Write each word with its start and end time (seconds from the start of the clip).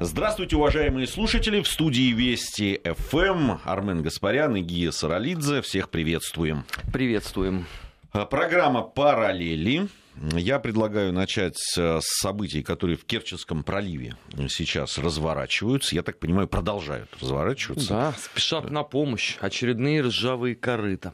Здравствуйте, 0.00 0.54
уважаемые 0.54 1.08
слушатели. 1.08 1.60
В 1.60 1.66
студии 1.66 2.12
Вести 2.12 2.80
ФМ 2.84 3.58
Армен 3.64 4.02
Гаспарян 4.02 4.54
и 4.54 4.60
Гия 4.60 4.92
Саралидзе. 4.92 5.60
Всех 5.60 5.90
приветствуем. 5.90 6.64
Приветствуем. 6.92 7.66
А, 8.12 8.24
программа 8.24 8.82
«Параллели». 8.82 9.88
Я 10.34 10.60
предлагаю 10.60 11.12
начать 11.12 11.56
с 11.56 12.00
событий, 12.00 12.62
которые 12.62 12.96
в 12.96 13.06
Керченском 13.06 13.64
проливе 13.64 14.16
сейчас 14.48 14.98
разворачиваются. 14.98 15.96
Я 15.96 16.02
так 16.02 16.20
понимаю, 16.20 16.46
продолжают 16.46 17.10
разворачиваться. 17.20 17.88
Да, 17.88 18.12
спешат 18.12 18.70
на 18.70 18.84
помощь. 18.84 19.36
Очередные 19.40 20.02
ржавые 20.02 20.54
корыта. 20.54 21.12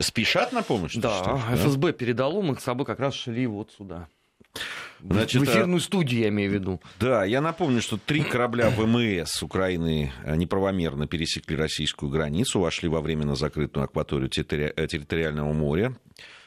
Спешат 0.00 0.52
на 0.52 0.62
помощь? 0.62 0.96
Да, 0.96 1.40
ФСБ 1.52 1.92
да? 1.92 1.92
передало, 1.92 2.42
мы 2.42 2.56
с 2.56 2.64
собой 2.64 2.84
как 2.84 2.98
раз 2.98 3.14
шли 3.14 3.46
вот 3.46 3.70
сюда. 3.78 4.08
Значит, 5.00 5.42
в 5.42 5.44
эфирную 5.44 5.80
студию, 5.80 6.22
я 6.22 6.28
имею 6.28 6.50
в 6.50 6.54
виду. 6.54 6.80
Да, 6.98 7.24
я 7.26 7.42
напомню, 7.42 7.82
что 7.82 7.98
три 7.98 8.22
корабля 8.22 8.70
ВМС 8.70 9.42
Украины 9.42 10.12
неправомерно 10.24 11.06
пересекли 11.06 11.56
российскую 11.56 12.10
границу, 12.10 12.60
вошли 12.60 12.88
во 12.88 13.02
временно 13.02 13.34
закрытую 13.34 13.84
акваторию 13.84 14.30
территориального 14.30 15.52
моря. 15.52 15.94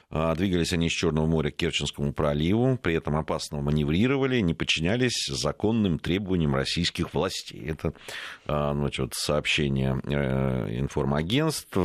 А, 0.10 0.34
двигались 0.36 0.72
они 0.72 0.88
из 0.88 0.94
Черного 0.94 1.26
моря 1.26 1.52
к 1.52 1.58
Керченскому 1.58 2.14
проливу, 2.14 2.78
при 2.82 2.96
этом 2.96 3.18
опасно 3.18 3.60
маневрировали, 3.60 4.40
не 4.40 4.54
подчинялись 4.54 5.28
законным 5.28 6.00
требованиям 6.00 6.56
российских 6.56 7.14
властей. 7.14 7.66
Это 7.70 7.94
а, 8.46 8.74
значит, 8.74 9.14
сообщение 9.14 10.00
э, 10.04 10.80
информагентств. 10.80 11.78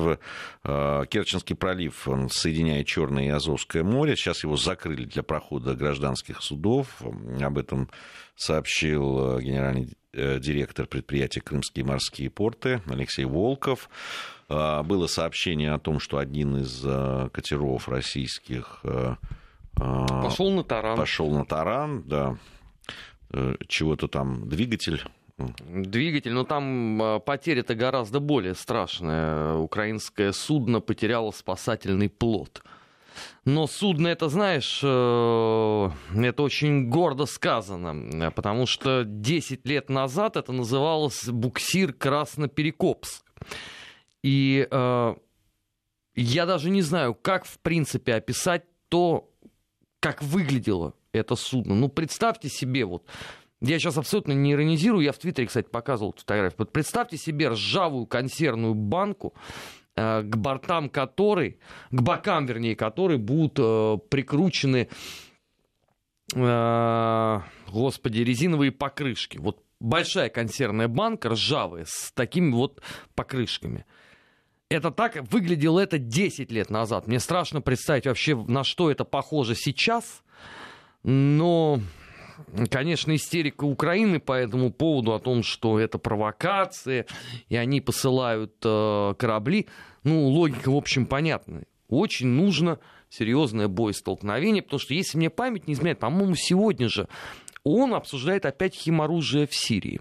А, 0.62 1.04
Керченский 1.06 1.56
пролив 1.56 2.06
он 2.06 2.30
соединяет 2.30 2.86
Черное 2.86 3.24
и 3.24 3.28
Азовское 3.28 3.82
море. 3.82 4.14
Сейчас 4.14 4.44
его 4.44 4.56
закрыли 4.56 5.04
для 5.04 5.24
прохода 5.24 5.74
гражданских 5.74 6.42
судов. 6.42 7.02
Об 7.40 7.58
этом 7.58 7.88
сообщил 8.36 9.38
э, 9.38 9.42
генеральный 9.42 9.96
э, 10.12 10.38
директор 10.38 10.86
предприятия 10.86 11.40
«Крымские 11.40 11.84
морские 11.84 12.30
порты» 12.30 12.82
Алексей 12.86 13.24
Волков. 13.24 13.88
А, 14.52 14.82
было 14.82 15.06
сообщение 15.06 15.72
о 15.72 15.78
том, 15.78 15.98
что 15.98 16.18
один 16.18 16.58
из 16.58 16.82
а, 16.84 17.30
катеров 17.30 17.88
российских 17.88 18.80
а, 18.84 19.16
пошел 19.76 20.50
на 20.50 20.62
таран. 20.62 20.96
Пошел 20.96 21.30
на 21.30 21.46
таран, 21.46 22.02
да. 22.02 22.36
Э, 23.30 23.56
чего-то 23.66 24.08
там 24.08 24.48
двигатель 24.48 25.02
Двигатель, 25.38 26.32
но 26.34 26.44
там 26.44 27.20
потеря-то 27.24 27.74
гораздо 27.74 28.20
более 28.20 28.54
страшная. 28.54 29.54
Украинское 29.54 30.30
судно 30.30 30.80
потеряло 30.80 31.30
спасательный 31.30 32.10
плот. 32.10 32.62
Но 33.44 33.66
судно, 33.66 34.08
это, 34.08 34.28
знаешь, 34.28 34.80
э, 34.84 35.90
это 36.14 36.42
очень 36.42 36.90
гордо 36.90 37.26
сказано, 37.26 38.30
потому 38.30 38.66
что 38.66 39.04
10 39.04 39.66
лет 39.66 39.88
назад 39.88 40.36
это 40.36 40.52
называлось 40.52 41.24
буксир 41.24 41.92
Красноперекопск. 41.92 43.24
И 44.22 44.66
э, 44.70 45.14
я 46.14 46.46
даже 46.46 46.70
не 46.70 46.82
знаю, 46.82 47.14
как 47.14 47.44
в 47.44 47.58
принципе 47.58 48.14
описать 48.14 48.64
то, 48.88 49.30
как 50.00 50.22
выглядело 50.22 50.94
это 51.12 51.36
судно. 51.36 51.74
Ну, 51.74 51.88
представьте 51.88 52.48
себе, 52.48 52.84
вот, 52.84 53.04
я 53.60 53.78
сейчас 53.78 53.98
абсолютно 53.98 54.32
не 54.32 54.52
иронизирую, 54.52 55.04
я 55.04 55.12
в 55.12 55.18
Твиттере, 55.18 55.46
кстати, 55.46 55.68
показывал 55.68 56.14
фотографию. 56.16 56.56
Вот 56.58 56.72
представьте 56.72 57.16
себе 57.16 57.48
ржавую 57.48 58.06
консервную 58.06 58.74
банку, 58.74 59.34
э, 59.96 60.22
к 60.22 60.36
бортам 60.36 60.88
которой, 60.88 61.58
к 61.90 62.00
бокам, 62.00 62.46
вернее, 62.46 62.76
которой 62.76 63.18
будут 63.18 63.58
э, 63.58 63.98
прикручены, 64.08 64.88
э, 66.34 67.40
господи, 67.70 68.18
резиновые 68.20 68.70
покрышки. 68.70 69.38
Вот 69.38 69.64
большая 69.80 70.28
консервная 70.28 70.88
банка, 70.88 71.30
ржавая, 71.30 71.86
с 71.88 72.12
такими 72.12 72.52
вот 72.52 72.82
покрышками– 73.14 73.84
это 74.72 74.90
так 74.90 75.16
выглядело 75.30 75.80
это 75.80 75.98
10 75.98 76.50
лет 76.50 76.70
назад. 76.70 77.06
Мне 77.06 77.20
страшно 77.20 77.60
представить 77.60 78.06
вообще, 78.06 78.36
на 78.36 78.64
что 78.64 78.90
это 78.90 79.04
похоже 79.04 79.54
сейчас. 79.54 80.22
Но, 81.02 81.80
конечно, 82.70 83.14
истерика 83.14 83.64
Украины 83.64 84.20
по 84.20 84.32
этому 84.32 84.72
поводу 84.72 85.14
о 85.14 85.18
том, 85.18 85.42
что 85.42 85.78
это 85.78 85.98
провокация, 85.98 87.06
и 87.48 87.56
они 87.56 87.80
посылают 87.80 88.54
э, 88.64 89.14
корабли. 89.18 89.68
Ну, 90.04 90.28
логика, 90.28 90.70
в 90.70 90.76
общем, 90.76 91.06
понятная. 91.06 91.64
Очень 91.88 92.28
нужно 92.28 92.78
серьезное 93.10 93.68
боестолкновение, 93.68 94.62
потому 94.62 94.80
что, 94.80 94.94
если 94.94 95.18
мне 95.18 95.28
память 95.28 95.66
не 95.66 95.74
изменяет, 95.74 95.98
по-моему, 95.98 96.34
сегодня 96.34 96.88
же 96.88 97.08
он 97.64 97.94
обсуждает 97.94 98.46
опять 98.46 98.74
химоружие 98.74 99.46
в 99.46 99.54
Сирии. 99.54 100.00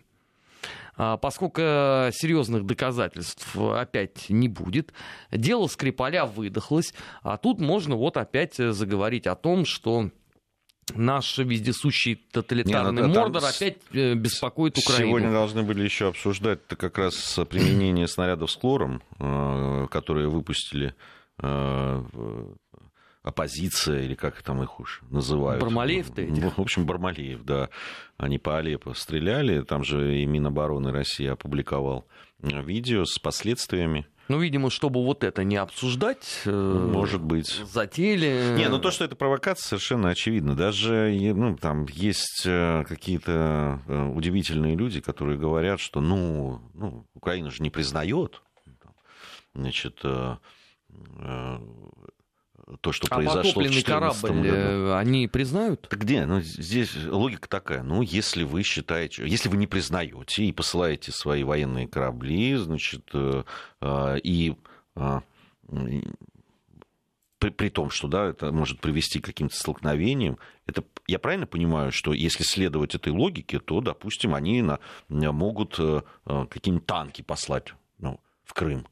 А, 1.04 1.18
поскольку 1.18 1.62
серьезных 1.62 2.64
доказательств 2.64 3.58
опять 3.58 4.30
не 4.30 4.48
будет. 4.48 4.94
Дело 5.32 5.66
Скрипаля 5.66 6.26
выдохлось, 6.28 6.94
а 7.24 7.38
тут 7.38 7.60
можно 7.60 7.96
вот 7.96 8.18
опять 8.18 8.58
заговорить 8.58 9.26
о 9.26 9.34
том, 9.34 9.66
что 9.66 10.12
наш 10.94 11.40
вездесущий 11.40 12.24
тоталитарный 12.32 13.02
Не, 13.02 13.08
ну, 13.08 13.20
Мордор 13.20 13.44
опять 13.44 13.78
э, 13.94 14.14
беспокоит 14.14 14.78
Украину. 14.78 15.08
Сегодня 15.08 15.32
должны 15.32 15.64
были 15.64 15.84
еще 15.84 16.10
обсуждать 16.10 16.60
как 16.68 17.00
раз 17.00 17.40
применение 17.50 18.08
снарядов 18.08 18.52
с 18.52 18.56
хлором, 18.56 19.02
э, 19.18 19.88
которые 19.90 20.30
выпустили 20.30 20.94
э, 21.42 22.04
оппозиция, 23.24 24.02
или 24.02 24.16
как 24.16 24.42
там 24.42 24.64
их 24.64 24.80
уж 24.80 25.02
называют. 25.10 25.62
Бармалеев-то 25.62 26.22
этих? 26.22 26.58
В 26.58 26.62
общем, 26.62 26.86
Бармалеев, 26.86 27.44
да. 27.44 27.70
Они 28.18 28.38
по 28.38 28.58
Алеппо 28.58 28.94
стреляли, 28.94 29.62
там 29.62 29.84
же 29.84 30.20
и 30.20 30.26
Минобороны 30.26 30.92
России 30.92 31.28
опубликовал 31.28 32.08
видео 32.40 33.06
с 33.06 33.20
последствиями. 33.20 34.08
Ну, 34.28 34.40
видимо, 34.40 34.70
чтобы 34.70 35.04
вот 35.04 35.24
это 35.26 35.44
не 35.44 35.58
обсуждать, 35.58 36.44
э, 36.46 36.52
может 36.52 37.22
быть, 37.22 37.50
затеяли. 37.66 38.56
Не, 38.58 38.70
ну 38.70 38.80
то, 38.80 38.90
что 38.90 39.04
это 39.04 39.16
провокация, 39.16 39.68
совершенно 39.68 40.10
очевидно. 40.10 40.56
Даже 40.56 41.14
ну, 41.36 41.58
там 41.58 41.86
есть 41.92 42.44
э, 42.46 42.86
какие-то 42.88 43.82
э, 43.88 44.06
удивительные 44.16 44.76
люди, 44.76 45.02
которые 45.02 45.38
говорят, 45.38 45.82
что 45.82 46.00
ну, 46.00 46.62
ну 46.74 47.06
Украина 47.14 47.52
же 47.52 47.62
не 47.62 47.70
признает, 47.70 48.42
значит, 49.54 50.02
то, 52.82 52.92
что 52.92 53.08
а 53.10 53.16
произошло 53.16 53.64
в 53.64 53.84
корабль 53.84 54.28
году. 54.28 54.48
Э, 54.48 54.98
они 54.98 55.28
признают? 55.28 55.88
Так 55.90 56.00
где? 56.00 56.26
Ну, 56.26 56.42
здесь 56.42 56.96
логика 57.06 57.50
такая. 57.50 57.84
Ну, 57.84 58.02
если 58.02 58.44
вы 58.44 58.64
считаете, 58.64 59.28
если 59.28 59.50
вы 59.50 59.58
не 59.58 59.68
признаете 59.68 60.46
и 60.46 60.52
посылаете 60.52 61.12
свои 61.12 61.44
военные 61.44 61.88
корабли, 61.88 62.56
значит, 62.56 63.10
э, 63.14 63.44
э, 63.82 64.20
и 64.24 64.56
при, 67.40 67.50
при 67.50 67.70
том, 67.70 67.90
что 67.90 68.08
да, 68.08 68.28
это 68.28 68.52
может 68.52 68.80
привести 68.80 69.20
к 69.20 69.26
каким-то 69.26 69.56
столкновениям, 69.56 70.38
это, 70.68 70.84
я 71.08 71.18
правильно 71.18 71.48
понимаю, 71.48 71.92
что 71.92 72.14
если 72.14 72.44
следовать 72.44 72.94
этой 72.94 73.12
логике, 73.12 73.60
то, 73.60 73.82
допустим, 73.82 74.36
они 74.36 74.62
на, 74.62 74.80
могут 75.10 75.80
какие-нибудь 76.26 76.86
танки 76.86 77.24
послать 77.24 77.74
ну, 77.98 78.20
в 78.44 78.54
Крым? 78.54 78.86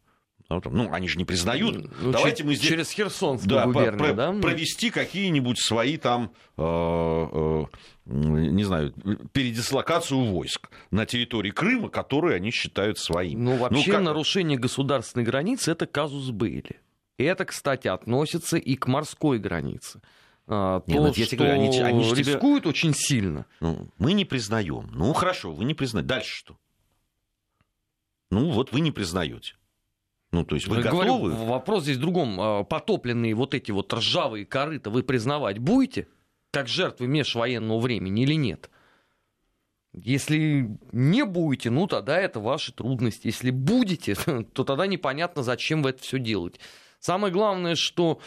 Ну, 0.49 0.91
они 0.91 1.07
же 1.07 1.17
не 1.17 1.25
признают. 1.25 1.91
Ну, 2.01 2.11
Давайте 2.11 2.43
мы 2.43 2.55
здесь... 2.55 2.69
Через 2.69 2.89
Херсонскую 2.91 3.49
да, 3.49 3.65
губернию, 3.65 3.97
про- 3.97 4.13
да? 4.13 4.31
Провести 4.33 4.89
какие-нибудь 4.89 5.59
свои 5.59 5.97
там, 5.97 6.31
э, 6.57 6.61
э, 6.63 7.65
не 8.05 8.63
знаю, 8.63 8.93
передислокацию 9.31 10.19
войск 10.19 10.71
на 10.89 11.05
территории 11.05 11.51
Крыма, 11.51 11.89
которые 11.89 12.37
они 12.37 12.49
считают 12.49 12.97
своими. 12.97 13.39
Ну, 13.39 13.57
вообще 13.57 13.91
ну, 13.91 13.93
как... 13.93 14.03
нарушение 14.03 14.57
государственной 14.57 15.23
границы– 15.23 15.71
это 15.73 15.85
казус 15.85 16.31
Бейли. 16.31 16.81
И 17.19 17.23
это, 17.23 17.45
кстати, 17.45 17.87
относится 17.87 18.57
и 18.57 18.75
к 18.75 18.87
морской 18.87 19.37
границе. 19.37 20.01
А, 20.47 20.79
то, 20.79 20.91
Нет, 20.91 21.15
ну, 21.15 21.25
что 21.25 21.35
говорю, 21.35 21.53
они, 21.53 21.79
они 21.79 22.03
же 22.03 22.15
рискуют 22.15 22.63
тебя... 22.63 22.69
очень 22.71 22.93
сильно. 22.95 23.45
Ну, 23.59 23.91
мы 23.99 24.13
не 24.13 24.25
признаем. 24.25 24.89
Ну, 24.93 25.13
хорошо, 25.13 25.51
вы 25.51 25.65
не 25.65 25.75
признаете. 25.75 26.07
Дальше 26.07 26.35
что? 26.35 26.57
Ну, 28.31 28.49
вот 28.51 28.71
вы 28.71 28.79
не 28.79 28.91
признаете. 28.91 29.58
Ну, 30.31 30.45
то 30.45 30.55
есть 30.55 30.67
вы 30.67 30.77
Я 30.77 30.83
готовы? 30.83 31.31
Говорю, 31.31 31.45
вопрос 31.45 31.83
здесь 31.83 31.97
в 31.97 32.01
другом. 32.01 32.39
А, 32.39 32.63
потопленные 32.63 33.33
вот 33.33 33.53
эти 33.53 33.71
вот 33.71 33.91
ржавые 33.93 34.45
корыта 34.45 34.89
вы 34.89 35.03
признавать 35.03 35.57
будете? 35.57 36.07
Как 36.51 36.67
жертвы 36.67 37.07
межвоенного 37.07 37.79
времени 37.79 38.23
или 38.23 38.35
нет? 38.35 38.69
Если 39.93 40.69
не 40.91 41.25
будете, 41.25 41.71
ну 41.71 41.87
тогда 41.87 42.17
это 42.19 42.39
ваши 42.39 42.71
трудности. 42.71 43.27
Если 43.27 43.49
будете, 43.49 44.15
то 44.53 44.63
тогда 44.63 44.85
непонятно, 44.85 45.41
зачем 45.41 45.81
вы 45.81 45.91
это 45.91 46.03
все 46.03 46.19
делаете. 46.19 46.59
Самое 46.99 47.33
главное, 47.33 47.75
что, 47.75 48.19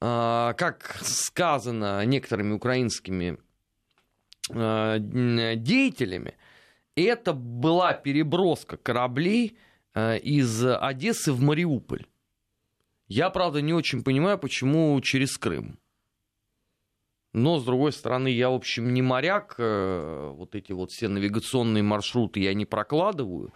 а, 0.00 0.52
как 0.54 1.00
сказано 1.02 2.04
некоторыми 2.04 2.52
украинскими 2.52 3.38
а, 4.50 4.98
деятелями, 4.98 6.34
это 6.94 7.32
была 7.32 7.94
переброска 7.94 8.76
кораблей 8.76 9.58
из 9.94 10.64
Одессы 10.64 11.32
в 11.32 11.40
Мариуполь. 11.40 12.06
Я, 13.08 13.30
правда, 13.30 13.60
не 13.60 13.72
очень 13.72 14.02
понимаю, 14.04 14.38
почему 14.38 15.00
через 15.00 15.38
Крым. 15.38 15.78
Но, 17.32 17.58
с 17.58 17.64
другой 17.64 17.92
стороны, 17.92 18.28
я, 18.28 18.50
в 18.50 18.54
общем, 18.54 18.92
не 18.92 19.02
моряк, 19.02 19.56
э, 19.58 20.32
вот 20.34 20.54
эти 20.54 20.72
вот 20.72 20.90
все 20.90 21.08
навигационные 21.08 21.82
маршруты 21.82 22.40
я 22.40 22.54
не 22.54 22.64
прокладываю, 22.64 23.52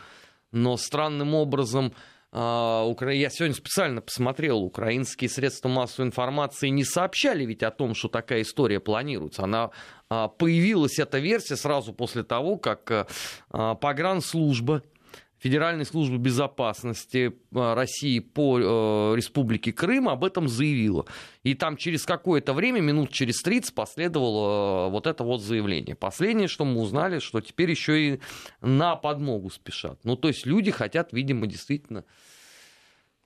но 0.50 0.76
странным 0.76 1.34
образом 1.34 1.94
а, 2.34 2.90
я 3.10 3.28
сегодня 3.28 3.54
специально 3.54 4.00
посмотрел, 4.00 4.62
украинские 4.62 5.28
средства 5.28 5.68
массовой 5.68 6.06
информации 6.06 6.68
не 6.68 6.84
сообщали 6.84 7.44
ведь 7.44 7.62
о 7.62 7.70
том, 7.70 7.94
что 7.94 8.08
такая 8.08 8.42
история 8.42 8.80
планируется. 8.80 9.44
Она 9.44 9.70
а, 10.08 10.28
появилась, 10.28 10.98
эта 10.98 11.18
версия, 11.18 11.56
сразу 11.56 11.92
после 11.92 12.22
того, 12.24 12.56
как 12.56 12.90
э, 12.90 13.06
погранслужба 13.50 14.82
Федеральной 15.42 15.84
службы 15.84 16.18
безопасности 16.18 17.32
э, 17.50 17.74
России 17.74 18.20
по 18.20 18.60
э, 18.60 19.16
Республике 19.16 19.72
Крым 19.72 20.08
об 20.08 20.24
этом 20.24 20.46
заявила. 20.46 21.04
И 21.42 21.54
там 21.54 21.76
через 21.76 22.04
какое-то 22.04 22.52
время, 22.52 22.80
минут 22.80 23.10
через 23.10 23.42
30, 23.42 23.74
последовало 23.74 24.86
э, 24.86 24.90
вот 24.92 25.08
это 25.08 25.24
вот 25.24 25.42
заявление. 25.42 25.96
Последнее, 25.96 26.46
что 26.46 26.64
мы 26.64 26.80
узнали, 26.80 27.18
что 27.18 27.40
теперь 27.40 27.70
еще 27.70 28.00
и 28.00 28.20
на 28.60 28.94
подмогу 28.94 29.50
спешат. 29.50 29.98
Ну, 30.04 30.14
то 30.14 30.28
есть 30.28 30.46
люди 30.46 30.70
хотят, 30.70 31.12
видимо, 31.12 31.48
действительно 31.48 32.04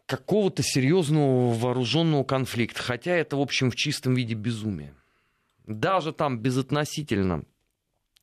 какого-то 0.07 0.63
серьезного 0.63 1.53
вооруженного 1.53 2.25
конфликта. 2.25 2.83
Хотя 2.83 3.13
это, 3.13 3.37
в 3.37 3.43
общем, 3.43 3.71
в 3.71 3.77
чистом 3.77 4.15
виде 4.15 4.33
безумие. 4.33 4.95
Даже 5.67 6.15
там 6.15 6.39
безотносительно 6.39 7.45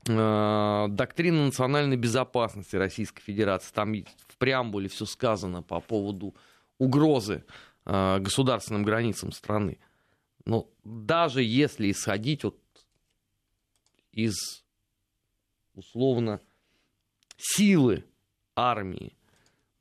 доктрина 0.05 1.45
национальной 1.45 1.97
безопасности 1.97 2.75
Российской 2.75 3.21
Федерации. 3.21 3.73
Там 3.73 3.93
в 4.27 4.37
преамбуле 4.37 4.89
все 4.89 5.05
сказано 5.05 5.61
по 5.61 5.79
поводу 5.79 6.35
угрозы 6.77 7.45
э, 7.85 8.19
государственным 8.19 8.83
границам 8.83 9.31
страны. 9.31 9.79
Но 10.45 10.69
даже 10.83 11.41
если 11.41 11.89
исходить 11.91 12.43
вот 12.43 12.57
из 14.11 14.35
условно 15.73 16.41
силы 17.37 18.03
армии, 18.55 19.15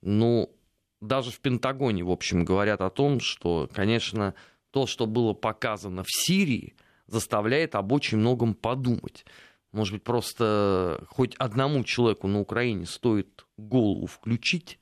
ну, 0.00 0.54
даже 1.00 1.30
в 1.30 1.40
Пентагоне, 1.40 2.04
в 2.04 2.10
общем, 2.10 2.44
говорят 2.44 2.80
о 2.80 2.90
том, 2.90 3.20
что, 3.20 3.68
конечно, 3.72 4.34
то, 4.70 4.86
что 4.86 5.06
было 5.06 5.32
показано 5.32 6.04
в 6.04 6.10
Сирии, 6.10 6.74
заставляет 7.06 7.74
об 7.74 7.92
очень 7.92 8.18
многом 8.18 8.54
подумать. 8.54 9.24
Может 9.72 9.94
быть, 9.94 10.04
просто 10.04 11.04
хоть 11.08 11.34
одному 11.36 11.82
человеку 11.82 12.28
на 12.28 12.40
Украине 12.40 12.86
стоит 12.86 13.46
голову 13.56 14.06
включить, 14.06 14.78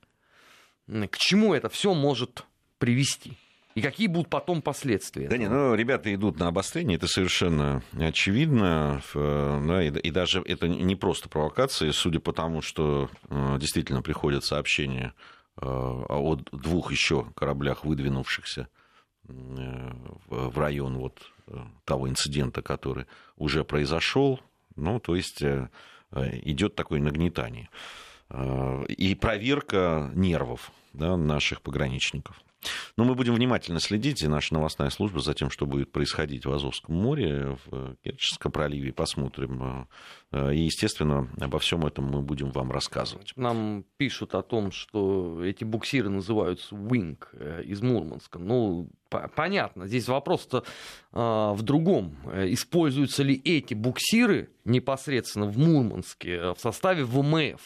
к 0.87 1.17
чему 1.17 1.55
это 1.55 1.69
все 1.69 1.95
может 1.95 2.45
привести? 2.79 3.37
И 3.77 3.83
какие 3.83 4.09
будут 4.09 4.29
потом 4.29 4.63
последствия? 4.63 5.29
Да 5.29 5.37
не, 5.37 5.49
ну, 5.49 5.75
ребята 5.77 6.13
идут 6.13 6.41
на 6.41 6.49
обострение, 6.49 6.97
это 6.97 7.07
совершенно 7.07 7.83
очевидно. 7.93 9.01
Да, 9.15 9.83
и, 9.83 9.91
и 9.91 10.11
даже 10.11 10.43
это 10.45 10.67
не 10.67 10.97
просто 10.97 11.29
провокации, 11.29 11.91
судя 11.93 12.19
по 12.19 12.33
тому, 12.33 12.63
что 12.63 13.09
э, 13.29 13.59
действительно 13.61 14.03
приходят 14.03 14.45
сообщения 14.45 15.15
э, 15.57 15.65
о 15.65 16.37
двух 16.51 16.91
еще 16.91 17.27
кораблях, 17.37 17.85
выдвинувшихся 17.85 18.67
э, 19.29 19.33
в 20.29 20.59
район 20.59 20.99
вот 20.99 21.21
того 21.85 22.09
инцидента, 22.09 22.63
который 22.63 23.07
уже 23.37 23.65
произошел. 23.65 24.41
Ну, 24.81 24.99
то 24.99 25.15
есть 25.15 25.43
э, 25.43 25.69
э, 26.13 26.39
идет 26.43 26.75
такое 26.75 27.01
нагнетание. 27.01 27.69
Э, 28.31 28.85
и 28.89 29.15
проверка 29.15 30.11
нервов 30.15 30.73
да, 30.93 31.17
наших 31.17 31.63
пограничников. 31.63 32.41
Но 32.97 33.05
мы 33.05 33.15
будем 33.15 33.35
внимательно 33.35 33.81
следить, 33.81 34.23
и 34.23 34.29
наша 34.29 34.55
новостная 34.55 34.91
служба, 34.91 35.21
за 35.21 35.35
тем, 35.35 35.51
что 35.51 35.67
будет 35.67 35.93
происходить 35.93 36.47
в 36.47 36.53
Азовском 36.53 36.95
море, 36.95 37.57
в 37.67 37.97
Керченском 38.03 38.53
проливе, 38.53 38.93
посмотрим. 38.93 39.89
И, 40.33 40.59
естественно, 40.59 41.29
обо 41.41 41.59
всем 41.59 41.87
этом 41.87 42.05
мы 42.07 42.23
будем 42.23 42.51
вам 42.51 42.71
рассказывать. 42.71 43.33
Нам 43.37 43.85
пишут 43.97 44.35
о 44.35 44.43
том, 44.43 44.73
что 44.73 45.43
эти 45.45 45.65
буксиры 45.65 46.09
называются 46.09 46.75
Wing 46.75 47.19
из 47.65 47.81
Мурманска. 47.83 48.39
Ну, 48.39 48.91
понятно. 49.11 49.87
Здесь 49.87 50.09
вопрос-то 50.09 50.65
э, 51.13 51.17
в 51.17 51.63
другом. 51.63 52.17
Используются 52.35 53.23
ли 53.23 53.41
эти 53.45 53.75
буксиры 53.75 54.51
непосредственно 54.65 55.47
в 55.47 55.59
Мурманске 55.59 56.35
э, 56.35 56.55
в 56.55 56.61
составе 56.61 57.05
ВМФ? 57.05 57.61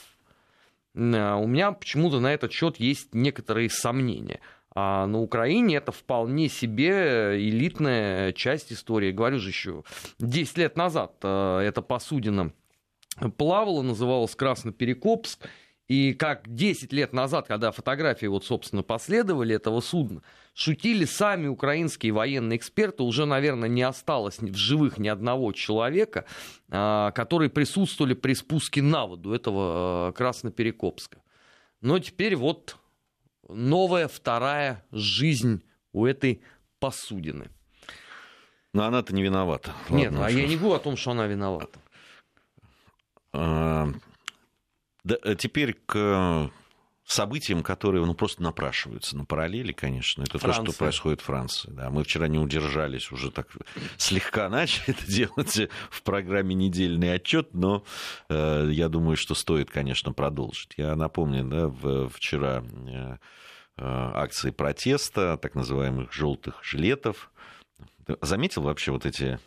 Э, 0.94 1.34
у 1.34 1.46
меня 1.46 1.72
почему-то 1.72 2.20
на 2.20 2.32
этот 2.32 2.52
счет 2.52 2.78
есть 2.78 3.14
некоторые 3.14 3.70
сомнения. 3.70 4.40
А 4.74 5.06
на 5.06 5.20
Украине 5.20 5.76
это 5.76 5.92
вполне 5.92 6.48
себе 6.48 7.36
элитная 7.38 8.32
часть 8.32 8.72
истории. 8.72 9.12
Говорю 9.12 9.38
же 9.38 9.50
еще, 9.50 9.84
10 10.18 10.58
лет 10.58 10.76
назад 10.76 11.12
э, 11.22 11.60
эта 11.60 11.80
посудина 11.80 12.52
плавала, 13.36 13.82
называлась 13.82 14.34
Красноперекопск. 14.34 15.48
И 15.86 16.14
как 16.14 16.52
10 16.52 16.94
лет 16.94 17.12
назад, 17.12 17.46
когда 17.46 17.70
фотографии, 17.70 18.24
вот, 18.24 18.44
собственно, 18.44 18.82
последовали 18.82 19.54
этого 19.54 19.80
судна, 19.80 20.22
шутили 20.54 21.04
сами 21.04 21.46
украинские 21.46 22.12
военные 22.12 22.56
эксперты, 22.56 23.02
уже, 23.02 23.26
наверное, 23.26 23.68
не 23.68 23.82
осталось 23.82 24.38
в 24.38 24.56
живых 24.56 24.96
ни 24.96 25.08
одного 25.08 25.52
человека, 25.52 26.24
а, 26.70 27.10
которые 27.10 27.50
присутствовали 27.50 28.14
при 28.14 28.32
спуске 28.32 28.80
на 28.80 29.04
воду 29.04 29.34
этого 29.34 30.08
а, 30.08 30.12
Красноперекопска. 30.12 31.18
Но 31.82 31.98
теперь 31.98 32.34
вот 32.34 32.78
новая 33.48 34.08
вторая 34.08 34.84
жизнь 34.92 35.62
у 35.92 36.06
этой 36.06 36.42
посудины. 36.78 37.50
Но 38.72 38.84
она-то 38.84 39.14
не 39.14 39.22
виновата. 39.22 39.72
Нет, 39.88 40.10
Ладно, 40.10 40.26
а 40.26 40.30
что... 40.30 40.38
я 40.38 40.48
не 40.48 40.56
говорю 40.56 40.74
о 40.74 40.80
том, 40.80 40.96
что 40.96 41.12
она 41.12 41.26
виновата. 41.26 41.78
А, 43.32 43.88
да, 45.04 45.16
э, 45.22 45.36
теперь 45.36 45.74
к 45.86 46.50
событиям, 47.06 47.62
которые 47.62 48.04
ну, 48.04 48.14
просто 48.14 48.42
напрашиваются 48.42 49.16
на 49.16 49.24
параллели, 49.24 49.72
конечно. 49.72 50.22
Это 50.22 50.38
Франция. 50.38 50.64
то, 50.64 50.72
что 50.72 50.78
происходит 50.78 51.20
в 51.20 51.24
Франции. 51.24 51.70
Да. 51.70 51.90
Мы 51.90 52.04
вчера 52.04 52.28
не 52.28 52.38
удержались, 52.38 53.12
уже 53.12 53.30
так 53.30 53.48
слегка 53.96 54.48
начали 54.48 54.90
это 54.90 55.06
делать 55.06 55.70
в 55.90 56.02
программе 56.02 56.54
«Недельный 56.54 57.14
отчет», 57.14 57.52
но 57.52 57.84
э, 58.28 58.68
я 58.70 58.88
думаю, 58.88 59.16
что 59.16 59.34
стоит, 59.34 59.70
конечно, 59.70 60.12
продолжить. 60.12 60.74
Я 60.76 60.96
напомню, 60.96 61.44
да, 61.44 61.68
в, 61.68 62.08
вчера 62.08 62.64
э, 62.86 63.16
акции 63.76 64.50
протеста, 64.50 65.36
так 65.36 65.54
называемых 65.54 66.12
желтых 66.12 66.62
жилетов. 66.62 67.30
Заметил 68.22 68.62
вообще 68.62 68.92
вот 68.92 69.04
эти 69.04 69.38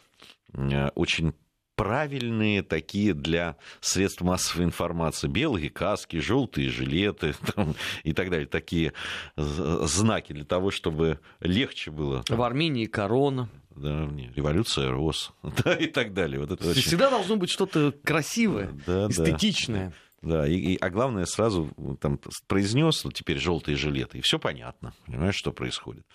э, 0.53 0.89
очень 0.95 1.33
правильные 1.77 2.63
такие 2.63 3.13
для 3.13 3.55
средств 3.79 4.21
массовой 4.21 4.65
информации. 4.65 5.27
Белые 5.27 5.69
каски, 5.69 6.17
желтые 6.19 6.69
жилеты 6.69 7.35
там, 7.55 7.75
и 8.03 8.11
так 8.11 8.29
далее. 8.29 8.47
Такие 8.47 8.91
знаки 9.37 10.33
для 10.33 10.43
того, 10.43 10.71
чтобы 10.71 11.19
легче 11.39 11.91
было. 11.91 12.25
В 12.27 12.41
Армении 12.41 12.87
корона. 12.87 13.47
Да, 13.75 14.09
революция 14.35 14.91
рос. 14.91 15.31
Да, 15.63 15.75
и 15.75 15.85
так 15.85 16.13
далее. 16.13 16.39
Вот 16.39 16.51
это 16.51 16.67
очень... 16.67 16.81
Всегда 16.81 17.11
должно 17.11 17.37
быть 17.37 17.51
что-то 17.51 17.93
красивое, 18.03 18.71
да, 18.85 19.07
эстетичное. 19.07 19.89
Да. 19.89 19.93
Да, 20.23 20.47
и, 20.47 20.55
и, 20.55 20.77
а 20.77 20.89
главное, 20.89 21.25
сразу 21.25 21.69
там 22.01 22.19
произнес, 22.47 23.03
вот 23.05 23.13
теперь 23.13 23.37
желтые 23.37 23.77
жилеты, 23.77 24.17
и 24.17 24.21
все 24.21 24.39
понятно, 24.39 24.93
понимаешь, 25.05 25.35
что 25.35 25.51
происходит. 25.51 26.07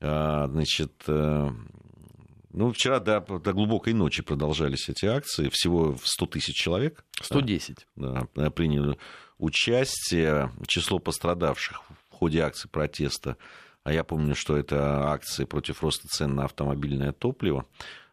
А, 0.00 0.46
значит, 0.46 0.92
э, 1.08 1.50
ну, 2.52 2.72
вчера 2.72 3.00
до, 3.00 3.20
до 3.20 3.52
глубокой 3.52 3.92
ночи 3.92 4.22
продолжались 4.22 4.88
эти 4.88 5.06
акции. 5.06 5.48
Всего 5.50 5.96
100 6.02 6.26
тысяч 6.26 6.56
человек. 6.56 7.04
110. 7.22 7.86
Да, 7.96 8.50
приняли 8.50 8.98
участие. 9.38 10.52
Число 10.66 10.98
пострадавших 10.98 11.82
в 12.10 12.14
ходе 12.14 12.40
акции 12.40 12.68
протеста. 12.68 13.36
А 13.82 13.92
я 13.92 14.04
помню, 14.04 14.34
что 14.34 14.56
это 14.56 15.10
акции 15.10 15.44
против 15.44 15.82
роста 15.82 16.06
цен 16.08 16.34
на 16.34 16.44
автомобильное 16.44 17.12
топливо. 17.12 17.66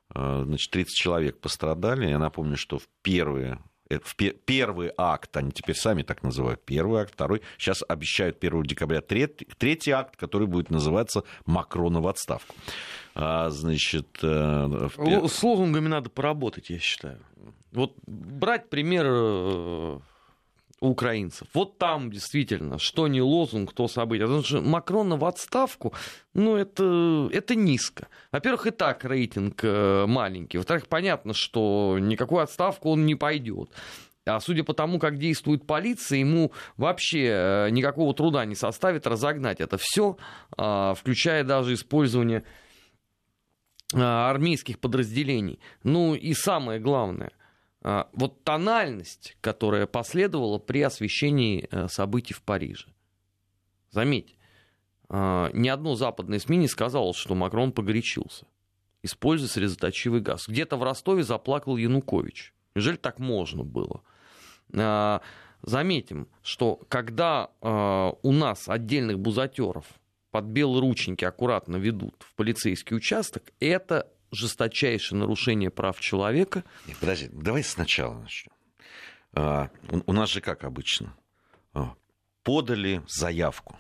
А, 0.10 0.44
значит, 0.46 0.72
30 0.72 0.96
человек 0.96 1.40
пострадали. 1.40 2.08
Я 2.08 2.20
напомню, 2.20 2.58
что 2.58 2.80
в 2.80 2.88
первые 3.02 3.54
э, 3.54 3.58
в 3.90 4.16
первый 4.16 4.92
акт, 4.98 5.36
они 5.38 5.52
теперь 5.52 5.76
сами 5.76 6.04
так 6.04 6.24
называют, 6.24 6.64
первый 6.66 7.02
акт, 7.02 7.14
второй, 7.14 7.42
сейчас 7.58 7.84
обещают 7.88 8.44
1 8.44 8.64
декабря 8.64 9.02
третий, 9.02 9.48
третий 9.58 9.92
акт, 9.92 10.16
который 10.18 10.48
будет 10.48 10.70
называться 10.70 11.24
«Макрона 11.46 12.02
в 12.02 12.08
отставку». 12.08 12.56
А, 13.16 13.50
значит... 13.50 14.20
Э, 14.22 14.90
в... 14.96 15.28
С 15.28 15.44
лозунгами 15.44 15.88
надо 15.88 16.10
поработать, 16.10 16.70
я 16.70 16.80
считаю. 16.80 17.20
Вот 17.72 17.94
брать 18.06 18.70
пример 18.70 20.02
э, 20.82 20.86
украинцев. 20.86 21.48
Вот 21.54 21.78
там 21.78 22.12
действительно, 22.12 22.80
что 22.80 23.08
не 23.08 23.22
лозунг, 23.22 23.74
то 23.74 23.88
событие. 23.88 24.28
Потому 24.28 24.44
что 24.44 24.62
Макрона 24.62 25.18
в 25.18 25.26
отставку, 25.26 25.94
ну, 26.34 26.56
это, 26.56 27.30
это 27.32 27.56
низко. 27.56 28.08
Во-первых, 28.32 28.68
и 28.68 28.72
так 28.72 29.04
рейтинг 29.06 29.60
э, 29.64 30.06
маленький. 30.08 30.58
Во-вторых, 30.58 30.88
понятно, 30.88 31.34
что 31.34 31.98
никакую 32.00 32.44
отставку 32.44 32.92
он 32.92 33.06
не 33.06 33.16
пойдет. 33.16 33.72
А 34.26 34.40
судя 34.40 34.64
по 34.64 34.74
тому, 34.74 35.00
как 35.00 35.18
действует 35.18 35.66
полиция, 35.66 36.20
ему 36.20 36.52
вообще 36.76 37.70
никакого 37.72 38.14
труда 38.14 38.44
не 38.46 38.56
составит 38.56 39.08
разогнать 39.08 39.62
это 39.62 39.78
все, 39.80 40.18
а, 40.58 40.94
включая 40.96 41.46
даже 41.46 41.74
использование 41.74 42.44
армейских 43.94 44.80
подразделений. 44.80 45.62
Ну 45.84 46.14
и 46.14 46.34
самое 46.34 46.78
главное, 46.78 47.32
вот 47.82 48.44
тональность, 48.44 49.38
которая 49.42 49.88
последовала 49.88 50.58
при 50.58 50.82
освещении 50.82 51.70
событий 51.88 52.34
в 52.34 52.42
Париже. 52.42 52.88
Заметьте, 53.92 54.36
ни 55.10 55.68
одно 55.68 55.96
западное 55.96 56.40
СМИ 56.40 56.58
не 56.58 56.68
сказало, 56.68 57.14
что 57.14 57.36
Макрон 57.36 57.72
погорячился, 57.72 58.46
используя 59.04 59.48
слезоточивый 59.48 60.20
газ. 60.20 60.48
Где-то 60.48 60.76
в 60.78 60.84
Ростове 60.84 61.24
заплакал 61.24 61.78
Янукович. 61.78 62.54
Неужели 62.76 62.98
так 62.98 63.20
можно 63.20 63.64
было? 63.64 64.02
Заметим, 65.64 66.28
что 66.44 66.80
когда 66.88 67.50
э, 67.62 68.12
у 68.22 68.32
нас 68.32 68.70
отдельных 68.70 69.20
бузатеров 69.20 69.86
под 70.30 70.46
белые 70.46 70.82
рученьки 70.82 71.26
аккуратно 71.26 71.78
ведут 71.78 72.16
в 72.20 72.36
полицейский 72.36 72.96
участок, 72.96 73.52
это 73.60 74.08
жесточайшее 74.32 75.20
нарушение 75.20 75.70
прав 75.70 76.00
человека. 76.00 76.64
Подожди, 77.00 77.30
давай 77.32 77.64
сначала 77.64 78.20
начнем. 78.20 78.52
А, 79.34 79.70
у, 79.90 80.14
нас 80.14 80.30
же 80.30 80.42
как 80.42 80.64
обычно. 80.64 81.16
А, 81.74 81.96
подали 82.44 83.02
заявку 83.08 83.78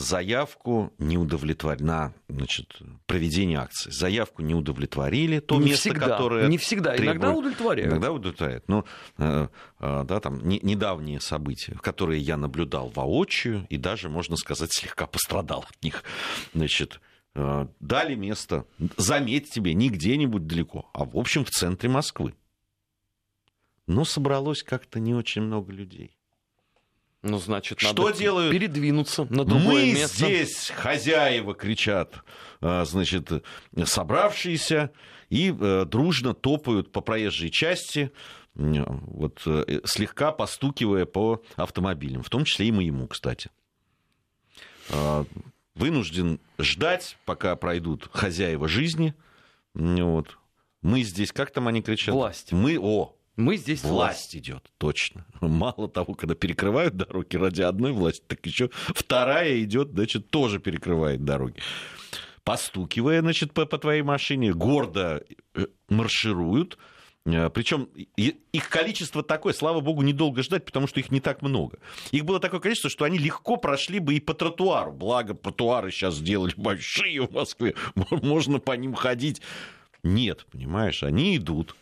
заявку 0.00 0.92
не 0.98 1.18
удовлетворили 1.18 1.84
на 1.84 2.14
значит, 2.28 2.80
проведение 3.06 3.58
акции. 3.58 3.90
Заявку 3.90 4.42
не 4.42 4.54
удовлетворили, 4.54 5.40
то 5.40 5.58
не 5.58 5.70
место, 5.70 5.90
всегда, 5.90 6.08
которое... 6.08 6.48
Не 6.48 6.58
всегда, 6.58 6.92
требует, 6.92 7.16
иногда 7.16 7.32
удовлетворяют. 7.32 7.90
Иногда 7.90 8.12
удовлетворяют. 8.12 8.68
Но 8.68 8.84
э, 9.18 9.48
э, 9.80 10.04
да, 10.06 10.20
там, 10.20 10.46
не, 10.46 10.58
недавние 10.60 11.20
события, 11.20 11.74
которые 11.74 12.20
я 12.20 12.36
наблюдал 12.36 12.88
воочию, 12.88 13.66
и 13.68 13.76
даже, 13.76 14.08
можно 14.08 14.36
сказать, 14.36 14.72
слегка 14.72 15.06
пострадал 15.06 15.64
от 15.68 15.82
них. 15.82 16.02
Значит, 16.54 17.00
дали 17.34 18.14
место, 18.14 18.66
заметь 18.96 19.50
тебе, 19.50 19.74
не 19.74 19.88
где-нибудь 19.88 20.46
далеко, 20.46 20.90
а, 20.92 21.04
в 21.04 21.16
общем, 21.16 21.44
в 21.44 21.50
центре 21.50 21.88
Москвы. 21.88 22.34
Но 23.86 24.04
собралось 24.04 24.62
как-то 24.62 25.00
не 25.00 25.14
очень 25.14 25.42
много 25.42 25.72
людей. 25.72 26.16
Ну, 27.22 27.38
значит, 27.38 27.82
надо 27.82 28.02
что 28.02 28.10
делают? 28.10 28.50
передвинуться 28.50 29.24
на 29.24 29.44
другое 29.44 29.84
Мы 29.84 29.92
место. 29.92 30.16
здесь 30.16 30.70
хозяева 30.74 31.54
кричат, 31.54 32.14
а, 32.60 32.84
значит, 32.84 33.30
собравшиеся 33.84 34.90
и 35.28 35.54
э, 35.58 35.84
дружно 35.84 36.34
топают 36.34 36.90
по 36.92 37.02
проезжей 37.02 37.50
части, 37.50 38.10
вот, 38.54 39.42
э, 39.46 39.80
слегка 39.84 40.32
постукивая 40.32 41.04
по 41.04 41.42
автомобилям, 41.56 42.22
в 42.22 42.30
том 42.30 42.44
числе 42.44 42.66
и 42.66 42.72
моему, 42.72 43.06
кстати. 43.06 43.50
Вынужден 45.80 46.40
ждать, 46.58 47.16
пока 47.24 47.56
пройдут 47.56 48.10
хозяева 48.12 48.68
жизни. 48.68 49.14
Вот. 49.72 50.36
Мы 50.82 51.02
здесь, 51.02 51.32
как 51.32 51.50
там 51.52 51.68
они 51.68 51.80
кричат? 51.80 52.14
Власть. 52.14 52.52
Мы, 52.52 52.78
о, 52.78 53.16
мы 53.36 53.56
здесь 53.56 53.82
власть, 53.82 53.94
власть 53.94 54.36
идет, 54.36 54.70
точно. 54.76 55.24
Мало 55.40 55.88
того, 55.88 56.12
когда 56.12 56.34
перекрывают 56.34 56.96
дороги 56.96 57.36
ради 57.36 57.62
одной 57.62 57.92
власти, 57.92 58.22
так 58.26 58.44
еще 58.44 58.70
вторая 58.88 59.62
идет, 59.62 59.92
значит, 59.92 60.28
тоже 60.28 60.58
перекрывает 60.58 61.24
дороги. 61.24 61.60
Постукивая, 62.44 63.22
значит, 63.22 63.54
по, 63.54 63.64
по 63.64 63.78
твоей 63.78 64.02
машине, 64.02 64.52
гордо 64.52 65.24
э, 65.54 65.66
маршируют. 65.88 66.76
Э, 67.26 67.50
Причем 67.50 67.84
их 68.16 68.68
количество 68.68 69.22
такое, 69.22 69.52
слава 69.52 69.80
богу, 69.80 70.02
недолго 70.02 70.42
ждать, 70.42 70.64
потому 70.64 70.86
что 70.86 71.00
их 71.00 71.10
не 71.10 71.20
так 71.20 71.42
много. 71.42 71.78
Их 72.10 72.24
было 72.24 72.40
такое 72.40 72.60
количество, 72.60 72.90
что 72.90 73.04
они 73.04 73.18
легко 73.18 73.56
прошли 73.56 73.98
бы 73.98 74.14
и 74.14 74.20
по 74.20 74.34
тротуару. 74.34 74.92
Благо, 74.92 75.34
тротуары 75.34 75.90
сейчас 75.90 76.16
сделали 76.16 76.52
большие 76.56 77.26
в 77.26 77.32
Москве, 77.32 77.74
можно 78.10 78.58
по 78.58 78.72
ним 78.72 78.94
ходить. 78.94 79.42
Нет, 80.02 80.46
понимаешь, 80.50 81.02
они 81.02 81.36
идут 81.36 81.76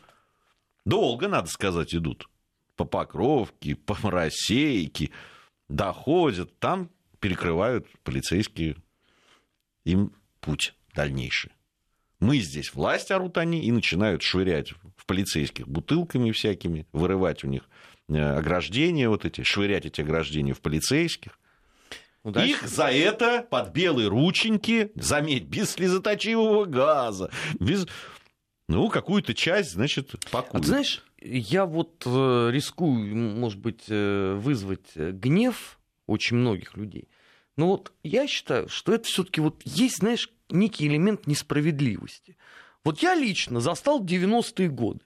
Долго, 0.88 1.28
надо 1.28 1.48
сказать, 1.50 1.94
идут. 1.94 2.30
По 2.74 2.86
Покровке, 2.86 3.74
по 3.76 3.94
Моросейке. 4.02 5.10
Доходят. 5.68 6.58
Там 6.60 6.88
перекрывают 7.20 7.86
полицейские 8.04 8.76
им 9.84 10.14
путь 10.40 10.74
дальнейший. 10.94 11.52
Мы 12.20 12.38
здесь 12.38 12.74
власть 12.74 13.10
орут 13.10 13.38
они 13.38 13.62
и 13.62 13.70
начинают 13.70 14.22
швырять 14.22 14.72
в 14.96 15.06
полицейских 15.06 15.68
бутылками 15.68 16.32
всякими, 16.32 16.86
вырывать 16.92 17.44
у 17.44 17.46
них 17.46 17.62
э, 18.08 18.18
ограждения 18.18 19.08
вот 19.08 19.24
эти, 19.24 19.42
швырять 19.42 19.86
эти 19.86 20.00
ограждения 20.00 20.52
в 20.52 20.60
полицейских. 20.60 21.38
Удачи. 22.24 22.50
Их 22.50 22.62
за 22.66 22.86
это 22.86 23.46
под 23.48 23.70
белые 23.72 24.08
рученьки, 24.08 24.90
заметь, 24.96 25.44
без 25.44 25.70
слезоточивого 25.70 26.64
газа, 26.64 27.30
без 27.60 27.86
ну, 28.68 28.88
какую-то 28.88 29.32
часть, 29.32 29.72
значит, 29.72 30.14
пакуют. 30.30 30.54
А 30.54 30.58
ты 30.58 30.66
знаешь, 30.66 31.04
я 31.20 31.64
вот 31.64 32.02
э, 32.04 32.50
рискую, 32.52 33.16
может 33.16 33.60
быть, 33.60 33.84
э, 33.88 34.34
вызвать 34.34 34.96
гнев 34.96 35.78
очень 36.06 36.36
многих 36.36 36.76
людей. 36.76 37.08
Но 37.56 37.68
вот 37.68 37.92
я 38.02 38.26
считаю, 38.26 38.68
что 38.68 38.92
это 38.92 39.04
все-таки 39.04 39.40
вот 39.40 39.62
есть, 39.64 39.98
знаешь, 39.98 40.30
некий 40.50 40.86
элемент 40.86 41.26
несправедливости. 41.26 42.36
Вот 42.84 43.00
я 43.00 43.14
лично 43.14 43.60
застал 43.60 44.02
90-е 44.02 44.68
годы. 44.68 45.00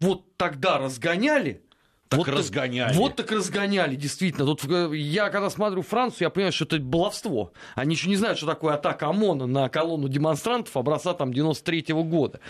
Вот 0.00 0.36
тогда 0.36 0.78
разгоняли, 0.78 1.62
так 2.08 2.18
вот 2.18 2.28
разгоняли. 2.28 2.88
Так, 2.90 2.98
вот 2.98 3.16
так 3.16 3.30
разгоняли, 3.30 3.94
действительно. 3.94 4.46
Тут 4.46 4.64
э, 4.64 4.96
я 4.96 5.28
когда 5.28 5.50
смотрю 5.50 5.82
Францию, 5.82 6.26
я 6.26 6.30
понимаю, 6.30 6.52
что 6.52 6.64
это 6.64 6.78
баловство. 6.78 7.52
Они 7.74 7.94
еще 7.94 8.08
не 8.08 8.16
знают, 8.16 8.38
что 8.38 8.46
такое 8.46 8.74
атака 8.74 9.08
ОМОНа 9.08 9.46
на 9.46 9.68
колонну 9.68 10.08
демонстрантов 10.08 10.76
образца 10.76 11.14
там 11.14 11.32
93 11.32 11.80
-го 11.92 12.04
года. 12.04 12.40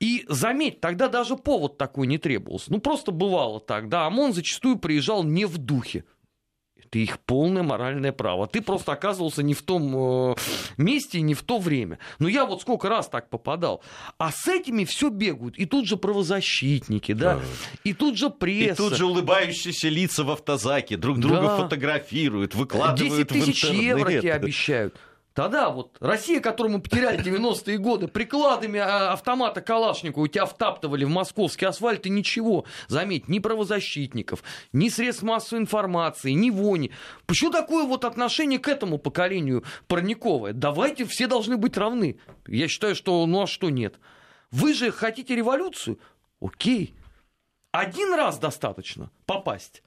И 0.00 0.24
заметь, 0.28 0.80
тогда 0.80 1.06
даже 1.06 1.36
повод 1.36 1.78
такой 1.78 2.08
не 2.08 2.18
требовался. 2.18 2.72
Ну, 2.72 2.80
просто 2.80 3.12
бывало 3.12 3.60
так, 3.60 3.88
да, 3.88 4.06
ОМОН 4.06 4.32
зачастую 4.32 4.78
приезжал 4.78 5.22
не 5.22 5.44
в 5.44 5.58
духе 5.58 6.04
это 6.92 6.98
их 6.98 7.20
полное 7.20 7.62
моральное 7.62 8.12
право. 8.12 8.46
Ты 8.46 8.60
просто 8.60 8.92
оказывался 8.92 9.42
не 9.42 9.54
в 9.54 9.62
том 9.62 10.32
э, 10.32 10.34
месте 10.76 11.22
не 11.22 11.32
в 11.32 11.42
то 11.42 11.58
время. 11.58 11.98
Но 12.18 12.28
я 12.28 12.44
вот 12.44 12.60
сколько 12.60 12.90
раз 12.90 13.08
так 13.08 13.30
попадал. 13.30 13.82
А 14.18 14.30
с 14.30 14.46
этими 14.46 14.84
все 14.84 15.08
бегают. 15.08 15.56
И 15.56 15.64
тут 15.64 15.86
же 15.86 15.96
правозащитники, 15.96 17.12
да, 17.12 17.40
и 17.82 17.94
тут 17.94 18.18
же 18.18 18.28
пресса. 18.28 18.72
И 18.72 18.88
тут 18.88 18.98
же 18.98 19.06
улыбающиеся 19.06 19.88
лица 19.88 20.22
в 20.22 20.30
автозаке, 20.30 20.98
друг 20.98 21.18
друга 21.18 21.42
да. 21.42 21.56
фотографируют, 21.56 22.54
выкладывают 22.54 23.28
10 23.28 23.28
тысяч 23.28 23.62
в 23.62 23.70
интернет. 23.70 23.98
евро 23.98 24.20
тебе 24.20 24.34
обещают. 24.34 24.96
Тогда 25.34 25.70
вот 25.70 25.96
Россия, 26.00 26.40
которую 26.40 26.74
мы 26.74 26.82
потеряли 26.82 27.18
90-е 27.24 27.78
годы, 27.78 28.06
прикладами 28.06 28.78
а, 28.78 29.12
автомата 29.12 29.62
Калашникова 29.62 30.24
у 30.24 30.26
тебя 30.26 30.44
втаптывали 30.44 31.04
в 31.04 31.08
московский 31.08 31.64
асфальт 31.64 32.04
и 32.06 32.10
ничего. 32.10 32.66
Заметь, 32.88 33.28
ни 33.28 33.38
правозащитников, 33.38 34.42
ни 34.72 34.90
средств 34.90 35.22
массовой 35.22 35.62
информации, 35.62 36.32
ни 36.32 36.50
вони. 36.50 36.92
Почему 37.26 37.50
такое 37.50 37.86
вот 37.86 38.04
отношение 38.04 38.58
к 38.58 38.68
этому 38.68 38.98
поколению 38.98 39.64
парниковое? 39.86 40.52
Давайте 40.52 41.06
все 41.06 41.26
должны 41.26 41.56
быть 41.56 41.78
равны. 41.78 42.18
Я 42.46 42.68
считаю, 42.68 42.94
что 42.94 43.24
ну 43.26 43.42
а 43.42 43.46
что 43.46 43.70
нет. 43.70 43.98
Вы 44.50 44.74
же 44.74 44.92
хотите 44.92 45.34
революцию? 45.34 45.98
Окей. 46.40 46.94
Один 47.70 48.12
раз 48.12 48.38
достаточно 48.38 49.10
попасть 49.24 49.82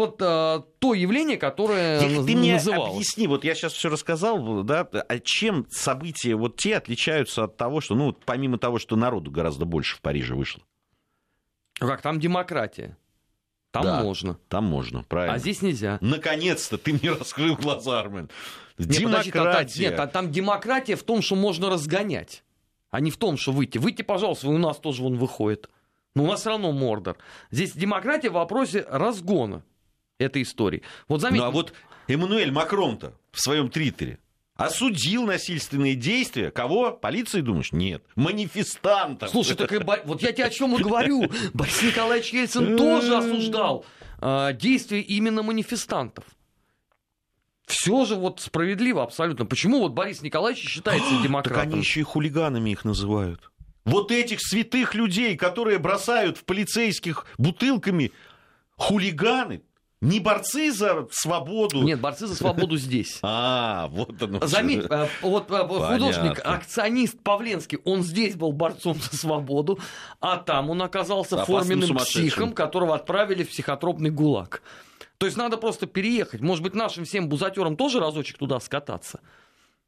под 0.00 0.22
а, 0.22 0.64
то 0.78 0.94
явление, 0.94 1.36
которое 1.36 2.00
Если 2.00 2.24
ты 2.24 2.34
мне 2.34 2.54
называлось. 2.54 2.94
объясни, 2.94 3.26
вот 3.26 3.44
я 3.44 3.54
сейчас 3.54 3.74
все 3.74 3.90
рассказал, 3.90 4.62
да, 4.62 4.80
а 4.80 5.18
чем 5.18 5.66
события 5.68 6.34
вот 6.34 6.56
те 6.56 6.76
отличаются 6.76 7.44
от 7.44 7.58
того, 7.58 7.82
что, 7.82 7.94
ну, 7.94 8.16
помимо 8.24 8.56
того, 8.56 8.78
что 8.78 8.96
народу 8.96 9.30
гораздо 9.30 9.66
больше 9.66 9.96
в 9.96 10.00
Париже 10.00 10.34
вышло? 10.34 10.62
Как 11.78 12.00
там 12.00 12.18
демократия? 12.18 12.96
Там 13.72 13.82
да, 13.82 14.02
можно. 14.02 14.38
Там 14.48 14.64
можно, 14.64 15.02
правильно. 15.02 15.34
А 15.34 15.38
здесь 15.38 15.60
нельзя. 15.60 15.98
Наконец-то 16.00 16.78
ты 16.78 16.94
мне 16.94 17.10
раскрыл 17.10 17.56
глаза, 17.56 18.00
Армен. 18.00 18.30
Демократия. 18.78 19.26
Нет, 19.26 19.34
подожди, 19.34 19.82
нет, 19.82 19.96
там, 19.96 20.08
там 20.08 20.32
демократия 20.32 20.96
в 20.96 21.02
том, 21.02 21.20
что 21.20 21.36
можно 21.36 21.68
разгонять, 21.68 22.42
а 22.90 23.00
не 23.00 23.10
в 23.10 23.18
том, 23.18 23.36
что 23.36 23.52
выйти. 23.52 23.76
Выйти, 23.76 24.00
пожалуйста, 24.00 24.48
у 24.48 24.56
нас 24.56 24.78
тоже 24.78 25.02
вон 25.02 25.18
выходит. 25.18 25.68
Но 26.14 26.24
у 26.24 26.26
нас 26.26 26.40
все 26.40 26.48
равно 26.48 26.72
Мордор. 26.72 27.18
Здесь 27.50 27.72
демократия 27.72 28.30
в 28.30 28.32
вопросе 28.32 28.86
разгона 28.88 29.62
этой 30.20 30.42
истории. 30.42 30.82
Вот 31.08 31.20
заметьте... 31.20 31.42
Ну 31.42 31.48
а 31.48 31.50
вот 31.50 31.72
Эммануэль 32.06 32.52
Макрон-то 32.52 33.14
в 33.32 33.40
своем 33.40 33.70
твиттере 33.70 34.18
осудил 34.56 35.24
насильственные 35.24 35.94
действия. 35.94 36.50
Кого? 36.50 36.92
Полиции, 36.92 37.40
думаешь? 37.40 37.72
Нет. 37.72 38.04
Манифестантов. 38.14 39.30
Слушай, 39.30 39.56
так 39.56 39.72
и, 39.72 39.78
вот 40.04 40.22
я 40.22 40.32
тебе 40.32 40.44
о 40.44 40.50
чем 40.50 40.76
и 40.76 40.82
говорю. 40.82 41.24
Борис 41.54 41.82
Николаевич 41.82 42.32
Ельцин 42.32 42.76
тоже 42.76 43.16
осуждал 43.16 43.84
э, 44.20 44.50
действия 44.54 45.00
именно 45.00 45.42
манифестантов. 45.42 46.24
Все 47.66 48.04
же 48.04 48.16
вот 48.16 48.40
справедливо 48.40 49.02
абсолютно. 49.02 49.46
Почему 49.46 49.78
вот 49.78 49.92
Борис 49.92 50.22
Николаевич 50.22 50.68
считается 50.68 51.10
демократом? 51.22 51.62
Так 51.62 51.72
они 51.72 51.78
еще 51.78 52.00
и 52.00 52.02
хулиганами 52.02 52.70
их 52.70 52.84
называют. 52.84 53.50
Вот 53.84 54.12
этих 54.12 54.40
святых 54.42 54.94
людей, 54.94 55.36
которые 55.36 55.78
бросают 55.78 56.36
в 56.36 56.44
полицейских 56.44 57.26
бутылками, 57.38 58.12
хулиганы, 58.76 59.62
Не 60.00 60.18
борцы 60.18 60.72
за 60.72 61.06
свободу. 61.10 61.82
Нет, 61.82 62.00
борцы 62.00 62.26
за 62.26 62.34
свободу 62.34 62.76
здесь. 62.76 63.18
А, 63.32 63.88
вот 63.88 64.20
оно. 64.22 64.46
Заметь, 64.46 64.84
э, 64.88 65.08
вот 65.22 65.50
э, 65.50 65.66
художник, 65.66 66.40
акционист 66.44 67.20
Павленский, 67.22 67.78
он 67.84 68.02
здесь 68.02 68.34
был 68.34 68.52
борцом 68.52 68.98
за 68.98 69.16
свободу, 69.16 69.78
а 70.20 70.36
там 70.38 70.70
он 70.70 70.82
оказался 70.82 71.44
форменным 71.44 71.96
психом, 71.98 72.52
которого 72.52 72.94
отправили 72.94 73.44
в 73.44 73.50
психотропный 73.50 74.10
гулаг. 74.10 74.62
То 75.18 75.26
есть 75.26 75.36
надо 75.36 75.58
просто 75.58 75.86
переехать. 75.86 76.40
Может 76.40 76.64
быть, 76.64 76.74
нашим 76.74 77.04
всем 77.04 77.28
бузатерам 77.28 77.76
тоже 77.76 78.00
разочек 78.00 78.38
туда 78.38 78.58
скататься 78.58 79.20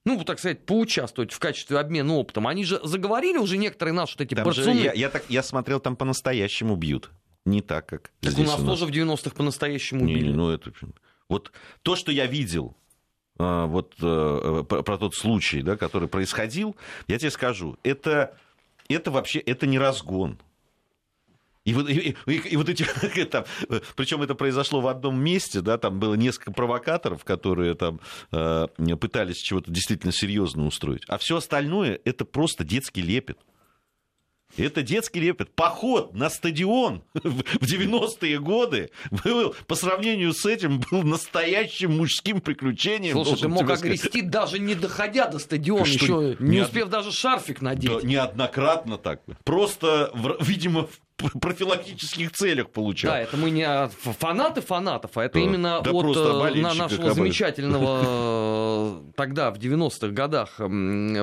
ну, 0.04 0.22
так 0.24 0.38
сказать, 0.38 0.66
поучаствовать 0.66 1.32
в 1.32 1.38
качестве 1.38 1.78
обмена 1.78 2.14
опытом. 2.14 2.48
Они 2.48 2.64
же 2.64 2.80
заговорили 2.82 3.38
уже 3.38 3.56
некоторые 3.56 3.94
наши 3.94 4.14
вот 4.18 4.22
эти 4.22 4.34
там 4.34 4.44
борцуны. 4.44 4.74
Же, 4.74 4.84
я, 4.86 4.92
я, 4.92 5.08
так, 5.08 5.24
я 5.28 5.42
смотрел, 5.42 5.80
там 5.80 5.96
по-настоящему 5.96 6.76
бьют. 6.76 7.10
Не 7.44 7.60
так, 7.60 7.86
как 7.86 8.12
так 8.20 8.32
здесь 8.32 8.46
у 8.46 8.50
нас, 8.50 8.60
у 8.60 8.64
нас 8.64 8.78
тоже 8.78 8.92
в 8.92 8.94
90-х 8.94 9.34
по-настоящему 9.34 10.04
не, 10.04 10.14
били. 10.14 10.28
Не, 10.28 10.34
ну 10.34 10.50
это... 10.50 10.72
Вот 11.28 11.50
то, 11.82 11.96
что 11.96 12.12
я 12.12 12.26
видел, 12.26 12.76
а, 13.38 13.66
вот 13.66 13.94
э, 14.00 14.64
про 14.68 14.98
тот 14.98 15.14
случай, 15.14 15.62
да, 15.62 15.76
который 15.76 16.08
происходил, 16.08 16.76
я 17.08 17.18
тебе 17.18 17.30
скажу, 17.30 17.78
это, 17.82 18.36
это 18.88 19.10
вообще 19.10 19.40
это 19.40 19.66
не 19.66 19.78
разгон. 19.78 20.38
И 21.64 21.74
вот, 21.74 21.88
и, 21.88 22.16
и, 22.26 22.32
и 22.32 22.56
вот 22.56 22.68
эти, 22.68 22.84
там, 23.30 23.44
причем 23.96 24.22
это 24.22 24.34
произошло 24.34 24.80
в 24.80 24.88
одном 24.88 25.22
месте, 25.22 25.60
да, 25.60 25.78
там 25.78 25.98
было 25.98 26.14
несколько 26.14 26.52
провокаторов, 26.52 27.24
которые 27.24 27.74
там 27.74 28.00
э, 28.32 28.66
пытались 29.00 29.38
чего-то 29.38 29.70
действительно 29.70 30.12
серьезно 30.12 30.66
устроить, 30.66 31.02
а 31.08 31.18
все 31.18 31.36
остальное 31.36 32.00
это 32.04 32.24
просто 32.24 32.64
детский 32.64 33.02
лепет. 33.02 33.38
Это 34.56 34.82
детский 34.82 35.20
лепет. 35.20 35.54
Поход 35.54 36.14
на 36.14 36.28
стадион 36.28 37.02
в 37.14 37.62
90-е 37.62 38.38
годы 38.38 38.90
был, 39.10 39.54
по 39.66 39.74
сравнению 39.74 40.32
с 40.34 40.44
этим, 40.44 40.80
был 40.90 41.02
настоящим 41.02 41.96
мужским 41.96 42.40
приключением. 42.40 43.14
Слушай, 43.24 43.42
ты 43.42 43.48
мог 43.48 43.68
огрести, 43.68 44.20
даже 44.20 44.58
не 44.58 44.74
доходя 44.74 45.26
до 45.28 45.38
стадиона, 45.38 45.84
Что, 45.84 45.94
еще 45.94 46.36
не, 46.38 46.56
не 46.56 46.60
успев 46.62 46.88
даже 46.88 47.12
шарфик 47.12 47.62
надеть. 47.62 47.90
Да, 47.90 48.06
неоднократно 48.06 48.98
так. 48.98 49.22
Просто, 49.44 50.12
видимо, 50.40 50.88
в 51.18 51.38
профилактических 51.38 52.32
целях 52.32 52.70
получал. 52.70 53.12
Да, 53.12 53.20
это 53.20 53.36
мы 53.36 53.50
не 53.50 53.88
фанаты 54.18 54.60
фанатов, 54.60 55.16
а 55.16 55.24
это 55.24 55.34
да. 55.34 55.40
именно 55.40 55.80
да 55.82 55.90
от 55.90 56.16
э, 56.16 56.60
нашего 56.60 57.14
замечательного 57.14 58.00
э, 59.06 59.12
тогда, 59.16 59.50
в 59.50 59.58
90-х 59.58 60.08
годах, 60.08 60.56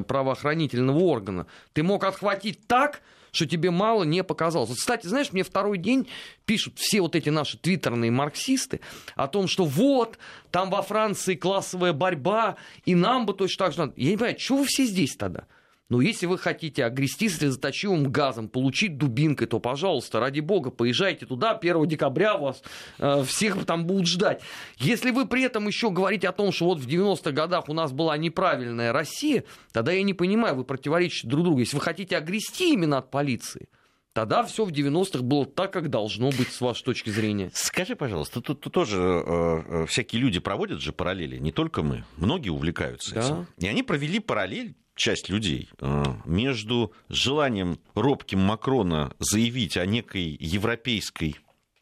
правоохранительного 0.05 0.99
органа. 0.99 1.47
Ты 1.73 1.83
мог 1.83 2.03
отхватить 2.03 2.65
так, 2.67 3.01
что 3.31 3.45
тебе 3.45 3.71
мало 3.71 4.03
не 4.03 4.23
показалось. 4.23 4.69
Вот, 4.69 4.77
кстати, 4.77 5.07
знаешь, 5.07 5.31
мне 5.31 5.43
второй 5.43 5.77
день 5.77 6.07
пишут 6.45 6.77
все 6.77 7.01
вот 7.01 7.15
эти 7.15 7.29
наши 7.29 7.57
твиттерные 7.57 8.11
марксисты 8.11 8.81
о 9.15 9.27
том, 9.27 9.47
что 9.47 9.65
вот, 9.65 10.17
там 10.51 10.69
во 10.69 10.81
Франции 10.81 11.35
классовая 11.35 11.93
борьба, 11.93 12.55
и 12.85 12.95
нам 12.95 13.25
бы 13.25 13.33
точно 13.33 13.65
так 13.65 13.73
же 13.73 13.79
надо. 13.79 13.93
Я 13.95 14.11
не 14.11 14.17
понимаю, 14.17 14.39
что 14.39 14.57
вы 14.57 14.65
все 14.65 14.85
здесь 14.85 15.15
тогда? 15.15 15.45
Но 15.89 16.01
если 16.01 16.27
вы 16.27 16.37
хотите 16.37 16.85
огрести 16.85 17.29
слезоточивым 17.29 18.11
газом, 18.11 18.47
получить 18.47 18.97
дубинкой, 18.97 19.47
то, 19.47 19.59
пожалуйста, 19.59 20.19
ради 20.19 20.39
бога, 20.39 20.69
поезжайте 20.69 21.25
туда, 21.25 21.51
1 21.51 21.87
декабря 21.87 22.37
вас 22.37 22.61
э, 22.99 23.23
всех 23.23 23.65
там 23.65 23.85
будут 23.85 24.07
ждать. 24.07 24.41
Если 24.77 25.09
вы 25.09 25.27
при 25.27 25.43
этом 25.43 25.67
еще 25.67 25.89
говорите 25.89 26.29
о 26.29 26.31
том, 26.31 26.51
что 26.51 26.65
вот 26.65 26.79
в 26.79 26.87
90-х 26.87 27.31
годах 27.31 27.69
у 27.69 27.73
нас 27.73 27.91
была 27.91 28.17
неправильная 28.17 28.93
Россия, 28.93 29.43
тогда 29.71 29.91
я 29.91 30.03
не 30.03 30.13
понимаю, 30.13 30.55
вы 30.55 30.63
противоречите 30.63 31.27
друг 31.27 31.43
другу. 31.43 31.59
Если 31.59 31.75
вы 31.75 31.81
хотите 31.81 32.17
огрести 32.17 32.73
именно 32.73 32.99
от 32.99 33.09
полиции, 33.09 33.67
Тогда 34.13 34.43
все 34.43 34.65
в 34.65 34.69
90-х 34.71 35.23
было 35.23 35.45
так, 35.45 35.71
как 35.71 35.89
должно 35.89 36.31
быть, 36.31 36.51
с 36.51 36.59
вашей 36.61 36.83
точки 36.83 37.09
зрения. 37.09 37.51
Скажи, 37.53 37.95
пожалуйста, 37.95 38.41
тут, 38.41 38.59
тут 38.59 38.73
тоже 38.73 38.99
э, 38.99 39.61
э, 39.65 39.85
всякие 39.85 40.21
люди 40.21 40.39
проводят 40.39 40.81
же 40.81 40.91
параллели, 40.91 41.37
не 41.37 41.51
только 41.51 41.83
мы. 41.83 42.03
Многие 42.17 42.49
увлекаются 42.49 43.13
да. 43.13 43.21
этим. 43.21 43.47
И 43.59 43.67
они 43.67 43.83
провели 43.83 44.19
параллель 44.19 44.75
часть 44.99 45.29
людей 45.29 45.69
э, 45.79 46.03
между 46.25 46.93
желанием 47.07 47.79
робким 47.95 48.39
Макрона 48.39 49.11
заявить 49.17 49.77
о 49.77 49.85
некой 49.85 50.37
европейской 50.39 51.37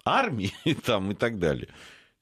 армии 0.05 0.53
там, 0.85 1.11
и 1.11 1.15
так 1.15 1.39
далее. 1.39 1.67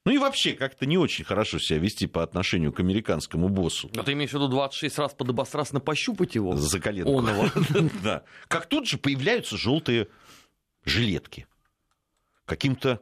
Ну 0.04 0.12
и 0.12 0.18
вообще 0.18 0.52
как-то 0.52 0.86
не 0.86 0.96
очень 0.98 1.24
хорошо 1.24 1.58
себя 1.58 1.78
вести 1.78 2.06
по 2.06 2.22
отношению 2.22 2.72
к 2.72 2.80
американскому 2.80 3.48
боссу. 3.48 3.90
А 3.96 4.02
ты 4.04 4.12
имеешь 4.12 4.30
в 4.30 4.34
виду 4.34 4.48
26 4.48 4.98
раз 4.98 5.14
подобострастно 5.14 5.80
пощупать 5.80 6.34
его? 6.34 6.56
За 6.56 6.80
коленку. 6.80 7.22
Да. 8.02 8.22
Как 8.48 8.66
тут 8.66 8.86
же 8.86 8.98
появляются 8.98 9.56
желтые 9.56 10.08
жилетки. 10.84 11.46
Каким-то 12.44 13.00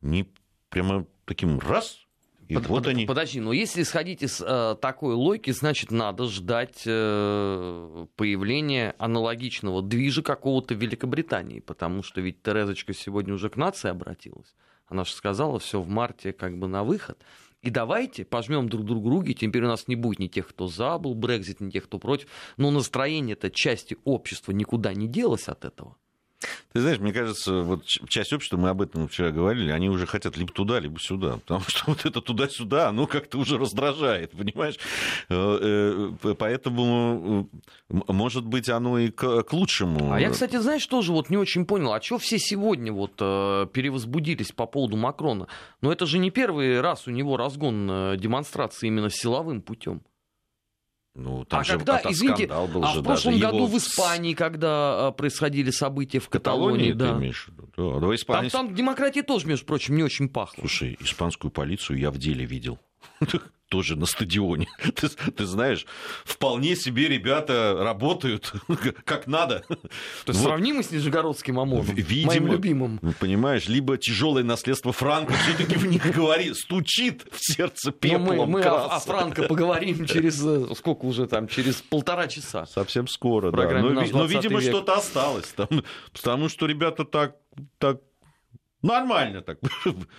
не 0.00 0.28
прямо 0.68 1.06
таким 1.24 1.60
раз 1.60 2.00
и 2.50 2.54
под, 2.54 2.66
вот 2.66 2.82
под, 2.82 2.86
они. 2.88 3.06
Подожди, 3.06 3.40
но 3.40 3.52
если 3.52 3.82
исходить 3.82 4.22
из 4.22 4.42
э, 4.44 4.76
такой 4.80 5.14
логики, 5.14 5.52
значит, 5.52 5.92
надо 5.92 6.24
ждать 6.24 6.82
э, 6.84 8.06
появления 8.16 8.96
аналогичного 8.98 9.82
движа 9.82 10.22
какого-то 10.22 10.74
Великобритании, 10.74 11.60
потому 11.60 12.02
что 12.02 12.20
ведь 12.20 12.42
Терезочка 12.42 12.92
сегодня 12.92 13.34
уже 13.34 13.50
к 13.50 13.56
нации 13.56 13.88
обратилась. 13.88 14.54
Она 14.88 15.04
же 15.04 15.12
сказала, 15.12 15.60
все 15.60 15.80
в 15.80 15.88
марте 15.88 16.32
как 16.32 16.58
бы 16.58 16.66
на 16.66 16.82
выход. 16.82 17.22
И 17.62 17.70
давайте 17.70 18.24
пожмем 18.24 18.68
друг 18.68 18.84
другу 18.84 19.10
руки, 19.10 19.32
теперь 19.32 19.62
у 19.62 19.68
нас 19.68 19.86
не 19.86 19.94
будет 19.94 20.18
ни 20.18 20.26
тех, 20.26 20.48
кто 20.48 20.66
за 20.66 20.98
был 20.98 21.14
Брекзит, 21.14 21.60
ни 21.60 21.70
тех, 21.70 21.84
кто 21.84 22.00
против. 22.00 22.28
Но 22.56 22.72
настроение 22.72 23.34
этой 23.34 23.52
части 23.52 23.96
общества 24.04 24.50
никуда 24.50 24.92
не 24.92 25.06
делось 25.06 25.46
от 25.46 25.64
этого. 25.64 25.96
Ты 26.72 26.80
знаешь, 26.80 26.98
мне 26.98 27.12
кажется, 27.12 27.62
вот 27.62 27.84
часть 27.84 28.32
общества, 28.32 28.56
мы 28.56 28.70
об 28.70 28.80
этом 28.80 29.08
вчера 29.08 29.30
говорили, 29.30 29.70
они 29.72 29.88
уже 29.88 30.06
хотят 30.06 30.36
либо 30.36 30.52
туда, 30.52 30.78
либо 30.78 30.98
сюда. 31.00 31.36
Потому 31.46 31.62
что 31.66 31.84
вот 31.86 32.06
это 32.06 32.20
туда-сюда, 32.20 32.88
оно 32.88 33.06
как-то 33.06 33.38
уже 33.38 33.58
раздражает, 33.58 34.32
понимаешь? 34.32 34.76
Э, 35.28 36.14
э, 36.22 36.34
поэтому, 36.38 37.48
э, 37.90 37.94
может 38.08 38.46
быть, 38.46 38.68
оно 38.68 38.98
и 38.98 39.10
к, 39.10 39.42
к 39.42 39.52
лучшему. 39.52 40.12
А 40.12 40.20
я, 40.20 40.30
кстати, 40.30 40.56
знаешь, 40.56 40.86
тоже 40.86 41.12
вот 41.12 41.28
не 41.28 41.36
очень 41.36 41.66
понял, 41.66 41.92
а 41.92 42.00
что 42.00 42.18
все 42.18 42.38
сегодня 42.38 42.92
вот 42.92 43.16
перевозбудились 43.16 44.52
по 44.52 44.66
поводу 44.66 44.96
Макрона? 44.96 45.48
Но 45.82 45.92
это 45.92 46.06
же 46.06 46.18
не 46.18 46.30
первый 46.30 46.80
раз 46.80 47.06
у 47.06 47.10
него 47.10 47.36
разгон 47.36 48.16
демонстрации 48.16 48.86
именно 48.86 49.10
силовым 49.10 49.60
путем. 49.60 50.02
Ну, 51.20 51.44
там 51.44 51.60
а 51.60 51.64
же 51.64 51.76
когда, 51.76 52.00
извините, 52.08 52.46
был 52.46 52.82
а 52.82 52.94
же 52.94 53.00
в 53.00 53.04
прошлом 53.04 53.38
году 53.38 53.58
его... 53.58 53.66
в 53.66 53.76
Испании, 53.76 54.32
когда 54.32 55.08
а, 55.08 55.10
происходили 55.12 55.70
события 55.70 56.18
в 56.18 56.30
Каталонии, 56.30 56.92
Каталонии 56.92 57.10
да. 57.10 57.12
ты 57.12 57.18
имеешь? 57.18 57.48
Да, 57.76 58.00
да, 58.00 58.14
Испании... 58.14 58.48
там, 58.48 58.68
там 58.68 58.74
демократия 58.74 59.22
тоже, 59.22 59.46
между 59.46 59.66
прочим, 59.66 59.96
не 59.96 60.02
очень 60.02 60.30
пахла. 60.30 60.60
Слушай, 60.60 60.96
испанскую 60.98 61.50
полицию 61.50 61.98
я 61.98 62.10
в 62.10 62.16
деле 62.16 62.46
видел. 62.46 62.78
тоже 63.70 63.96
на 63.96 64.06
стадионе. 64.06 64.66
Ты, 64.94 65.08
ты 65.08 65.46
знаешь, 65.46 65.86
вполне 66.24 66.76
себе 66.76 67.08
ребята 67.08 67.76
работают 67.78 68.52
как 69.04 69.26
надо. 69.26 69.60
То 69.68 69.76
есть 70.26 70.40
вот. 70.40 70.48
сравнимы 70.48 70.82
с 70.82 70.90
Нижегородским 70.90 71.58
ОМОНом, 71.58 71.94
Видимо, 71.94 72.26
моим 72.26 72.46
любимым. 72.48 73.00
Понимаешь, 73.20 73.68
либо 73.68 73.96
тяжелое 73.96 74.42
наследство 74.42 74.92
Франка 74.92 75.32
все-таки 75.34 75.76
в 75.76 75.86
них 75.86 76.14
говорит, 76.14 76.56
стучит 76.56 77.24
в 77.30 77.38
сердце 77.38 77.92
пеплом 77.92 78.50
мы, 78.50 78.60
мы 78.60 78.62
о, 78.62 78.86
о 78.86 78.98
Франко 78.98 79.44
поговорим 79.44 80.04
через 80.06 80.44
э, 80.44 80.66
сколько 80.76 81.04
уже 81.04 81.26
там, 81.26 81.46
через 81.46 81.76
полтора 81.76 82.26
часа. 82.26 82.66
Совсем 82.66 83.06
скоро, 83.06 83.52
да. 83.52 83.80
Но, 83.80 83.90
но 83.90 84.24
видимо, 84.24 84.60
что-то 84.60 84.94
осталось. 84.96 85.46
Там, 85.54 85.68
потому 86.12 86.48
что 86.48 86.66
ребята 86.66 87.04
так, 87.04 87.36
так 87.78 88.00
нормально 88.82 89.42
так 89.42 89.58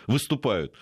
выступают. 0.07 0.73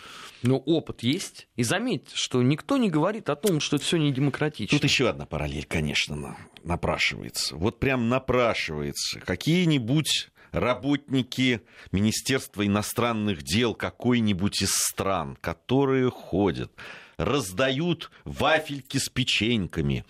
Но 0.41 0.57
опыт 0.57 1.03
есть. 1.03 1.47
И 1.55 1.63
заметь, 1.63 2.09
что 2.13 2.41
никто 2.41 2.77
не 2.77 2.89
говорит 2.89 3.29
о 3.29 3.35
том, 3.35 3.59
что 3.59 3.75
это 3.75 3.85
все 3.85 3.97
не 3.97 4.11
демократично. 4.11 4.77
Тут 4.77 4.83
еще 4.83 5.09
одна 5.09 5.25
параллель, 5.25 5.65
конечно, 5.65 6.37
напрашивается. 6.63 7.55
Вот 7.55 7.79
прям 7.79 8.09
напрашивается. 8.09 9.19
Какие-нибудь 9.19 10.29
работники 10.51 11.61
Министерства 11.91 12.65
иностранных 12.65 13.43
дел 13.43 13.75
какой-нибудь 13.75 14.61
из 14.61 14.71
стран, 14.71 15.37
которые 15.41 16.09
ходят 16.09 16.71
раздают 17.17 18.11
вафельки 18.23 18.97
с 18.97 19.09
печеньками 19.09 20.05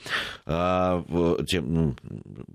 э, 0.45 1.03
тем 1.47 1.73
ну, 1.73 1.95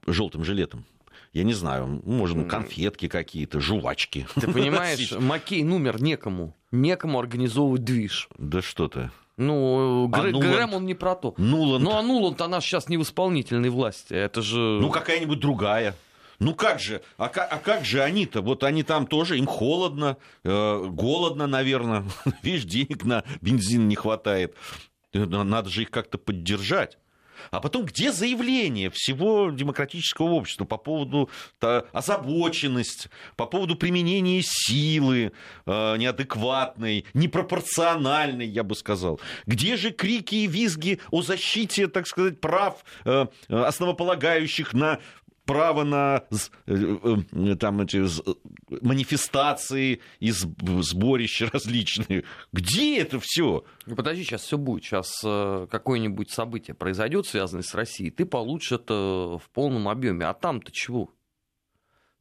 желтым 0.06 0.44
жилетом 0.44 0.86
я 1.34 1.42
не 1.42 1.52
знаю, 1.52 2.00
можно 2.04 2.44
конфетки 2.44 3.08
какие-то, 3.08 3.60
жвачки. 3.60 4.26
Ты 4.36 4.50
понимаешь, 4.50 5.12
Макей 5.12 5.64
номер 5.64 6.00
некому. 6.00 6.56
Некому 6.70 7.18
организовывать 7.18 7.84
движ. 7.84 8.28
Да 8.38 8.62
что 8.62 8.88
ты. 8.88 9.10
Ну, 9.36 10.08
а. 10.12 10.22
Нуланд... 10.22 10.36
Грэм 10.36 10.74
он 10.74 10.86
не 10.86 10.94
про 10.94 11.16
то. 11.16 11.34
Нуланд. 11.36 11.82
Ну, 11.84 11.96
а 11.96 12.02
Нуланд, 12.02 12.40
она 12.40 12.60
сейчас 12.60 12.88
не 12.88 12.96
в 12.96 13.02
исполнительной 13.02 13.68
власти. 13.68 14.14
Это 14.14 14.42
же... 14.42 14.58
Ну, 14.58 14.90
какая-нибудь 14.90 15.40
другая. 15.40 15.96
Ну 16.38 16.54
как 16.54 16.80
же, 16.80 17.00
а 17.16 17.28
как, 17.28 17.52
а 17.52 17.58
как 17.58 17.84
же 17.84 18.02
они-то? 18.02 18.42
Вот 18.42 18.64
они 18.64 18.82
там 18.82 19.06
тоже, 19.06 19.38
им 19.38 19.46
холодно, 19.46 20.16
э, 20.42 20.86
голодно, 20.88 21.46
наверное. 21.46 22.04
Видишь, 22.42 22.64
денег 22.64 23.04
на 23.04 23.22
бензин 23.40 23.86
не 23.88 23.94
хватает. 23.94 24.54
Надо 25.12 25.70
же 25.70 25.82
их 25.82 25.90
как-то 25.90 26.18
поддержать. 26.18 26.98
А 27.50 27.60
потом, 27.60 27.84
где 27.84 28.12
заявление 28.12 28.90
всего 28.90 29.50
демократического 29.50 30.30
общества 30.30 30.64
по 30.64 30.76
поводу 30.76 31.30
озабоченности, 31.60 33.10
по 33.36 33.46
поводу 33.46 33.76
применения 33.76 34.42
силы 34.42 35.32
э, 35.66 35.96
неадекватной, 35.96 37.06
непропорциональной, 37.14 38.46
я 38.46 38.62
бы 38.62 38.74
сказал? 38.74 39.20
Где 39.46 39.76
же 39.76 39.90
крики 39.90 40.34
и 40.36 40.46
визги 40.46 41.00
о 41.10 41.22
защите, 41.22 41.88
так 41.88 42.06
сказать, 42.06 42.40
прав 42.40 42.84
э, 43.04 43.26
основополагающих 43.48 44.72
на 44.72 44.98
право 45.44 45.84
на 45.84 46.24
э, 46.66 46.96
э, 47.32 47.56
там, 47.56 47.80
эти, 47.80 48.04
манифестации 48.84 50.00
и 50.20 50.30
сборища 50.30 51.50
различные. 51.52 52.24
Где 52.52 52.98
это 52.98 53.18
все? 53.20 53.64
Ну, 53.86 53.96
подожди, 53.96 54.24
сейчас 54.24 54.42
все 54.42 54.58
будет. 54.58 54.84
Сейчас 54.84 55.20
э, 55.24 55.66
какое-нибудь 55.70 56.30
событие 56.30 56.74
произойдет, 56.74 57.26
связанное 57.26 57.62
с 57.62 57.74
Россией, 57.74 58.10
ты 58.10 58.24
получишь 58.24 58.72
это 58.72 59.38
в 59.38 59.50
полном 59.52 59.88
объеме. 59.88 60.26
А 60.26 60.34
там-то 60.34 60.72
чего? 60.72 61.10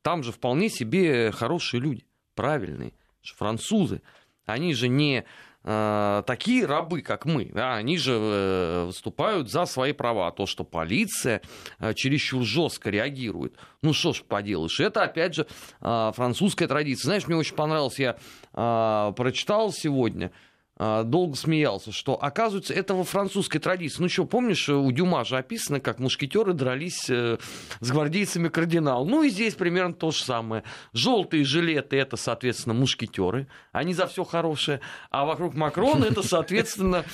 Там 0.02 0.24
же 0.24 0.32
вполне 0.32 0.70
себе 0.70 1.32
хорошие 1.32 1.80
люди, 1.80 2.06
правильные, 2.36 2.94
французы. 3.22 4.02
Они 4.46 4.74
же 4.74 4.90
не 4.90 5.20
Э, 5.20 5.26
такие 5.64 6.66
рабы, 6.66 7.02
как 7.02 7.26
мы, 7.26 7.46
да, 7.46 7.76
они 7.76 7.98
же 7.98 8.18
э, 8.20 8.86
выступают 8.88 9.50
за 9.50 9.66
свои 9.66 9.94
права. 9.94 10.30
То, 10.32 10.46
что 10.46 10.66
полиция 10.66 11.42
э, 11.80 11.94
чересчур 11.94 12.44
жестко 12.44 12.90
реагирует. 12.90 13.56
Ну 13.82 13.94
что 13.94 14.12
ж 14.12 14.24
поделаешь. 14.24 14.80
Это, 14.82 15.04
опять 15.04 15.36
же, 15.36 15.48
французская 15.80 16.68
традиция. 16.68 17.06
Знаешь, 17.06 17.28
мне 17.28 17.38
очень 17.38 17.56
понравилось, 17.56 18.00
я 18.00 18.18
прочитал 18.52 19.72
сегодня, 19.72 20.32
долго 20.80 21.36
смеялся, 21.36 21.92
что, 21.92 22.22
оказывается, 22.22 22.74
это 22.74 22.96
во 22.96 23.04
французской 23.04 23.60
традиции. 23.60 24.02
Ну 24.02 24.10
что, 24.10 24.26
помнишь, 24.26 24.68
у 24.70 24.92
Дюма 24.92 25.24
же 25.24 25.38
описано, 25.38 25.80
как 25.80 26.00
мушкетеры 26.00 26.54
дрались 26.54 27.10
э, 27.10 27.38
с 27.80 27.92
гвардейцами 27.92 28.50
кардинал. 28.50 29.06
Ну 29.06 29.22
и 29.22 29.30
здесь 29.30 29.54
примерно 29.54 29.94
то 29.94 30.10
же 30.10 30.24
самое. 30.24 30.64
Желтые 30.92 31.44
жилеты 31.46 31.98
это, 31.98 32.18
соответственно, 32.18 32.74
мушкетеры. 32.74 33.48
Они 33.72 33.94
за 33.94 34.08
все 34.08 34.24
хорошее. 34.24 34.80
А 35.12 35.26
вокруг 35.26 35.54
Макрона 35.54 36.06
это, 36.06 36.24
соответственно, 36.24 37.06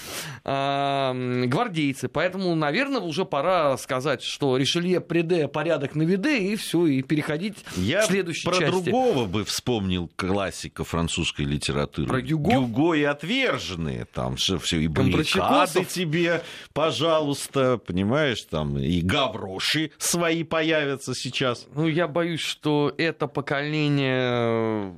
гвардейцы. 0.45 2.07
Поэтому, 2.07 2.55
наверное, 2.55 3.01
уже 3.01 3.25
пора 3.25 3.77
сказать, 3.77 4.21
что 4.21 4.55
Ришелье 4.55 5.01
преде 5.01 5.49
порядок 5.49 5.95
на 5.95 6.03
виде, 6.03 6.37
и 6.37 6.55
все, 6.55 6.85
и 6.85 7.01
переходить 7.01 7.57
Я 7.75 8.03
к 8.03 8.05
следующей 8.05 8.47
про 8.47 8.57
части. 8.57 8.71
другого 8.71 9.25
бы 9.25 9.43
вспомнил 9.43 10.09
классика 10.15 10.85
французской 10.85 11.45
литературы. 11.45 12.07
Про 12.07 12.21
Гюго? 12.21 12.51
Гюго 12.51 12.93
и 12.93 13.03
ответ 13.03 13.48
подвержены, 13.51 14.05
там 14.13 14.37
же 14.37 14.57
все 14.59 14.79
и 14.79 14.87
баррикады 14.87 15.85
тебе, 15.85 16.43
пожалуйста, 16.73 17.77
понимаешь, 17.77 18.41
там 18.49 18.77
и 18.77 19.01
гавроши 19.01 19.91
свои 19.97 20.43
появятся 20.43 21.13
сейчас. 21.15 21.67
Ну, 21.73 21.87
я 21.87 22.07
боюсь, 22.07 22.41
что 22.41 22.93
это 22.97 23.27
поколение 23.27 24.93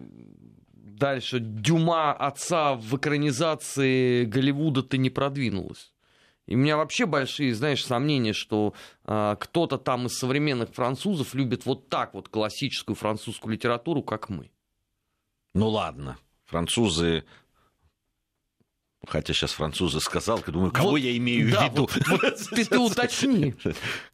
дальше 0.73 1.39
Дюма 1.39 2.13
отца 2.13 2.75
в 2.75 2.95
экранизации 2.95 4.25
Голливуда-то 4.25 4.97
не 4.97 5.09
продвинулось. 5.09 5.91
И 6.47 6.55
у 6.55 6.57
меня 6.57 6.75
вообще 6.75 7.05
большие, 7.05 7.55
знаешь, 7.55 7.85
сомнения, 7.85 8.33
что 8.33 8.73
э, 9.05 9.35
кто-то 9.39 9.77
там 9.77 10.07
из 10.07 10.17
современных 10.17 10.73
французов 10.73 11.33
любит 11.33 11.65
вот 11.65 11.87
так 11.87 12.13
вот 12.13 12.29
классическую 12.29 12.95
французскую 12.95 13.53
литературу, 13.53 14.03
как 14.03 14.27
мы. 14.29 14.51
Ну 15.53 15.69
ладно, 15.69 16.17
французы 16.45 17.23
Хотя 19.07 19.33
сейчас 19.33 19.51
французы 19.53 19.99
сказал, 19.99 20.43
я 20.45 20.53
думаю, 20.53 20.71
кого 20.71 20.91
вот, 20.91 20.97
я 20.97 21.15
имею 21.17 21.51
да, 21.51 21.67
в 21.67 21.71
виду? 21.71 21.89
Вот, 22.07 22.21
вот 22.21 22.37
ты, 22.51 22.65
ты 22.65 22.77
уточни. 22.77 23.55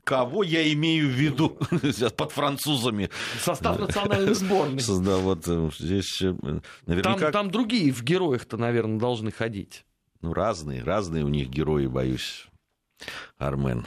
Кого 0.05 0.43
я 0.43 0.71
имею 0.73 1.07
в 1.07 1.11
виду 1.11 1.49
под 2.15 2.31
французами? 2.31 3.09
Состав 3.41 3.79
национальной 3.79 4.33
сборной. 4.33 4.81
Да, 5.07 5.17
вот 5.17 5.43
э, 5.47 5.69
здесь 5.77 6.21
э, 6.21 6.33
наверняка... 6.85 7.19
Там, 7.19 7.31
там 7.31 7.51
другие 7.51 7.91
в 7.91 8.01
героях-то, 8.03 8.57
наверное, 8.57 8.97
должны 8.97 9.31
ходить. 9.31 9.85
Ну, 10.21 10.33
разные, 10.33 10.83
разные 10.83 11.25
у 11.25 11.29
них 11.29 11.49
герои, 11.49 11.87
боюсь, 11.87 12.47
Армен. 13.37 13.85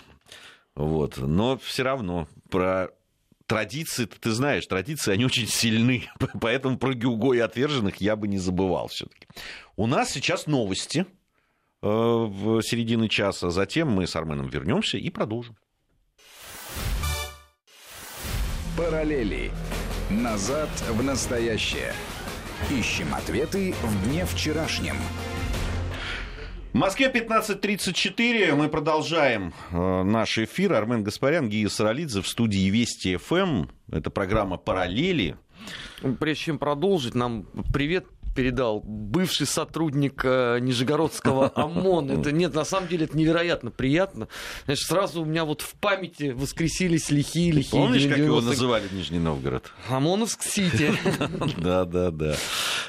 Вот. 0.74 1.16
Но 1.16 1.58
все 1.58 1.82
равно 1.82 2.28
про 2.50 2.90
традиции, 3.50 4.04
ты 4.04 4.30
знаешь, 4.30 4.64
традиции, 4.66 5.12
они 5.12 5.24
очень 5.24 5.48
сильны. 5.48 6.08
Поэтому 6.40 6.78
про 6.78 6.94
Гюго 6.94 7.32
и 7.32 7.40
отверженных 7.40 7.96
я 8.00 8.14
бы 8.14 8.28
не 8.28 8.38
забывал 8.38 8.86
все-таки. 8.86 9.26
У 9.74 9.88
нас 9.88 10.10
сейчас 10.10 10.46
новости 10.46 11.00
э, 11.82 11.86
в 11.88 12.62
середине 12.62 13.08
часа. 13.08 13.50
Затем 13.50 13.90
мы 13.90 14.06
с 14.06 14.14
Арменом 14.14 14.48
вернемся 14.48 14.98
и 14.98 15.10
продолжим. 15.10 15.56
Параллели. 18.78 19.50
Назад 20.10 20.70
в 20.88 21.02
настоящее. 21.02 21.92
Ищем 22.70 23.12
ответы 23.14 23.74
в 23.82 24.04
дне 24.08 24.26
вчерашнем. 24.26 24.94
В 26.72 26.76
Москве 26.76 27.10
15.34. 27.12 28.54
Мы 28.54 28.68
продолжаем 28.68 29.52
э, 29.72 30.02
наш 30.04 30.38
эфир. 30.38 30.72
Армен 30.74 31.02
Гаспарян, 31.02 31.48
Гия 31.48 31.68
Саралидзе 31.68 32.22
в 32.22 32.28
студии 32.28 32.70
Вести 32.70 33.16
ФМ. 33.16 33.66
Это 33.90 34.10
программа 34.10 34.56
«Параллели». 34.56 35.36
Прежде 36.20 36.44
чем 36.44 36.58
продолжить, 36.60 37.16
нам 37.16 37.46
привет 37.72 38.06
передал 38.40 38.80
бывший 38.80 39.46
сотрудник 39.46 40.22
э, 40.24 40.60
Нижегородского 40.60 41.52
ОМОН. 41.62 42.10
Это 42.10 42.32
нет, 42.32 42.54
на 42.54 42.64
самом 42.64 42.88
деле 42.88 43.04
это 43.04 43.14
невероятно 43.14 43.70
приятно. 43.70 44.28
Значит, 44.64 44.86
сразу 44.86 45.20
у 45.20 45.24
меня 45.26 45.44
вот 45.44 45.60
в 45.60 45.74
памяти 45.74 46.30
воскресились 46.30 47.10
лихие, 47.10 47.52
лихие. 47.52 47.82
Помнишь, 47.82 48.06
как 48.06 48.16
его 48.16 48.40
называли 48.40 48.84
Нижний 48.92 49.18
Новгород? 49.18 49.70
ОМОНовск-Сити. 49.90 50.94
Да, 51.58 51.84
да, 51.84 52.10
да. 52.10 52.34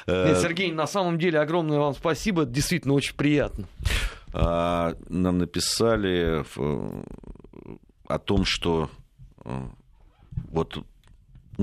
Сергей, 0.06 0.72
на 0.72 0.86
самом 0.86 1.18
деле 1.18 1.38
огромное 1.38 1.78
вам 1.78 1.94
спасибо. 1.94 2.42
Это 2.42 2.52
действительно 2.52 2.94
очень 2.94 3.14
приятно. 3.14 3.66
А, 4.32 4.94
нам 5.10 5.36
написали 5.36 6.44
о 8.08 8.18
том, 8.18 8.46
что 8.46 8.88
э, 9.44 9.50
вот 10.50 10.78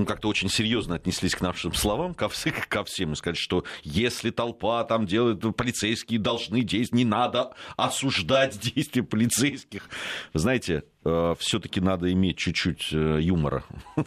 ну, 0.00 0.06
как-то 0.06 0.28
очень 0.28 0.48
серьезно 0.48 0.94
отнеслись 0.94 1.34
к 1.34 1.42
нашим 1.42 1.74
словам, 1.74 2.14
ко, 2.14 2.30
ко 2.68 2.84
всем, 2.84 3.12
и 3.12 3.16
сказать, 3.16 3.36
что 3.36 3.64
если 3.82 4.30
толпа 4.30 4.82
там 4.84 5.04
делает, 5.04 5.40
полицейские 5.56 6.18
должны 6.18 6.62
действовать, 6.62 7.04
не 7.04 7.04
надо 7.04 7.52
осуждать 7.76 8.58
действия 8.74 9.02
полицейских. 9.02 9.90
Знаете, 10.32 10.84
э, 11.04 11.34
все-таки 11.38 11.82
надо 11.82 12.10
иметь 12.12 12.38
чуть-чуть 12.38 12.88
э, 12.92 13.18
юмора 13.20 13.62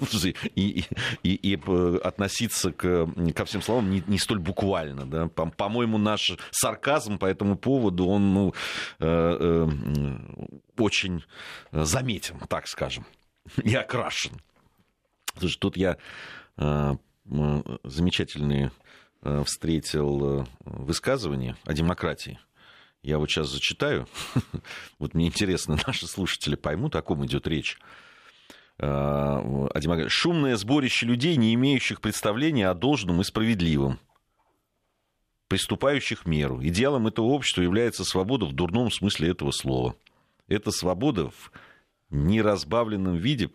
и, 0.56 0.84
и, 1.22 1.34
и 1.36 1.60
относиться 2.04 2.72
к, 2.72 3.08
ко 3.36 3.46
всем 3.46 3.62
словам 3.62 3.92
не, 3.92 4.04
не 4.08 4.18
столь 4.18 4.40
буквально. 4.40 5.06
Да? 5.06 5.28
По- 5.28 5.52
по-моему, 5.52 6.00
наш 6.00 6.32
сарказм 6.50 7.20
по 7.20 7.28
этому 7.28 7.56
поводу, 7.56 8.08
он 8.08 8.34
ну, 8.34 8.54
э, 9.00 9.68
очень 10.76 11.24
заметен, 11.72 12.40
так 12.50 12.68
скажем, 12.68 13.06
и 13.64 13.76
окрашен. 13.76 14.42
Слушай, 15.38 15.58
тут 15.60 15.78
я 15.78 15.98
э, 16.58 16.96
замечательные 17.84 18.72
э, 19.22 19.44
встретил 19.44 20.42
э, 20.42 20.46
высказывания 20.66 21.56
о 21.66 21.74
демократии. 21.74 22.40
Я 23.02 23.18
вот 23.18 23.30
сейчас 23.30 23.50
зачитаю. 23.50 24.08
вот 25.00 25.14
мне 25.14 25.28
интересно, 25.28 25.78
наши 25.88 26.08
слушатели 26.08 26.56
поймут, 26.56 26.96
о 26.96 27.02
ком 27.02 27.26
идет 27.26 27.48
речь. 27.48 27.78
Демократии. 28.80 30.10
Шумное 30.10 30.56
сборище 30.58 31.06
людей, 31.06 31.36
не 31.36 31.54
имеющих 31.54 32.02
представления 32.02 32.70
о 32.70 32.74
должном 32.74 33.22
и 33.22 33.24
справедливом 33.24 34.00
приступающих 35.54 36.26
меру. 36.26 36.66
Идеалом 36.66 37.06
этого 37.06 37.28
общества 37.28 37.62
является 37.62 38.04
свобода 38.04 38.46
в 38.46 38.54
дурном 38.54 38.90
смысле 38.90 39.30
этого 39.30 39.52
слова. 39.52 39.96
Эта 40.48 40.72
свобода 40.72 41.30
в 41.30 41.52
неразбавленном 42.10 43.18
виде 43.18 43.52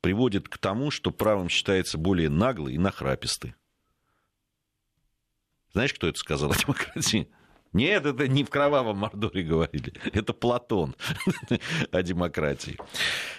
приводит 0.00 0.48
к 0.48 0.58
тому, 0.58 0.90
что 0.90 1.10
правым 1.10 1.48
считается 1.48 1.98
более 1.98 2.28
наглый 2.28 2.74
и 2.74 2.78
нахрапистый. 2.78 3.54
Знаешь, 5.72 5.92
кто 5.94 6.08
это 6.08 6.18
сказал 6.18 6.50
о 6.52 6.56
демократии? 6.56 7.28
Нет, 7.72 8.06
это 8.06 8.26
не 8.26 8.44
в 8.44 8.50
кровавом 8.50 8.96
Мордоре 8.96 9.42
говорили. 9.42 9.92
Это 10.12 10.32
Платон 10.32 10.96
о 11.92 12.02
демократии. 12.02 12.78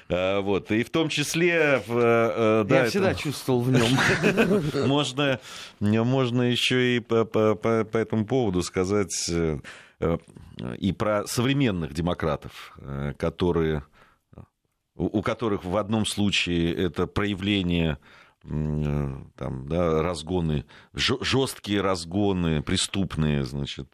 А, 0.08 0.42
вот. 0.42 0.72
И 0.72 0.84
в 0.84 0.92
том 0.92 1.10
числе... 1.10 1.82
Э, 1.88 2.64
да, 2.68 2.76
Я 2.76 2.82
это... 2.82 2.90
всегда 2.90 3.16
чувствовал 3.16 3.62
в 3.62 3.72
нем. 3.72 4.88
можно, 4.88 5.40
можно 5.80 6.44
еще 6.44 6.98
и 6.98 7.00
по, 7.00 7.26
по, 7.26 7.56
по, 7.56 7.84
по 7.84 7.98
этому 7.98 8.26
поводу 8.28 8.62
сказать 8.62 9.30
э, 9.30 9.60
э, 10.00 10.18
и 10.78 10.94
про 10.94 11.26
современных 11.26 11.94
демократов, 11.94 12.78
которые 13.18 13.84
у 15.00 15.22
которых 15.22 15.64
в 15.64 15.78
одном 15.78 16.06
случае 16.06 16.74
это 16.76 17.08
проявление 17.08 17.98
там, 18.42 19.68
да, 19.68 20.02
разгоны, 20.02 20.66
жесткие 20.94 21.82
разгоны, 21.82 22.62
преступные, 22.62 23.44
значит, 23.44 23.94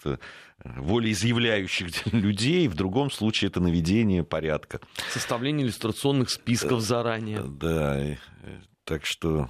волеизъявляющих 0.63 2.05
людей, 2.13 2.67
в 2.67 2.75
другом 2.75 3.09
случае 3.09 3.49
это 3.49 3.59
наведение 3.59 4.23
порядка. 4.23 4.81
Составление 5.11 5.65
иллюстрационных 5.65 6.29
списков 6.29 6.81
заранее. 6.81 7.43
Да, 7.43 8.17
так 8.83 9.05
что... 9.05 9.49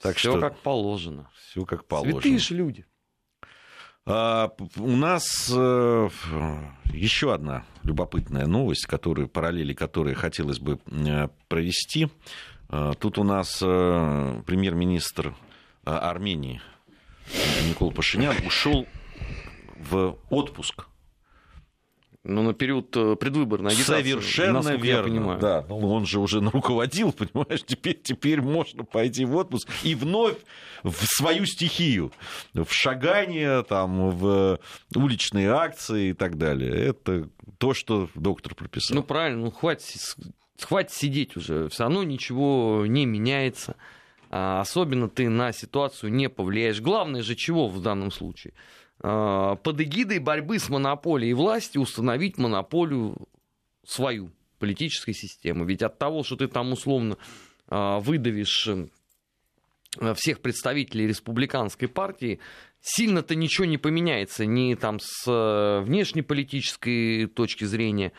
Так 0.00 0.16
все 0.16 0.32
что, 0.32 0.40
как 0.40 0.58
положено. 0.58 1.30
Все 1.34 1.64
как 1.64 1.86
положено. 1.86 2.20
Святые 2.20 2.38
же 2.38 2.54
люди. 2.54 2.86
А, 4.06 4.50
у 4.76 4.96
нас 4.96 5.50
э, 5.54 6.08
еще 6.92 7.32
одна 7.32 7.64
любопытная 7.84 8.46
новость, 8.46 8.86
которую, 8.86 9.28
параллели 9.28 9.72
которой 9.72 10.14
хотелось 10.14 10.58
бы 10.58 10.78
э, 10.86 11.28
провести. 11.48 12.08
А, 12.68 12.92
тут 12.94 13.18
у 13.18 13.24
нас 13.24 13.62
э, 13.62 14.42
премьер-министр 14.46 15.34
Армении 15.84 16.60
Никол 17.68 17.92
Пашинян 17.92 18.34
ушел 18.46 18.86
в 19.78 20.18
отпуск 20.30 20.86
ну, 22.24 22.42
на 22.42 22.54
период 22.54 22.96
э, 22.96 23.16
предвыборной 23.16 23.72
агитации. 23.72 24.10
Совершенно 24.10 24.76
верно. 24.76 24.84
Я 24.84 25.02
понимаю. 25.02 25.40
Да, 25.40 25.64
ну, 25.68 25.92
он 25.92 26.06
же 26.06 26.20
уже 26.20 26.40
руководил, 26.52 27.12
понимаешь, 27.12 27.62
теперь, 27.64 28.00
теперь 28.02 28.40
можно 28.40 28.84
пойти 28.84 29.26
в 29.26 29.36
отпуск 29.36 29.68
и 29.82 29.94
вновь 29.94 30.38
в 30.82 31.04
свою 31.06 31.44
стихию, 31.44 32.12
в 32.54 32.70
шагание, 32.70 33.62
там, 33.62 34.10
в 34.10 34.58
уличные 34.96 35.50
акции 35.50 36.10
и 36.10 36.12
так 36.14 36.38
далее. 36.38 36.72
Это 36.72 37.28
то, 37.58 37.74
что 37.74 38.08
доктор 38.14 38.54
прописал. 38.54 38.96
Ну, 38.96 39.02
правильно, 39.02 39.44
ну, 39.44 39.50
хватит, 39.50 40.16
хватит 40.60 40.92
сидеть 40.92 41.36
уже, 41.36 41.68
все 41.68 41.84
равно 41.84 42.04
ничего 42.04 42.84
не 42.86 43.04
меняется. 43.04 43.76
А 44.30 44.60
особенно 44.60 45.08
ты 45.08 45.28
на 45.28 45.52
ситуацию 45.52 46.12
не 46.12 46.28
повлияешь. 46.28 46.80
Главное 46.80 47.22
же 47.22 47.36
чего 47.36 47.68
в 47.68 47.80
данном 47.82 48.10
случае– 48.10 48.54
Э, 48.62 48.83
под 49.00 49.80
эгидой 49.80 50.18
борьбы 50.18 50.58
с 50.58 50.68
монополией 50.68 51.34
власти 51.34 51.78
установить 51.78 52.38
монополию 52.38 53.16
свою 53.86 54.30
политической 54.58 55.12
системы. 55.12 55.66
Ведь 55.66 55.82
от 55.82 55.98
того, 55.98 56.22
что 56.22 56.36
ты 56.36 56.48
там 56.48 56.72
условно 56.72 57.18
э, 57.68 57.98
выдавишь 57.98 58.66
э, 58.68 60.14
всех 60.14 60.40
представителей 60.40 61.06
республиканской 61.06 61.88
партии, 61.88 62.40
сильно-то 62.80 63.34
ничего 63.34 63.66
не 63.66 63.78
поменяется 63.78 64.46
ни 64.46 64.74
там 64.74 65.00
с 65.00 65.82
внешнеполитической 65.84 67.26
точки 67.26 67.64
зрения, 67.64 68.12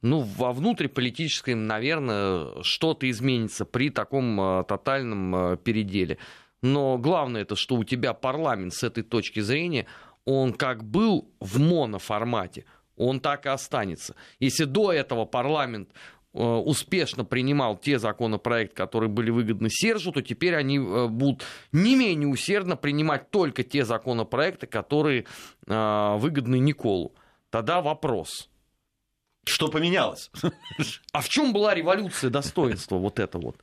ну, 0.00 0.18
во 0.18 0.52
внутриполитической, 0.52 1.54
наверное, 1.54 2.62
что-то 2.62 3.08
изменится 3.08 3.64
при 3.64 3.88
таком 3.88 4.64
тотальном 4.66 5.56
переделе. 5.58 6.18
Но 6.60 6.98
главное 6.98 7.42
это, 7.42 7.54
что 7.54 7.76
у 7.76 7.84
тебя 7.84 8.12
парламент 8.12 8.74
с 8.74 8.82
этой 8.82 9.04
точки 9.04 9.38
зрения– 9.38 9.86
он 10.24 10.52
как 10.52 10.84
был 10.84 11.30
в 11.40 11.58
моноформате, 11.60 12.64
он 12.96 13.20
так 13.20 13.46
и 13.46 13.48
останется. 13.48 14.14
Если 14.38 14.64
до 14.64 14.92
этого 14.92 15.24
парламент 15.24 15.90
э, 16.34 16.42
успешно 16.42 17.24
принимал 17.24 17.76
те 17.76 17.98
законопроекты, 17.98 18.76
которые 18.76 19.10
были 19.10 19.30
выгодны 19.30 19.68
Сержу, 19.70 20.12
то 20.12 20.22
теперь 20.22 20.54
они 20.54 20.78
э, 20.78 21.08
будут 21.08 21.44
не 21.72 21.96
менее 21.96 22.28
усердно 22.28 22.76
принимать 22.76 23.30
только 23.30 23.62
те 23.62 23.84
законопроекты, 23.84 24.66
которые 24.66 25.26
э, 25.66 26.16
выгодны 26.18 26.58
Николу. 26.58 27.14
Тогда 27.50 27.80
вопрос. 27.80 28.48
Что 29.44 29.68
поменялось? 29.68 30.30
А 31.12 31.20
в 31.20 31.28
чем 31.28 31.52
была 31.52 31.74
революция 31.74 32.30
достоинства 32.30 32.96
вот 32.96 33.18
это 33.18 33.38
вот? 33.38 33.56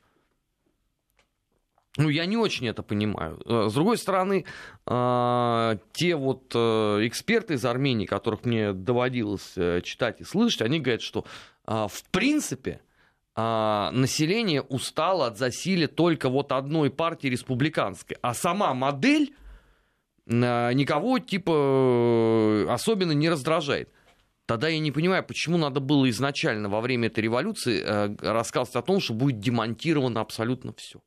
Ну, 1.98 2.10
я 2.10 2.26
не 2.26 2.38
очень 2.38 2.68
это 2.68 2.84
понимаю. 2.84 3.42
Э, 3.46 3.68
с 3.70 3.74
другой 3.74 3.98
стороны, 3.98 4.46
э, 4.86 5.78
те 5.92 6.16
вот 6.16 6.52
э, 6.54 7.08
эксперты 7.08 7.56
из 7.56 7.66
Армении, 7.66 8.06
которых 8.06 8.46
мне 8.46 8.74
доводилось 8.74 9.54
читать 9.84 10.22
и 10.22 10.24
слышать, 10.24 10.62
они 10.62 10.80
говорят, 10.80 11.02
что 11.02 11.26
в 11.66 12.04
принципе 12.10 12.82
население 13.36 14.64
устало 14.64 15.28
от 15.28 15.38
засилия 15.38 15.88
только 15.88 16.30
вот 16.30 16.52
одной 16.52 16.90
партии 16.90 17.28
республиканской, 17.28 18.18
а 18.24 18.34
сама 18.34 18.74
модель 18.74 19.36
никого 20.26 21.20
типа 21.20 22.66
особенно 22.74 23.12
не 23.12 23.30
раздражает. 23.30 23.94
Тогда 24.48 24.68
я 24.68 24.80
не 24.80 24.92
понимаю, 24.92 25.24
почему 25.24 25.58
надо 25.58 25.80
было 25.80 26.10
изначально 26.10 26.70
во 26.70 26.82
время 26.82 27.08
этой 27.08 27.20
революции 27.20 27.84
рассказывать 28.26 28.76
о 28.76 28.82
том, 28.82 29.00
что 29.00 29.14
будет 29.14 29.40
демонтировано 29.40 30.22
абсолютно 30.22 30.74
все. 30.74 31.00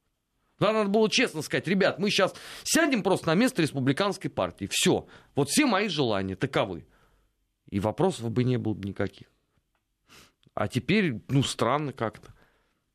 Да, 0.62 0.72
надо 0.72 0.90
было 0.90 1.10
честно 1.10 1.42
сказать, 1.42 1.66
ребят, 1.66 1.98
мы 1.98 2.08
сейчас 2.08 2.34
сядем 2.62 3.02
просто 3.02 3.26
на 3.26 3.34
место 3.34 3.62
республиканской 3.62 4.30
партии. 4.30 4.68
Все. 4.70 5.08
Вот 5.34 5.48
все 5.48 5.66
мои 5.66 5.88
желания 5.88 6.36
таковы. 6.36 6.86
И 7.68 7.80
вопросов 7.80 8.30
бы 8.30 8.44
не 8.44 8.58
было 8.58 8.76
никаких. 8.76 9.26
А 10.54 10.68
теперь, 10.68 11.20
ну, 11.26 11.42
странно 11.42 11.92
как-то. 11.92 12.32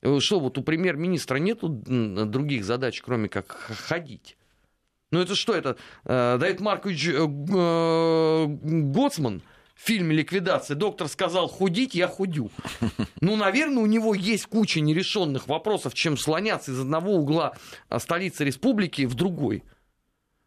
Э, 0.01 0.19
что, 0.21 0.39
вот 0.39 0.57
у 0.57 0.63
премьер-министра 0.63 1.39
нету 1.39 1.67
других 1.67 2.63
задач, 2.63 3.01
кроме 3.01 3.27
как 3.27 3.51
ходить? 3.51 4.37
Ну, 5.11 5.19
это 5.19 5.35
что, 5.35 5.53
это 5.53 5.75
э, 6.05 6.37
Давид 6.39 6.61
Маркович 6.61 7.09
э, 7.09 7.17
э, 7.17 8.45
Гоцман– 8.47 9.41
в 9.77 9.85
фильме 9.85 10.15
«Ликвидация» 10.15 10.75
доктор 10.75 11.07
сказал 11.07 11.47
худить, 11.47 11.93
я 11.95 12.07
худю. 12.07 12.49
Ну, 13.19 13.35
наверное, 13.35 13.83
у 13.83 13.87
него 13.87 14.13
есть 14.13 14.45
куча 14.45 14.79
нерешенных 14.79 15.47
вопросов, 15.47 15.93
чем 15.93 16.17
слоняться 16.17 16.71
из 16.71 16.79
одного 16.79 17.13
угла 17.13 17.53
а, 17.89 17.99
столицы 17.99 18.45
республики 18.45 19.05
в 19.05 19.15
другой. 19.15 19.63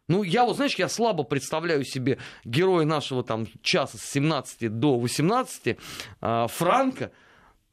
Ну, 0.07 0.23
я 0.23 0.45
вот, 0.45 0.55
знаешь, 0.55 0.75
я 0.75 0.89
слабо 0.89 1.23
представляю 1.23 1.83
себе 1.85 2.17
героя 2.43 2.85
нашего 2.85 3.23
там 3.23 3.47
часа 3.61 3.97
с 3.97 4.01
17 4.11 4.79
до 4.79 4.97
18, 4.97 5.77
э, 6.21 6.47
Франка, 6.49 7.11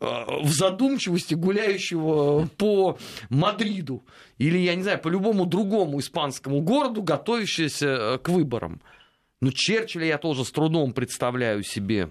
э, 0.01 0.07
в 0.43 0.49
задумчивости 0.49 1.35
гуляющего 1.35 2.49
по 2.57 2.99
Мадриду 3.31 4.05
или, 4.37 4.59
я 4.59 4.75
не 4.75 4.83
знаю, 4.83 5.01
по 5.01 5.09
любому 5.09 5.47
другому 5.47 5.99
испанскому 6.01 6.61
городу, 6.61 7.03
готовящегося 7.03 7.87
э, 7.87 8.19
к 8.19 8.29
выборам. 8.29 8.81
Ну, 9.41 9.53
Черчилля 9.53 10.07
я 10.07 10.19
тоже 10.19 10.45
с 10.45 10.51
трудом 10.51 10.93
представляю 10.93 11.63
себе 11.63 12.11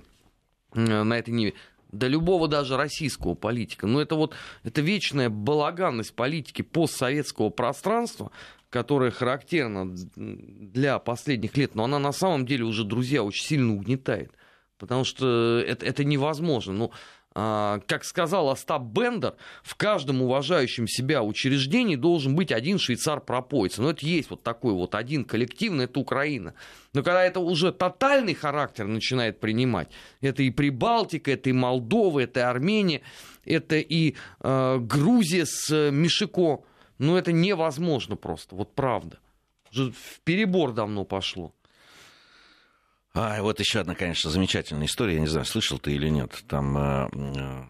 на 0.74 1.18
этой 1.18 1.34
ниве. 1.34 1.54
Да 1.92 2.08
любого 2.08 2.48
даже 2.48 2.76
российского 2.76 3.34
политика. 3.34 3.88
Но 3.88 4.02
это 4.02 4.16
вот 4.16 4.36
это 4.63 4.82
вечная 4.82 5.30
балаганность 5.30 6.13
политики 6.13 6.62
постсоветского 6.62 7.50
пространства, 7.50 8.32
которая 8.70 9.12
характерна 9.12 9.96
для 10.16 11.00
последних 11.00 11.56
лет, 11.56 11.76
но 11.76 11.86
она 11.86 12.00
на 12.00 12.12
самом 12.12 12.46
деле 12.46 12.66
уже, 12.66 12.84
друзья, 12.84 13.24
очень 13.24 13.46
сильно 13.46 13.74
угнетает. 13.74 14.32
Потому 14.78 15.06
что 15.06 15.60
это, 15.60 15.86
это 15.86 16.04
невозможно. 16.04 16.74
Ну, 16.74 16.92
как 17.38 18.04
сказал 18.04 18.50
Остап 18.50 18.82
Бендер, 18.82 19.36
в 19.62 19.76
каждом 19.76 20.23
уважающем 20.23 20.88
себя 20.88 21.21
учреждении 21.21 21.95
должен 21.95 22.36
быть 22.36 22.52
один 22.52 22.80
швейцар-пропойца. 22.80 23.84
Но 23.84 23.91
это 23.91 24.04
есть 24.08 24.32
вот 24.32 24.41
такой 24.41 24.73
вот 24.73 24.95
один 24.95 25.23
коллективный, 25.23 25.86
это 25.86 26.00
Украина. 26.00 26.56
Но 26.93 27.04
когда 27.04 27.23
это 27.23 27.39
уже 27.39 27.71
тотальный 27.71 28.34
характер 28.34 28.88
начинает 28.88 29.39
принимать, 29.39 29.89
это 30.19 30.41
и 30.41 30.50
Прибалтика, 30.50 31.30
это 31.30 31.52
и 31.52 31.54
Молдова, 31.54 32.21
это 32.21 32.39
и 32.39 32.43
Армения, 32.43 33.02
это 33.45 33.76
и 33.76 34.15
э, 34.39 34.78
Грузия 34.80 35.45
с 35.45 35.91
Мишико, 35.91 36.63
ну 36.97 37.17
это 37.17 37.32
невозможно 37.34 38.15
просто, 38.15 38.56
вот 38.56 38.73
правда. 38.73 39.19
В 39.71 40.21
перебор 40.23 40.71
давно 40.71 41.06
пошло. 41.06 41.54
А, 43.17 43.41
вот 43.41 43.60
еще 43.60 43.80
одна, 43.80 43.95
конечно, 43.95 44.30
замечательная 44.30 44.86
история. 44.86 45.15
Я 45.15 45.21
не 45.21 45.27
знаю, 45.27 45.45
слышал 45.45 45.80
ты 45.80 45.93
или 45.93 46.08
нет. 46.08 46.43
Там 46.47 46.77
э, 46.77 47.10
э, 47.12 47.65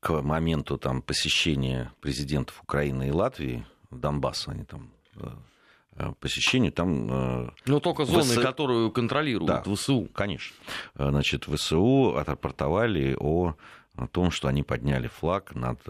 к 0.00 0.20
моменту 0.20 0.76
там, 0.76 1.00
посещения 1.00 1.90
президентов 2.02 2.60
Украины 2.62 3.08
и 3.08 3.10
Латвии, 3.10 3.64
Донбасс, 3.90 4.48
они 4.48 4.64
там 4.64 4.92
э, 5.16 6.12
посещению, 6.20 6.72
там... 6.72 7.54
Ну, 7.64 7.80
только 7.80 8.04
зоны, 8.04 8.34
ВС... 8.34 8.38
которую 8.38 8.90
контролируют 8.90 9.64
да, 9.64 9.74
ВСУ. 9.74 10.10
Конечно. 10.14 10.54
Значит, 10.94 11.44
ВСУ 11.44 12.16
отрапортовали 12.18 13.16
о, 13.18 13.54
о 13.96 14.06
том, 14.08 14.30
что 14.30 14.48
они 14.48 14.62
подняли 14.62 15.08
флаг 15.08 15.54
над 15.54 15.80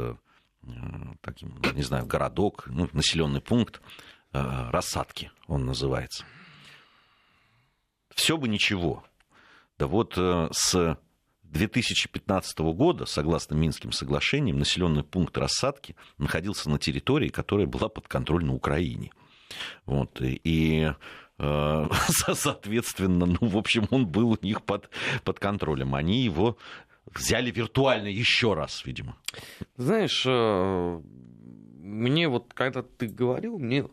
таким, 1.23 1.61
не 1.75 1.83
знаю, 1.83 2.07
городок, 2.07 2.65
ну, 2.69 2.89
населенный 2.93 3.41
пункт, 3.41 3.81
рассадки 4.33 5.33
он 5.49 5.65
называется 5.65 6.25
все 8.21 8.37
бы 8.37 8.49
ничего. 8.49 9.03
Да 9.79 9.87
вот 9.87 10.13
э, 10.19 10.49
с 10.53 10.99
2015 11.45 12.59
года, 12.59 13.07
согласно 13.07 13.55
Минским 13.55 13.93
соглашениям, 13.93 14.59
населенный 14.59 15.03
пункт 15.03 15.39
рассадки 15.39 15.97
находился 16.19 16.69
на 16.69 16.79
территории, 16.79 17.29
которая 17.29 17.67
была 17.67 17.89
под 17.89 18.09
контролем 18.09 18.49
на 18.49 18.55
Украине. 18.55 19.11
Вот, 19.87 20.21
и 20.21 20.93
э, 21.39 21.89
соответственно, 22.35 23.25
ну, 23.25 23.39
в 23.41 23.57
общем, 23.57 23.89
он 23.91 24.07
был 24.07 24.33
у 24.33 24.39
них 24.43 24.63
под, 24.63 24.91
под 25.25 25.41
контролем. 25.41 25.95
Они 25.95 26.23
его 26.23 26.59
взяли 27.07 27.51
виртуально 27.51 28.09
еще 28.09 28.53
раз, 28.53 28.85
видимо. 28.85 29.17
Знаешь, 29.79 30.25
э, 30.27 31.01
мне 31.79 32.29
вот, 32.29 32.53
когда 32.53 32.83
ты 32.83 33.07
говорил, 33.07 33.59
мне 33.59 33.87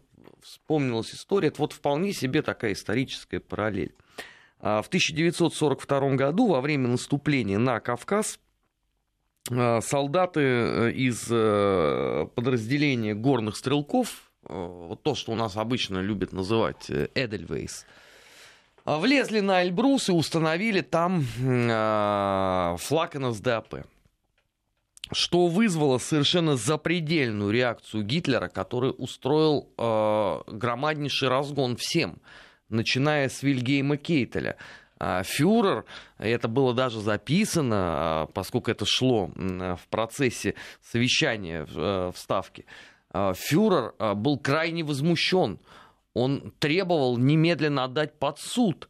вспомнилась 0.43 1.15
история, 1.15 1.47
это 1.47 1.61
вот 1.61 1.71
вполне 1.71 2.11
себе 2.11 2.41
такая 2.41 2.73
историческая 2.73 3.39
параллель. 3.39 3.95
А, 4.59 4.81
в 4.81 4.87
1942 4.87 6.15
году, 6.15 6.47
во 6.47 6.61
время 6.61 6.87
наступления 6.89 7.57
на 7.57 7.79
Кавказ, 7.79 8.39
а, 9.51 9.81
солдаты 9.81 10.41
э, 10.41 10.91
из 10.91 11.27
э, 11.29 12.27
подразделения 12.35 13.13
горных 13.13 13.55
стрелков, 13.57 14.31
вот 14.43 15.03
то, 15.03 15.13
что 15.13 15.33
у 15.33 15.35
нас 15.35 15.57
обычно 15.57 15.99
любят 15.99 16.31
называть 16.31 16.89
Эдельвейс, 16.89 17.85
влезли 18.85 19.41
на 19.41 19.61
Эльбрус 19.61 20.07
и 20.07 20.13
установили 20.13 20.79
там 20.79 21.23
флаг 22.77 23.15
НСДАП 23.15 23.83
что 25.11 25.47
вызвало 25.47 25.97
совершенно 25.97 26.55
запредельную 26.55 27.51
реакцию 27.51 28.03
Гитлера, 28.03 28.47
который 28.47 28.93
устроил 28.97 29.69
э, 29.77 30.41
громаднейший 30.47 31.29
разгон 31.29 31.77
всем, 31.77 32.19
начиная 32.69 33.29
с 33.29 33.43
Вильгейма 33.43 33.97
Кейтеля. 33.97 34.57
Э, 34.99 35.21
фюрер, 35.23 35.85
это 36.17 36.47
было 36.47 36.73
даже 36.73 36.99
записано, 37.01 38.27
э, 38.29 38.33
поскольку 38.33 38.71
это 38.71 38.85
шло 38.85 39.31
в 39.35 39.87
процессе 39.89 40.55
совещания 40.81 41.67
э, 41.69 42.11
в 42.13 42.17
Ставке, 42.17 42.65
э, 43.13 43.33
фюрер 43.35 43.93
э, 43.99 44.13
был 44.13 44.37
крайне 44.37 44.83
возмущен. 44.83 45.59
Он 46.13 46.51
требовал 46.59 47.17
немедленно 47.17 47.83
отдать 47.83 48.17
под 48.17 48.39
суд 48.39 48.89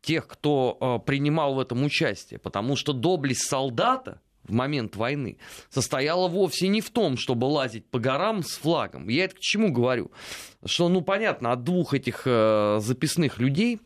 тех, 0.00 0.26
кто 0.26 0.76
э, 0.80 1.06
принимал 1.06 1.54
в 1.54 1.60
этом 1.60 1.84
участие, 1.84 2.38
потому 2.38 2.76
что 2.76 2.92
доблесть 2.92 3.48
солдата– 3.48 4.20
в 4.48 4.52
момент 4.52 4.96
войны 4.96 5.38
состояла 5.70 6.28
вовсе 6.28 6.68
не 6.68 6.80
в 6.80 6.90
том, 6.90 7.16
чтобы 7.16 7.46
лазить 7.46 7.86
по 7.86 7.98
горам 7.98 8.42
с 8.42 8.56
флагом. 8.56 9.08
Я 9.08 9.24
это 9.24 9.36
к 9.36 9.40
чему 9.40 9.72
говорю? 9.72 10.10
Что, 10.64 10.88
ну, 10.88 11.02
понятно, 11.02 11.52
от 11.52 11.64
двух 11.64 11.94
этих 11.94 12.22
э, 12.24 12.78
записных 12.80 13.38
людей, 13.38 13.80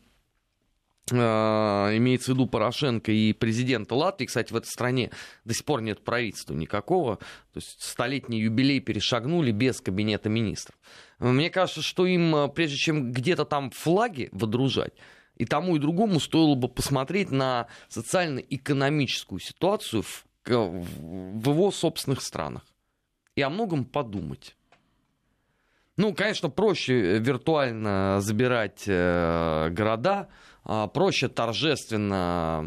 э, 1.11 1.15
имеется 1.15 2.31
в 2.31 2.35
виду 2.35 2.47
Порошенко 2.47 3.11
и 3.11 3.33
президента 3.33 3.95
Латвии, 3.95 4.25
кстати, 4.25 4.51
в 4.51 4.55
этой 4.55 4.67
стране 4.67 5.11
до 5.45 5.53
сих 5.53 5.65
пор 5.65 5.81
нет 5.81 6.03
правительства 6.03 6.53
никакого, 6.53 7.17
то 7.17 7.57
есть 7.57 7.81
столетний 7.81 8.41
юбилей 8.41 8.79
перешагнули 8.79 9.51
без 9.51 9.81
кабинета 9.81 10.29
министров. 10.29 10.77
Мне 11.19 11.49
кажется, 11.49 11.81
что 11.81 12.05
им, 12.05 12.35
э, 12.35 12.47
прежде 12.49 12.77
чем 12.77 13.11
где-то 13.11 13.45
там 13.45 13.71
флаги 13.71 14.29
водружать, 14.31 14.93
и 15.35 15.45
тому 15.45 15.75
и 15.75 15.79
другому 15.79 16.19
стоило 16.19 16.55
бы 16.55 16.67
посмотреть 16.67 17.31
на 17.31 17.67
социально-экономическую 17.89 19.39
ситуацию 19.39 20.03
в 20.03 20.25
в 20.45 21.49
его 21.49 21.71
собственных 21.71 22.21
странах 22.21 22.63
и 23.35 23.41
о 23.41 23.49
многом 23.49 23.85
подумать. 23.85 24.55
Ну, 25.97 26.13
конечно, 26.13 26.49
проще 26.49 27.19
виртуально 27.19 28.21
забирать 28.21 28.83
э, 28.87 29.69
города, 29.71 30.29
э, 30.65 30.87
проще 30.93 31.27
торжественно 31.27 32.61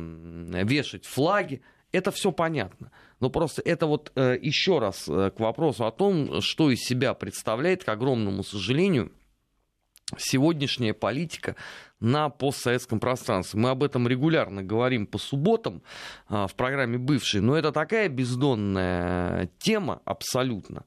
вешать 0.63 1.07
флаги. 1.07 1.63
Это 1.91 2.11
все 2.11 2.33
понятно. 2.33 2.93
Но 3.21 3.31
просто 3.31 3.63
это 3.63 3.87
вот 3.87 4.13
э, 4.15 4.37
еще 4.41 4.79
раз 4.79 5.09
э, 5.09 5.31
к 5.31 5.41
вопросу 5.41 5.87
о 5.87 5.91
том, 5.91 6.41
что 6.43 6.71
из 6.71 6.81
себя 6.81 7.15
представляет, 7.15 7.83
к 7.83 7.89
огромному 7.89 8.45
сожалению, 8.45 9.11
сегодняшняя 10.19 10.95
политика 10.95 11.57
на 12.01 12.29
постсоветском 12.29 13.01
пространстве. 13.01 13.61
Мы 13.61 13.71
об 13.71 13.83
этом 13.83 14.07
регулярно 14.07 14.63
говорим 14.63 15.07
по 15.07 15.19
субботам 15.19 15.83
а, 16.29 16.47
в 16.47 16.55
программе 16.55 16.99
«Бывший», 16.99 17.41
но 17.41 17.57
это 17.57 17.73
такая 17.73 18.09
бездонная 18.09 19.49
тема 19.59 20.03
абсолютно, 20.05 20.85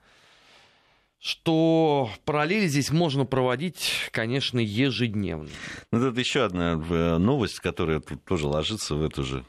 что 1.19 2.11
параллели 2.25 2.67
здесь 2.67 2.91
можно 2.91 3.25
проводить, 3.25 4.09
конечно, 4.11 4.59
ежедневно. 4.59 5.49
Ну, 5.91 6.07
это 6.07 6.19
еще 6.19 6.43
одна 6.43 6.73
э, 6.73 7.17
новость, 7.17 7.59
которая 7.59 7.99
тут 7.99 8.23
тоже 8.23 8.47
ложится 8.47 8.95
в 8.95 9.03
эту 9.03 9.23
же... 9.23 9.43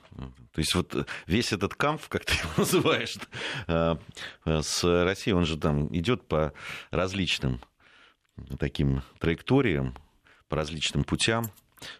То 0.53 0.61
есть 0.61 0.75
вот 0.75 1.07
весь 1.27 1.53
этот 1.53 1.75
камф, 1.75 2.09
как 2.09 2.25
ты 2.25 2.33
его 2.35 2.51
называешь, 2.57 3.17
э, 3.67 3.97
с 4.47 5.05
Россией, 5.05 5.35
он 5.35 5.45
же 5.45 5.59
там 5.59 5.95
идет 5.95 6.27
по 6.27 6.55
различным 6.91 7.61
таким 8.59 9.03
траекториям, 9.19 9.95
по 10.49 10.57
различным 10.57 11.05
путям. 11.05 11.51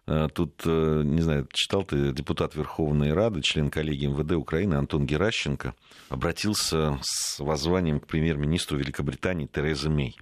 Э, 0.07 0.29
тут, 0.33 0.63
э, 0.65 1.03
не 1.05 1.21
знаю, 1.21 1.47
читал 1.53 1.85
ты, 1.85 2.13
депутат 2.13 2.57
Верховной 2.57 3.13
Рады, 3.13 3.43
член 3.43 3.71
коллегии 3.71 4.07
МВД 4.07 4.33
Украины 4.33 4.75
Антон 4.75 5.07
Геращенко 5.07 5.75
обратился 6.09 6.99
с 7.03 7.39
воззванием 7.39 8.01
к 8.01 8.07
премьер-министру 8.07 8.79
Великобритании 8.79 9.47
Терезе 9.47 9.89
Мей. 9.89 10.17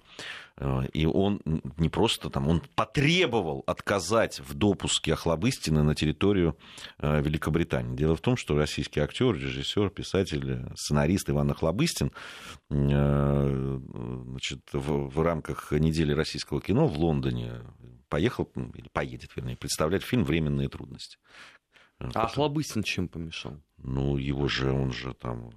Э, 0.57 0.83
и 0.93 1.05
он 1.05 1.41
не 1.77 1.89
просто 1.89 2.29
там, 2.29 2.47
он 2.47 2.61
потребовал 2.75 3.63
отказать 3.67 4.39
в 4.39 4.53
допуске 4.53 5.13
Охлобыстина 5.13 5.83
на 5.83 5.95
территорию 5.95 6.57
э, 6.99 7.21
Великобритании. 7.21 7.95
Дело 7.95 8.15
в 8.15 8.21
том, 8.21 8.37
что 8.37 8.57
российский 8.57 8.99
актер, 8.99 9.35
режиссер, 9.35 9.89
писатель, 9.89 10.65
сценарист 10.75 11.29
Иван 11.29 11.51
Охлобыстин 11.51 12.11
э, 12.69 13.79
значит, 14.25 14.61
в, 14.73 15.09
в 15.09 15.21
рамках 15.21 15.71
недели 15.71 16.11
российского 16.11 16.61
кино 16.61 16.87
в 16.87 16.97
Лондоне 16.97 17.61
поехал, 18.09 18.49
или 18.75 18.87
поедет, 18.91 19.35
вернее, 19.35 19.57
представлять 19.57 20.03
фильм 20.03 20.23
«Временные 20.23 20.69
трудности». 20.69 21.17
А 21.99 22.25
Охлобыстин 22.25 22.83
чем 22.83 23.07
помешал? 23.07 23.59
Ну, 23.77 24.17
его 24.17 24.47
же, 24.47 24.71
он 24.71 24.91
же 24.91 25.13
там 25.15 25.51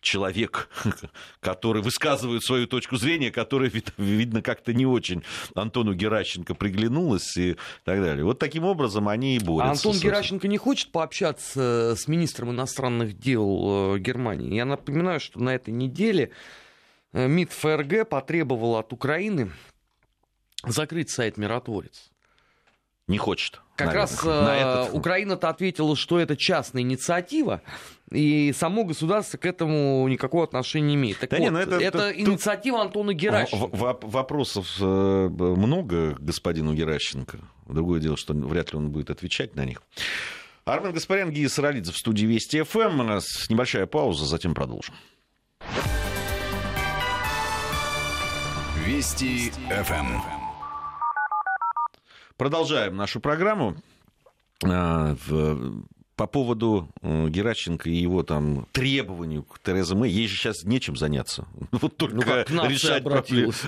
человек, 0.00 0.68
который 1.40 1.82
высказывает 1.82 2.42
свою 2.42 2.66
точку 2.66 2.96
зрения, 2.96 3.30
которая, 3.30 3.70
видно, 3.96 4.42
как-то 4.42 4.72
не 4.72 4.86
очень 4.86 5.22
Антону 5.54 5.94
Геращенко 5.94 6.54
приглянулась 6.54 7.36
и 7.36 7.56
так 7.84 8.00
далее. 8.00 8.24
Вот 8.24 8.38
таким 8.38 8.64
образом 8.64 9.08
они 9.08 9.36
и 9.36 9.38
борются. 9.38 9.88
А 9.88 9.90
Антон 9.90 9.98
Геращенко 10.02 10.48
не 10.48 10.58
хочет 10.58 10.92
пообщаться 10.92 11.94
с 11.96 12.08
министром 12.08 12.50
иностранных 12.50 13.18
дел 13.18 13.94
э, 13.94 13.98
Германии. 13.98 14.54
Я 14.54 14.64
напоминаю, 14.64 15.20
что 15.20 15.40
на 15.40 15.54
этой 15.54 15.72
неделе 15.72 16.30
э, 17.12 17.26
МИД 17.26 17.52
ФРГ 17.52 18.08
потребовал 18.08 18.76
от 18.76 18.92
Украины 18.92 19.50
закрыть 20.66 21.10
сайт 21.10 21.36
«Миротворец» 21.36 22.09
не 23.10 23.18
хочет. 23.18 23.60
Как 23.76 23.88
наверное, 23.88 24.02
раз 24.02 24.24
на 24.24 24.56
э, 24.56 24.60
этот... 24.60 24.94
Украина-то 24.94 25.48
ответила, 25.48 25.96
что 25.96 26.18
это 26.18 26.36
частная 26.36 26.82
инициатива, 26.82 27.60
и 28.10 28.52
само 28.56 28.84
государство 28.84 29.36
к 29.36 29.46
этому 29.46 30.06
никакого 30.08 30.44
отношения 30.44 30.88
не 30.88 30.94
имеет. 30.94 31.18
Так 31.18 31.30
да 31.30 31.36
вот, 31.36 31.42
не, 31.42 31.50
ну 31.50 31.58
это, 31.58 31.76
это, 31.76 31.98
это 31.98 32.20
инициатива. 32.20 32.80
Антона 32.80 33.12
Геращенко. 33.12 33.98
Вопросов 34.02 34.76
э, 34.80 34.84
много 34.84 36.16
господину 36.18 36.72
Геращенко. 36.72 37.38
Другое 37.66 38.00
дело, 38.00 38.16
что 38.16 38.32
вряд 38.32 38.72
ли 38.72 38.78
он 38.78 38.90
будет 38.90 39.10
отвечать 39.10 39.56
на 39.56 39.64
них. 39.64 39.82
Армен 40.64 40.92
Гаспарян, 40.92 41.30
Гия 41.30 41.48
Саралидзе 41.48 41.92
в 41.92 41.96
студии 41.96 42.26
Вести 42.26 42.62
ФМ. 42.62 42.78
Эм. 42.80 43.00
У 43.00 43.04
нас 43.04 43.48
небольшая 43.48 43.86
пауза, 43.86 44.24
затем 44.24 44.54
продолжим. 44.54 44.94
Вести 48.86 49.50
ФМ. 49.68 50.39
Продолжаем 52.40 52.96
нашу 52.96 53.20
программу. 53.20 53.76
А, 54.64 55.14
по 56.16 56.26
поводу 56.26 56.88
э, 57.02 57.28
Геращенко 57.28 57.90
и 57.90 57.96
его 57.96 58.22
там 58.22 58.66
требованию 58.72 59.42
к 59.42 59.58
Терезе 59.58 59.94
Мэй, 59.94 60.10
ей 60.10 60.26
же 60.26 60.36
сейчас 60.36 60.64
нечем 60.64 60.96
заняться. 60.96 61.46
Вот 61.70 61.98
только 61.98 62.46
ну, 62.48 62.66
решать 62.66 63.04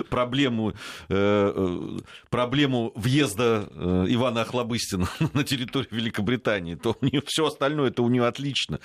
проблему, 0.09 0.71
э, 0.71 0.73
э, 1.09 1.99
проблему 2.31 2.91
въезда 2.95 3.69
Ивана 4.07 4.41
Охлобыстина 4.41 5.07
на 5.33 5.43
территорию 5.43 5.89
Великобритании, 5.91 6.73
то 6.73 6.97
у 6.99 7.05
нее 7.05 7.21
все 7.27 7.45
остальное 7.45 7.91
это 7.91 8.01
у 8.01 8.09
нее 8.09 8.25
отлично. 8.25 8.79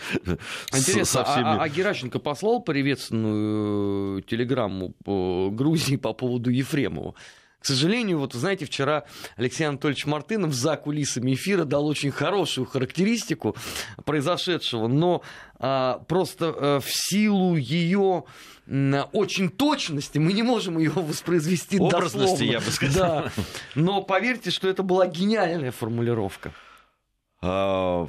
Интересно, 0.71 1.23
а, 1.23 1.25
всеми... 1.25 1.47
а, 1.47 1.63
а 1.63 1.69
Геращенко 1.71 2.19
послал 2.19 2.61
приветственную 2.61 4.21
телеграмму 4.21 4.93
по 5.03 5.49
Грузии 5.51 5.97
по 5.97 6.13
поводу 6.13 6.51
Ефремова? 6.51 7.15
К 7.61 7.67
сожалению, 7.67 8.21
вот, 8.21 8.35
знаете, 8.35 8.67
вчера 8.67 9.05
Алексей 9.37 9.65
Анатольевич 9.65 10.07
Мартынов 10.07 10.55
за 10.55 10.77
кулисами 10.77 11.35
эфира 11.35 11.65
дал 11.65 11.87
очень 11.87 12.13
хорошую 12.13 12.67
характеристику 12.67 13.57
произошедшего, 14.05 14.87
но 14.87 15.23
а, 15.59 15.99
просто 16.07 16.55
а, 16.57 16.81
в 16.81 16.87
силу 16.89 17.57
ее 17.57 18.25
очень 19.13 19.49
точности, 19.49 20.19
мы 20.19 20.35
не 20.35 20.43
можем 20.43 20.79
ее 20.79 20.91
воспроизвести 20.91 21.79
Образности, 21.79 22.19
дословно. 22.19 22.45
я 22.45 22.61
бы 22.61 22.71
сказал. 22.71 23.23
Да. 23.23 23.33
Но 23.75 24.03
поверьте, 24.03 24.51
что 24.51 24.69
это 24.69 24.83
была 24.83 25.07
гениальная 25.07 25.73
формулировка. 25.73 26.53
А, 27.41 28.07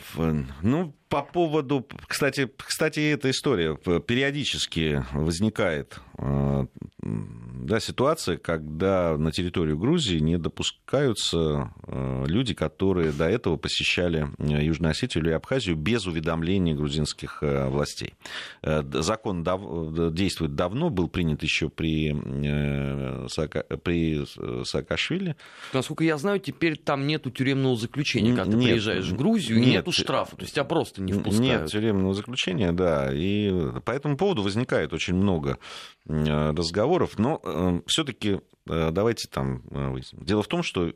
ну, 0.62 0.94
по 1.10 1.24
поводу, 1.24 1.86
кстати, 2.08 2.50
кстати, 2.58 3.00
эта 3.00 3.32
история 3.32 3.76
периодически 3.76 5.04
возникает 5.12 6.00
э, 6.20 6.68
да, 7.02 7.80
ситуация, 7.80 8.38
когда 8.38 9.18
на 9.18 9.32
территорию 9.32 9.78
Грузии 9.78 10.20
не 10.20 10.38
допускаются 10.38 11.74
э, 11.88 12.26
люди, 12.28 12.54
которые 12.54 13.12
до 13.12 13.28
этого 13.28 13.58
посещали 13.58 14.30
э, 14.38 14.64
Южную 14.64 14.92
Осетию 14.92 15.24
или 15.24 15.32
Абхазию 15.32 15.76
без 15.76 16.06
уведомления 16.06 16.76
грузинских 16.76 17.42
властей. 17.42 18.14
Закон 18.62 19.44
дав... 19.44 20.14
действует 20.14 20.56
давно, 20.56 20.90
был 20.90 21.08
принят 21.08 21.42
еще 21.42 21.70
при, 21.70 23.28
Сака... 23.30 23.64
при 23.84 24.26
Саакашвили. 24.64 25.36
Насколько 25.74 26.04
я 26.04 26.18
знаю, 26.18 26.40
теперь 26.40 26.78
там 26.78 27.08
нету 27.08 27.32
тюремного 27.32 27.76
заключения, 27.76 28.36
когда 28.36 28.52
ты 28.52 28.64
приезжаешь 28.64 29.06
в 29.06 29.16
Грузию, 29.16 29.60
нет, 29.60 29.68
нету 29.68 29.92
штрафа, 29.92 30.36
то 30.36 30.44
есть 30.44 30.54
тебя 30.54 30.66
просто 30.66 30.99
не 31.00 31.14
впускают. 31.14 31.62
Нет 31.62 31.72
тюремного 31.72 32.14
заключения, 32.14 32.72
да, 32.72 33.10
и 33.14 33.52
по 33.86 33.92
этому 33.92 34.18
поводу 34.18 34.44
возникает 34.44 34.94
очень 34.94 35.16
много 35.16 35.58
Э, 36.10 36.54
разговоров, 36.56 37.20
но 37.20 37.40
э, 37.44 37.82
все-таки 37.86 38.42
э, 38.68 38.90
давайте 38.92 39.28
там 39.28 39.62
выясним. 39.70 40.24
Дело 40.26 40.42
в 40.42 40.48
том, 40.48 40.64
что 40.64 40.92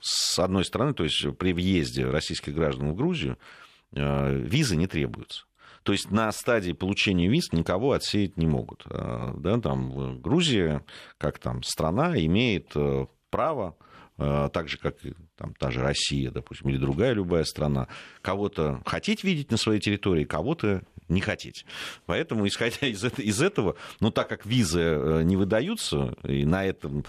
с 0.00 0.38
одной 0.38 0.64
стороны, 0.64 0.94
то 0.94 1.04
есть 1.04 1.36
при 1.36 1.52
въезде 1.52 2.06
российских 2.06 2.54
граждан 2.54 2.92
в 2.92 2.94
Грузию 2.94 3.36
визы 3.92 4.76
не 4.76 4.86
требуются. 4.86 5.44
То 5.82 5.92
есть 5.92 6.10
на 6.10 6.32
стадии 6.32 6.72
получения 6.72 7.28
виз 7.28 7.52
никого 7.52 7.92
отсеять 7.92 8.36
не 8.36 8.46
могут. 8.46 8.84
Да, 8.88 9.60
там 9.60 10.20
Грузия, 10.20 10.84
как 11.18 11.38
там 11.38 11.62
страна, 11.62 12.18
имеет 12.18 12.74
право 13.30 13.76
так 14.16 14.68
же, 14.68 14.78
как 14.78 14.96
там, 15.36 15.54
та 15.54 15.70
же 15.70 15.80
Россия, 15.80 16.30
допустим, 16.30 16.70
или 16.70 16.78
другая 16.78 17.12
любая 17.12 17.44
страна, 17.44 17.88
кого-то 18.22 18.80
хотеть 18.86 19.24
видеть 19.24 19.50
на 19.50 19.56
своей 19.56 19.80
территории, 19.80 20.24
кого-то 20.24 20.82
не 21.08 21.20
хотеть. 21.20 21.64
Поэтому, 22.06 22.46
исходя 22.48 22.86
из, 22.86 23.04
из 23.04 23.42
этого, 23.42 23.76
ну, 24.00 24.10
так 24.10 24.28
как 24.28 24.46
визы 24.46 24.80
э, 24.80 25.22
не 25.22 25.36
выдаются, 25.36 26.16
и 26.24 26.44
на 26.44 26.64
этом 26.64 27.04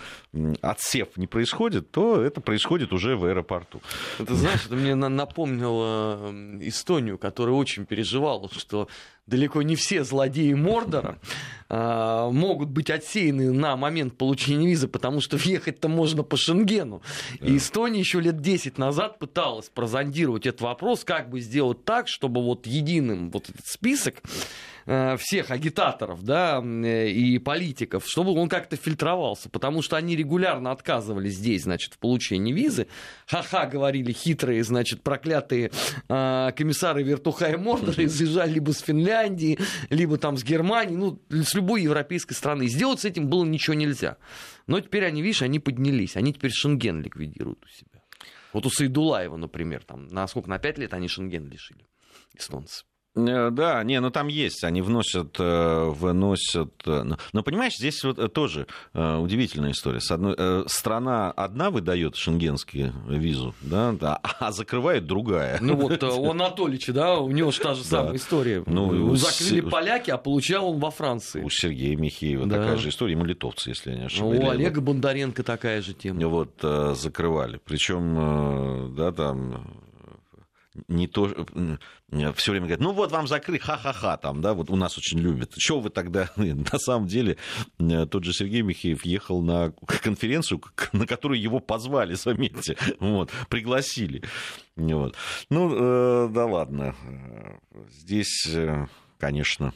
отсев 0.61 1.15
не 1.17 1.27
происходит, 1.27 1.91
то 1.91 2.21
это 2.21 2.41
происходит 2.41 2.93
уже 2.93 3.15
в 3.15 3.25
аэропорту. 3.25 3.81
Ты 4.17 4.33
знаешь, 4.35 4.65
это 4.65 4.75
мне 4.75 4.95
напомнило 4.95 6.31
Эстонию, 6.61 7.17
которая 7.17 7.55
очень 7.55 7.85
переживала, 7.85 8.49
что 8.51 8.87
далеко 9.27 9.61
не 9.61 9.75
все 9.75 10.03
злодеи 10.03 10.53
Мордора 10.53 11.19
а, 11.69 12.29
могут 12.31 12.69
быть 12.69 12.89
отсеяны 12.89 13.51
на 13.51 13.75
момент 13.75 14.17
получения 14.17 14.67
визы, 14.67 14.87
потому 14.87 15.21
что 15.21 15.37
въехать-то 15.37 15.89
можно 15.89 16.23
по 16.23 16.37
Шенгену. 16.37 17.01
Да. 17.39 17.47
И 17.47 17.57
Эстония 17.57 17.99
еще 17.99 18.21
лет 18.21 18.39
10 18.39 18.77
назад 18.77 19.19
пыталась 19.19 19.69
прозондировать 19.69 20.45
этот 20.45 20.61
вопрос, 20.61 21.03
как 21.03 21.29
бы 21.29 21.41
сделать 21.41 21.83
так, 21.83 22.07
чтобы 22.07 22.41
вот 22.41 22.65
единым 22.65 23.29
вот 23.29 23.49
этот 23.49 23.65
список 23.67 24.23
всех 24.87 25.51
агитаторов 25.51 26.23
да, 26.23 26.61
э, 26.63 27.09
и 27.09 27.39
политиков, 27.39 28.05
чтобы 28.07 28.31
он 28.31 28.47
как-то 28.47 28.77
фильтровался, 28.77 29.49
потому 29.49 29.81
что 29.81 29.97
они 29.97 30.15
регулярно 30.15 30.71
отказывались 30.71 31.35
здесь, 31.35 31.63
значит, 31.63 31.95
в 31.95 31.97
получении 31.97 32.53
визы. 32.53 32.87
Ха-ха, 33.27 33.65
говорили 33.65 34.13
хитрые, 34.13 34.63
значит, 34.63 35.01
проклятые 35.01 35.71
э, 36.07 36.51
комиссары 36.55 37.03
Вертуха 37.03 37.47
и 37.47 37.57
Мордора, 37.57 38.05
изъезжали 38.05 38.53
либо 38.53 38.71
с 38.71 38.79
Финляндии, 38.79 39.59
либо 39.89 40.17
там 40.17 40.37
с 40.37 40.43
Германии, 40.43 40.95
ну, 40.95 41.21
с 41.29 41.53
любой 41.53 41.83
европейской 41.83 42.33
страны. 42.33 42.63
И 42.63 42.67
сделать 42.67 43.01
с 43.01 43.05
этим 43.05 43.27
было 43.27 43.43
ничего 43.43 43.73
нельзя. 43.73 44.17
Но 44.67 44.79
теперь 44.79 45.05
они, 45.05 45.21
видишь, 45.21 45.41
они 45.41 45.59
поднялись, 45.59 46.15
они 46.15 46.33
теперь 46.33 46.51
Шенген 46.51 47.01
ликвидируют 47.01 47.63
у 47.63 47.67
себя. 47.67 48.01
Вот 48.53 48.65
у 48.65 48.69
Сайдулаева, 48.69 49.35
например, 49.35 49.83
там, 49.83 50.07
на 50.07 50.27
сколько, 50.27 50.49
на 50.49 50.59
пять 50.59 50.77
лет 50.77 50.93
они 50.93 51.09
Шенген 51.09 51.47
лишили, 51.47 51.85
эстонцы. 52.33 52.85
Э, 53.17 53.49
да, 53.51 53.83
не, 53.83 53.99
ну 53.99 54.11
там 54.11 54.27
есть, 54.27 54.63
они 54.63 54.81
вносят, 54.81 55.35
э, 55.39 55.85
выносят. 55.89 56.73
Э, 56.85 57.03
но 57.33 57.43
понимаешь, 57.43 57.73
здесь 57.77 58.03
вот 58.03 58.33
тоже 58.33 58.67
удивительная 58.93 59.71
история. 59.71 59.99
С 59.99 60.11
одной, 60.11 60.35
страна 60.67 61.31
одна 61.31 61.71
выдает 61.71 62.15
шенгенские 62.15 62.93
визу, 63.07 63.55
да, 63.61 63.93
да, 63.93 64.19
а 64.39 64.51
закрывает 64.51 65.07
другая. 65.07 65.57
Ну 65.61 65.75
вот 65.75 66.03
у 66.03 66.29
Анатолича, 66.29 66.93
да, 66.93 67.17
у 67.17 67.31
него 67.31 67.51
же 67.51 67.59
та 67.59 67.73
же 67.73 67.83
самая 67.83 68.11
да. 68.11 68.15
история. 68.17 68.63
Ну, 68.65 69.15
Закрыли 69.15 69.61
с... 69.61 69.69
поляки, 69.69 70.11
а 70.11 70.17
получал 70.17 70.69
он 70.69 70.79
во 70.79 70.91
Франции. 70.91 71.41
У 71.41 71.49
Сергея 71.49 71.95
Михеева 71.95 72.45
да. 72.45 72.57
такая 72.57 72.77
же 72.77 72.89
история, 72.89 73.13
ему 73.13 73.25
литовцы, 73.25 73.69
если 73.69 73.91
я 73.91 73.97
не 73.97 74.05
ошибаюсь. 74.05 74.43
У 74.43 74.49
Олега 74.49 74.81
Бондаренко 74.81 75.43
такая 75.43 75.81
же 75.81 75.93
тема. 75.93 76.27
Вот 76.27 76.63
закрывали. 76.97 77.59
Причем, 77.65 78.93
да, 78.95 79.11
там 79.11 79.87
не 80.87 81.07
то, 81.07 81.31
все 82.35 82.51
время 82.51 82.67
говорят, 82.67 82.79
ну 82.79 82.93
вот 82.93 83.11
вам 83.11 83.27
закрыли, 83.27 83.57
ха-ха-ха, 83.57 84.17
там, 84.17 84.41
да, 84.41 84.53
вот 84.53 84.69
у 84.69 84.75
нас 84.75 84.97
очень 84.97 85.19
любят. 85.19 85.53
Что 85.57 85.79
вы 85.79 85.89
тогда, 85.89 86.29
на 86.35 86.79
самом 86.79 87.07
деле, 87.07 87.37
тот 87.77 88.23
же 88.23 88.33
Сергей 88.33 88.61
Михеев 88.61 89.03
ехал 89.03 89.41
на 89.41 89.73
конференцию, 90.01 90.61
на 90.93 91.05
которую 91.05 91.41
его 91.41 91.59
позвали, 91.59 92.13
заметьте, 92.13 92.77
вот, 92.99 93.31
пригласили. 93.49 94.23
Вот. 94.75 95.15
Ну, 95.49 95.73
э, 95.73 96.29
да 96.29 96.45
ладно, 96.45 96.95
здесь, 97.89 98.47
э, 98.47 98.85
конечно, 99.17 99.73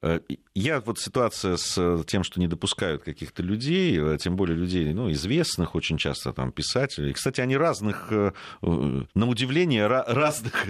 Э, 0.00 0.20
я 0.58 0.80
вот 0.80 0.98
ситуация 0.98 1.56
с 1.56 1.78
э, 1.78 2.02
тем, 2.06 2.24
что 2.24 2.40
не 2.40 2.48
допускают 2.48 3.02
каких-то 3.04 3.42
людей, 3.42 3.98
э, 3.98 4.18
тем 4.18 4.36
более 4.36 4.56
людей 4.56 4.92
ну, 4.92 5.10
известных, 5.12 5.74
очень 5.74 5.98
часто 5.98 6.32
там 6.32 6.50
писателей. 6.52 7.12
Кстати, 7.12 7.40
они 7.40 7.56
разных, 7.56 8.10
на 8.60 9.28
удивление, 9.28 9.86
разных 9.86 10.66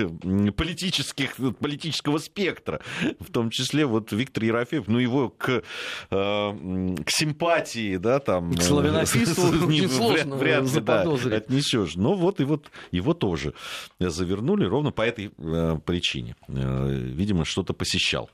политических, 0.56 1.36
политического 1.58 2.18
спектра. 2.18 2.80
В 3.18 3.30
том 3.32 3.50
числе 3.50 3.86
вот 3.86 4.12
Виктор 4.12 4.44
Ерофеев, 4.44 4.88
ну 4.88 4.98
его 4.98 5.30
к, 5.30 5.62
к 6.10 7.10
симпатии, 7.10 7.96
да, 7.96 8.18
там... 8.18 8.52
К 8.54 8.62
славянофильству 8.62 9.48
очень 9.48 9.88
сложно 9.88 10.36
вряд 10.36 10.64
ли 10.64 10.80
да, 10.80 11.02
отнесешь. 11.02 11.96
Но 11.96 12.14
вот, 12.14 12.40
и 12.40 12.44
вот 12.44 12.70
его 12.90 13.14
тоже 13.14 13.54
завернули 13.98 14.64
ровно 14.66 14.90
по 14.90 15.02
этой 15.02 15.30
причине. 15.30 16.36
Видимо, 16.48 17.44
что-то 17.44 17.72
посещал. 17.72 18.30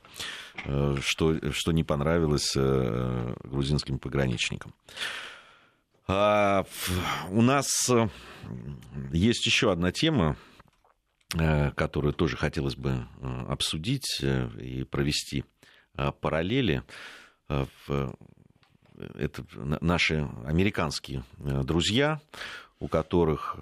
Э, 0.63 0.95
что, 1.01 1.35
что 1.51 1.71
не 1.71 1.83
понравилось 1.83 2.53
э, 2.55 3.35
грузинским 3.43 3.99
пограничникам. 3.99 4.73
А, 6.07 6.65
у 7.29 7.41
нас 7.41 7.89
э, 7.89 8.09
есть 9.11 9.45
еще 9.45 9.71
одна 9.71 9.91
тема, 9.91 10.37
которую 11.75 12.13
тоже 12.13 12.37
хотелось 12.37 12.75
бы 12.75 13.07
обсудить 13.49 14.21
и 14.21 14.85
провести 14.89 15.43
параллели. 16.21 16.83
Это 17.49 19.45
наши 19.81 20.29
американские 20.45 21.23
друзья, 21.37 22.21
у 22.79 22.87
которых 22.87 23.57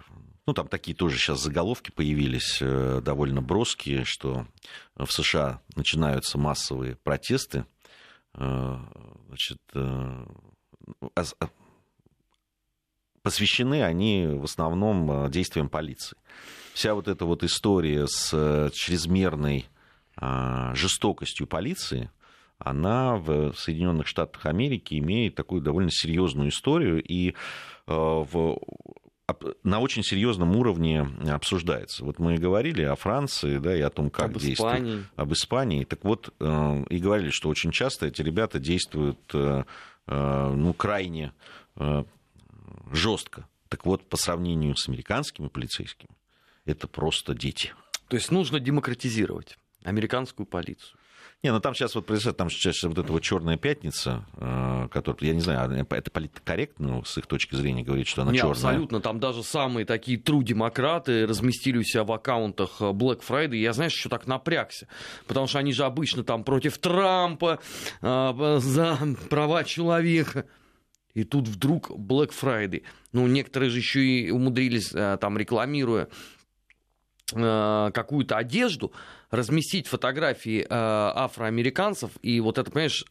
ну, 0.46 0.54
там 0.54 0.68
такие 0.68 0.96
тоже 0.96 1.18
сейчас 1.18 1.42
заголовки 1.42 1.92
появились 1.92 2.58
э, 2.60 3.02
довольно 3.04 3.42
броские, 3.42 4.04
что 4.04 4.46
в 4.96 5.10
США 5.10 5.62
начинаются 5.76 6.38
массовые 6.38 6.98
протесты. 6.98 7.66
Э, 8.36 8.78
значит, 9.28 9.60
э, 9.74 10.26
посвящены 13.22 13.84
они 13.84 14.28
в 14.28 14.44
основном 14.44 15.30
действиям 15.30 15.70
полиции. 15.70 16.18
Вся 16.74 16.94
вот 16.94 17.08
эта 17.08 17.26
вот 17.26 17.44
история 17.44 18.08
с 18.08 18.72
чрезмерной 18.74 19.68
жестокостью 20.74 21.48
полиции, 21.48 22.10
она 22.58 23.16
в 23.16 23.54
Соединенных 23.54 24.08
Штатах 24.08 24.46
Америки 24.46 25.00
имеет 25.00 25.36
такую 25.36 25.62
довольно 25.62 25.92
серьезную 25.92 26.50
историю, 26.50 27.02
и 27.02 27.36
в 27.88 28.60
на 29.64 29.80
очень 29.80 30.04
серьезном 30.04 30.56
уровне 30.56 31.08
обсуждается. 31.28 32.04
Вот 32.04 32.20
мы 32.20 32.38
говорили 32.38 32.82
о 32.82 32.96
Франции, 32.96 33.58
да, 33.58 33.76
и 33.76 33.82
о 33.82 33.90
том, 33.90 34.10
как 34.10 34.26
об 34.26 34.34
действует. 34.34 34.76
Испании. 34.76 35.06
Об 35.16 35.34
Испании. 35.34 35.84
Так 35.86 36.04
вот, 36.04 36.34
э, 36.40 36.84
и 36.90 36.98
говорили, 36.98 37.30
что 37.30 37.50
очень 37.50 37.72
часто 37.72 38.08
эти 38.08 38.22
ребята 38.22 38.60
действуют 38.60 39.20
э, 39.34 39.64
э, 40.08 40.54
ну, 40.56 40.74
крайне 40.74 41.34
жестко. 42.92 43.48
Так 43.70 43.86
вот, 43.86 44.08
по 44.08 44.18
сравнению 44.18 44.76
с 44.76 44.88
американскими 44.88 45.48
полицейскими, 45.48 46.12
это 46.66 46.88
просто 46.88 47.34
дети. 47.34 47.74
То 48.10 48.16
есть 48.16 48.30
нужно 48.30 48.60
демократизировать 48.60 49.58
американскую 49.84 50.46
полицию. 50.46 51.00
Не, 51.44 51.52
ну 51.52 51.60
там 51.60 51.76
сейчас 51.76 51.94
вот 51.94 52.06
происходит, 52.06 52.38
там 52.38 52.50
сейчас 52.50 52.82
вот 52.84 52.98
эта 52.98 53.12
вот 53.12 53.22
черная 53.22 53.58
пятница, 53.58 54.26
э, 54.38 54.88
которая, 54.90 55.32
я 55.32 55.34
не 55.34 55.42
знаю, 55.42 55.86
а 55.90 55.96
это 55.96 56.10
политкорректно 56.10 56.88
ну, 56.88 57.04
с 57.04 57.18
их 57.18 57.28
точки 57.28 57.56
зрения 57.56 57.84
говорить, 57.84 58.08
что 58.08 58.22
она 58.22 58.32
не, 58.32 58.38
черная? 58.38 58.52
абсолютно. 58.52 59.02
Там 59.02 59.20
даже 59.20 59.44
самые 59.44 59.86
такие 59.86 60.18
тру-демократы 60.18 61.28
разместили 61.28 61.80
у 61.80 61.84
себя 61.84 62.06
в 62.06 62.14
аккаунтах 62.14 62.78
э, 62.80 62.86
Black 62.86 63.24
Friday. 63.28 63.58
Я, 63.58 63.74
знаешь, 63.74 63.92
еще 63.92 64.08
так 64.08 64.26
напрягся, 64.26 64.88
потому 65.28 65.48
что 65.48 65.60
они 65.60 65.74
же 65.74 65.84
обычно 65.84 66.24
там 66.24 66.46
против 66.46 66.78
Трампа, 66.78 67.60
э, 68.02 68.60
за 68.62 68.98
права 69.30 69.66
человека. 69.66 70.46
И 71.14 71.26
тут 71.26 71.50
вдруг 71.50 71.92
Black 71.92 72.32
Friday. 72.32 72.84
Ну, 73.12 73.28
некоторые 73.28 73.70
же 73.70 73.80
еще 73.80 74.02
и 74.02 74.32
умудрились, 74.32 74.92
там, 75.20 75.38
рекламируя 75.38 76.08
э, 77.36 77.92
какую-то 77.94 78.38
одежду, 78.38 78.94
разместить 79.34 79.88
фотографии 79.88 80.62
э, 80.62 80.66
афроамериканцев, 80.70 82.12
и 82.22 82.40
вот 82.40 82.60
это, 82.60 82.70
понимаешь, 82.70 83.04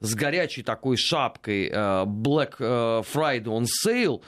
с 0.00 0.14
горячей 0.14 0.62
такой 0.62 0.96
шапкой 0.96 1.68
э, 1.68 1.72
Black 2.06 2.54
э, 2.58 3.02
Friday 3.12 3.44
on 3.44 3.66
Sale, 3.84 4.22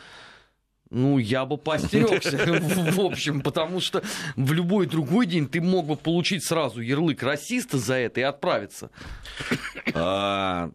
ну, 0.90 1.16
я 1.16 1.46
бы 1.46 1.56
постерегся, 1.56 2.36
в 2.92 3.00
общем, 3.00 3.40
потому 3.40 3.80
что 3.80 4.02
в 4.36 4.52
любой 4.52 4.86
другой 4.86 5.24
день 5.24 5.48
ты 5.48 5.62
мог 5.62 5.86
бы 5.86 5.96
получить 5.96 6.44
сразу 6.44 6.82
ярлык 6.82 7.22
расиста 7.22 7.78
за 7.78 7.94
это 7.94 8.20
и 8.20 8.24
отправиться. 8.24 8.90
А, 9.94 10.70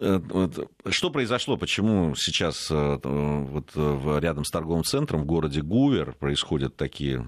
что 0.00 1.10
произошло, 1.10 1.56
почему 1.56 2.14
сейчас 2.16 2.70
э, 2.70 2.98
вот, 3.02 3.70
рядом 4.22 4.44
с 4.44 4.50
торговым 4.50 4.84
центром 4.84 5.22
в 5.22 5.26
городе 5.26 5.60
Гувер 5.62 6.14
происходят 6.14 6.76
такие 6.76 7.26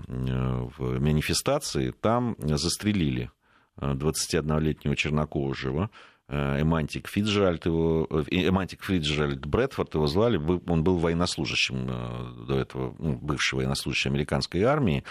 манифестации? 0.79 1.91
Там 1.91 2.37
застрелили 2.39 3.31
21-летнего 3.79 4.97
чернокожего, 4.97 5.83
Э, 5.85 6.12
Эмантик 6.29 7.09
Фиджеральд, 7.09 7.67
его, 7.67 8.07
э, 8.11 8.25
Эмантик 8.31 8.83
Фиджеральд 8.85 9.45
Брэдфорд 9.45 9.95
его 9.95 10.07
звали, 10.07 10.39
он 10.39 10.83
был 10.83 10.97
военнослужащим 10.97 11.87
э, 11.89 12.47
до 12.47 12.57
этого, 12.57 12.95
ну, 12.99 13.17
бывший 13.17 13.57
военнослужащий 13.57 14.09
американской 14.09 14.63
армии. 14.63 15.05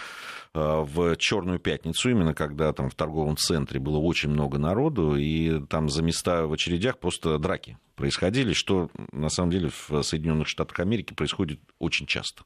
В 0.54 1.16
Черную 1.16 1.60
пятницу, 1.60 2.10
именно 2.10 2.34
когда 2.34 2.74
там 2.74 2.90
в 2.90 2.96
торговом 2.96 3.38
центре 3.38 3.80
было 3.80 4.00
очень 4.00 4.30
много 4.30 4.58
народу, 4.58 5.16
и 5.16 5.66
там 5.68 5.88
за 5.88 6.04
места 6.04 6.46
в 6.46 6.52
очередях 6.52 7.00
просто 7.00 7.38
драки 7.38 7.78
происходили, 7.96 8.52
что 8.52 8.90
на 9.14 9.30
самом 9.30 9.52
деле 9.52 9.70
в 9.70 10.02
Соединенных 10.02 10.50
Штатах 10.50 10.80
Америки 10.80 11.14
происходит 11.14 11.62
очень 11.80 12.06
часто. 12.06 12.44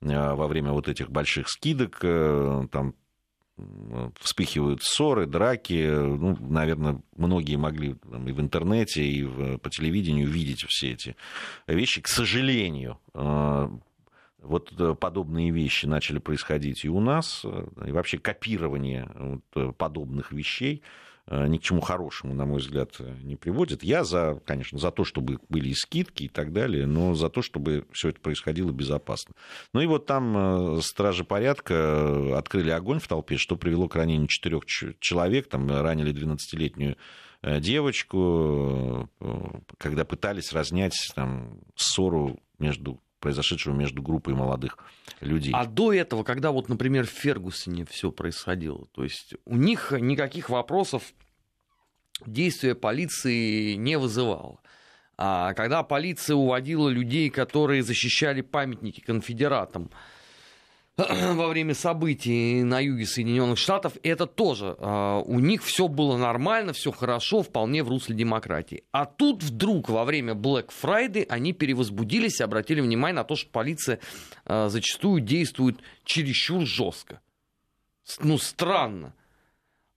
Во 0.00 0.48
время 0.48 0.72
вот 0.72 0.88
этих 0.88 1.10
больших 1.10 1.48
скидок, 1.48 2.00
там 2.00 2.94
вспыхивают 4.20 4.82
ссоры, 4.82 5.26
драки. 5.26 5.88
Ну, 5.88 6.36
наверное, 6.40 7.00
многие 7.16 7.56
могли 7.56 7.94
там, 7.94 8.28
и 8.28 8.32
в 8.32 8.40
интернете, 8.40 9.04
и 9.04 9.24
в, 9.24 9.58
по 9.58 9.70
телевидению 9.70 10.28
видеть 10.28 10.64
все 10.68 10.92
эти 10.92 11.16
вещи. 11.66 12.00
К 12.00 12.08
сожалению, 12.08 12.98
э, 13.14 13.68
вот 14.42 14.98
подобные 15.00 15.50
вещи 15.50 15.86
начали 15.86 16.18
происходить 16.18 16.84
и 16.84 16.88
у 16.88 17.00
нас, 17.00 17.42
э, 17.44 17.66
и 17.86 17.92
вообще 17.92 18.18
копирование 18.18 19.10
вот 19.14 19.76
подобных 19.76 20.32
вещей 20.32 20.82
Э, 20.82 20.82
ни 21.28 21.58
к 21.58 21.62
чему 21.62 21.80
хорошему, 21.80 22.34
на 22.34 22.46
мой 22.46 22.60
взгляд, 22.60 22.98
не 23.22 23.36
приводит. 23.36 23.82
Я 23.82 24.04
за, 24.04 24.40
конечно, 24.44 24.78
за 24.78 24.90
то, 24.90 25.04
чтобы 25.04 25.40
были 25.48 25.70
и 25.70 25.74
скидки 25.74 26.24
и 26.24 26.28
так 26.28 26.52
далее, 26.52 26.86
но 26.86 27.14
за 27.14 27.28
то, 27.28 27.42
чтобы 27.42 27.86
все 27.92 28.10
это 28.10 28.20
происходило 28.20 28.70
безопасно. 28.70 29.34
Ну 29.72 29.80
и 29.80 29.86
вот 29.86 30.06
там 30.06 30.76
э, 30.78 30.80
стражи 30.82 31.24
порядка 31.24 31.74
э, 31.74 32.32
открыли 32.34 32.70
огонь 32.70 33.00
в 33.00 33.08
толпе, 33.08 33.36
что 33.36 33.56
привело 33.56 33.88
к 33.88 33.96
ранению 33.96 34.28
четырех 34.28 34.66
человек, 34.66 35.48
там 35.48 35.68
ранили 35.68 36.12
12-летнюю 36.12 36.96
девочку, 37.42 39.08
когда 39.78 40.04
пытались 40.04 40.52
разнять 40.52 40.96
там, 41.14 41.60
ссору 41.76 42.40
между 42.58 43.00
произошедшего 43.20 43.74
между 43.74 44.02
группой 44.02 44.34
молодых 44.34 44.78
людей. 45.20 45.52
А 45.54 45.66
до 45.66 45.92
этого, 45.92 46.22
когда 46.22 46.50
вот, 46.50 46.68
например, 46.68 47.06
в 47.06 47.10
Фергусоне 47.10 47.84
все 47.84 48.10
происходило, 48.10 48.86
то 48.92 49.02
есть 49.02 49.34
у 49.44 49.56
них 49.56 49.92
никаких 49.92 50.50
вопросов 50.50 51.12
действия 52.24 52.74
полиции 52.74 53.74
не 53.74 53.98
вызывало. 53.98 54.60
А 55.18 55.54
когда 55.54 55.82
полиция 55.82 56.36
уводила 56.36 56.88
людей, 56.88 57.30
которые 57.30 57.82
защищали 57.82 58.42
памятники 58.42 59.00
конфедератам, 59.00 59.90
во 61.34 61.48
время 61.48 61.74
событий 61.74 62.62
на 62.62 62.80
юге 62.80 63.04
Соединенных 63.04 63.58
Штатов, 63.58 63.92
это 64.02 64.26
тоже 64.26 64.76
э, 64.78 65.22
у 65.26 65.40
них 65.40 65.62
все 65.62 65.88
было 65.88 66.16
нормально, 66.16 66.72
все 66.72 66.90
хорошо, 66.90 67.42
вполне 67.42 67.82
в 67.82 67.88
русле 67.90 68.16
демократии. 68.16 68.82
А 68.92 69.04
тут 69.04 69.42
вдруг 69.42 69.90
во 69.90 70.04
время 70.04 70.32
Black 70.32 70.70
Friday 70.82 71.26
они 71.28 71.52
перевозбудились 71.52 72.40
и 72.40 72.44
обратили 72.44 72.80
внимание 72.80 73.16
на 73.16 73.24
то, 73.24 73.36
что 73.36 73.50
полиция 73.50 74.00
э, 74.46 74.68
зачастую 74.70 75.20
действует 75.20 75.80
чересчур 76.04 76.64
жестко. 76.64 77.20
Ну, 78.20 78.38
странно. 78.38 79.12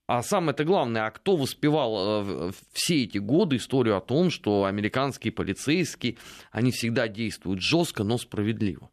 А 0.05 0.21
самое-то 0.21 0.65
главное, 0.65 1.05
а 1.05 1.11
кто 1.11 1.37
воспевал 1.37 2.49
э, 2.49 2.51
все 2.73 3.03
эти 3.03 3.19
годы 3.19 3.55
историю 3.55 3.95
о 3.95 4.01
том, 4.01 4.29
что 4.29 4.65
американские 4.65 5.31
полицейские, 5.31 6.17
они 6.51 6.71
всегда 6.71 7.07
действуют 7.07 7.61
жестко, 7.61 8.03
но 8.03 8.17
справедливо? 8.17 8.89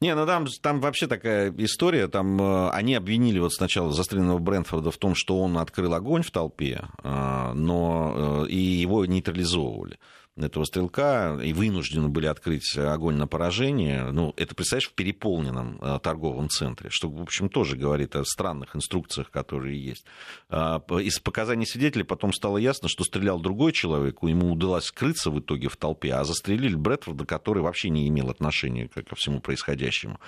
Не, 0.00 0.14
ну 0.14 0.26
там, 0.26 0.46
там 0.60 0.80
вообще 0.80 1.06
такая 1.06 1.52
история. 1.58 2.08
Там 2.08 2.40
э, 2.40 2.70
они 2.70 2.94
обвинили 2.94 3.38
вот 3.38 3.52
сначала 3.52 3.92
застреленного 3.92 4.38
Брэнфорда 4.38 4.90
в 4.90 4.98
том, 4.98 5.14
что 5.14 5.40
он 5.40 5.58
открыл 5.58 5.94
огонь 5.94 6.22
в 6.22 6.30
толпе, 6.30 6.82
э, 7.02 7.52
но 7.54 8.44
э, 8.44 8.48
и 8.48 8.58
его 8.58 9.06
нейтрализовывали 9.06 9.98
этого 10.36 10.64
стрелка 10.64 11.38
и 11.42 11.52
вынуждены 11.52 12.08
были 12.08 12.26
открыть 12.26 12.76
огонь 12.76 13.16
на 13.16 13.28
поражение. 13.28 14.10
Ну, 14.10 14.34
это, 14.36 14.54
представляешь, 14.54 14.88
в 14.88 14.94
переполненном 14.94 15.78
э, 15.80 15.98
торговом 16.02 16.48
центре, 16.48 16.90
что, 16.90 17.08
в 17.08 17.22
общем, 17.22 17.48
тоже 17.48 17.76
говорит 17.76 18.16
о 18.16 18.24
странных 18.24 18.74
инструкциях, 18.74 19.30
которые 19.30 19.80
есть. 19.80 20.04
Э, 20.50 20.80
из 21.00 21.20
показаний 21.20 21.66
свидетелей 21.66 22.02
потом 22.02 22.32
стало 22.32 22.58
ясно, 22.58 22.88
что 22.88 23.04
стрелял 23.04 23.38
другой 23.38 23.72
человек, 23.72 24.18
ему 24.22 24.50
удалось 24.50 24.86
скрыться 24.86 25.30
в 25.30 25.38
итоге 25.38 25.68
в 25.68 25.76
толпе, 25.76 26.12
а 26.14 26.24
застрелили 26.24 26.74
Брэдфорда, 26.74 27.26
который 27.26 27.62
вообще 27.62 27.90
не 27.90 28.08
имел 28.08 28.28
отношения 28.28 28.88
ко 28.88 29.14
всему 29.14 29.40
происходящему. 29.40 30.18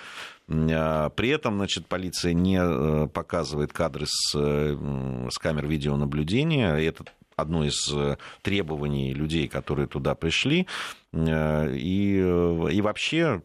Э, 0.47 1.09
при 1.15 1.29
этом, 1.29 1.57
значит, 1.57 1.87
полиция 1.87 2.33
не 2.33 2.59
э, 2.61 3.07
показывает 3.07 3.73
кадры 3.73 4.05
с, 4.07 4.33
э, 4.35 5.27
с 5.29 5.37
камер 5.37 5.67
видеонаблюдения. 5.67 6.75
Это 6.75 7.05
одно 7.37 7.63
из 7.63 7.89
э, 7.93 8.17
требований 8.41 9.13
людей, 9.13 9.47
которые 9.47 9.87
туда 9.87 10.15
пришли. 10.15 10.67
Э, 11.13 11.73
и, 11.73 12.19
э, 12.19 12.71
и 12.73 12.81
вообще 12.81 13.41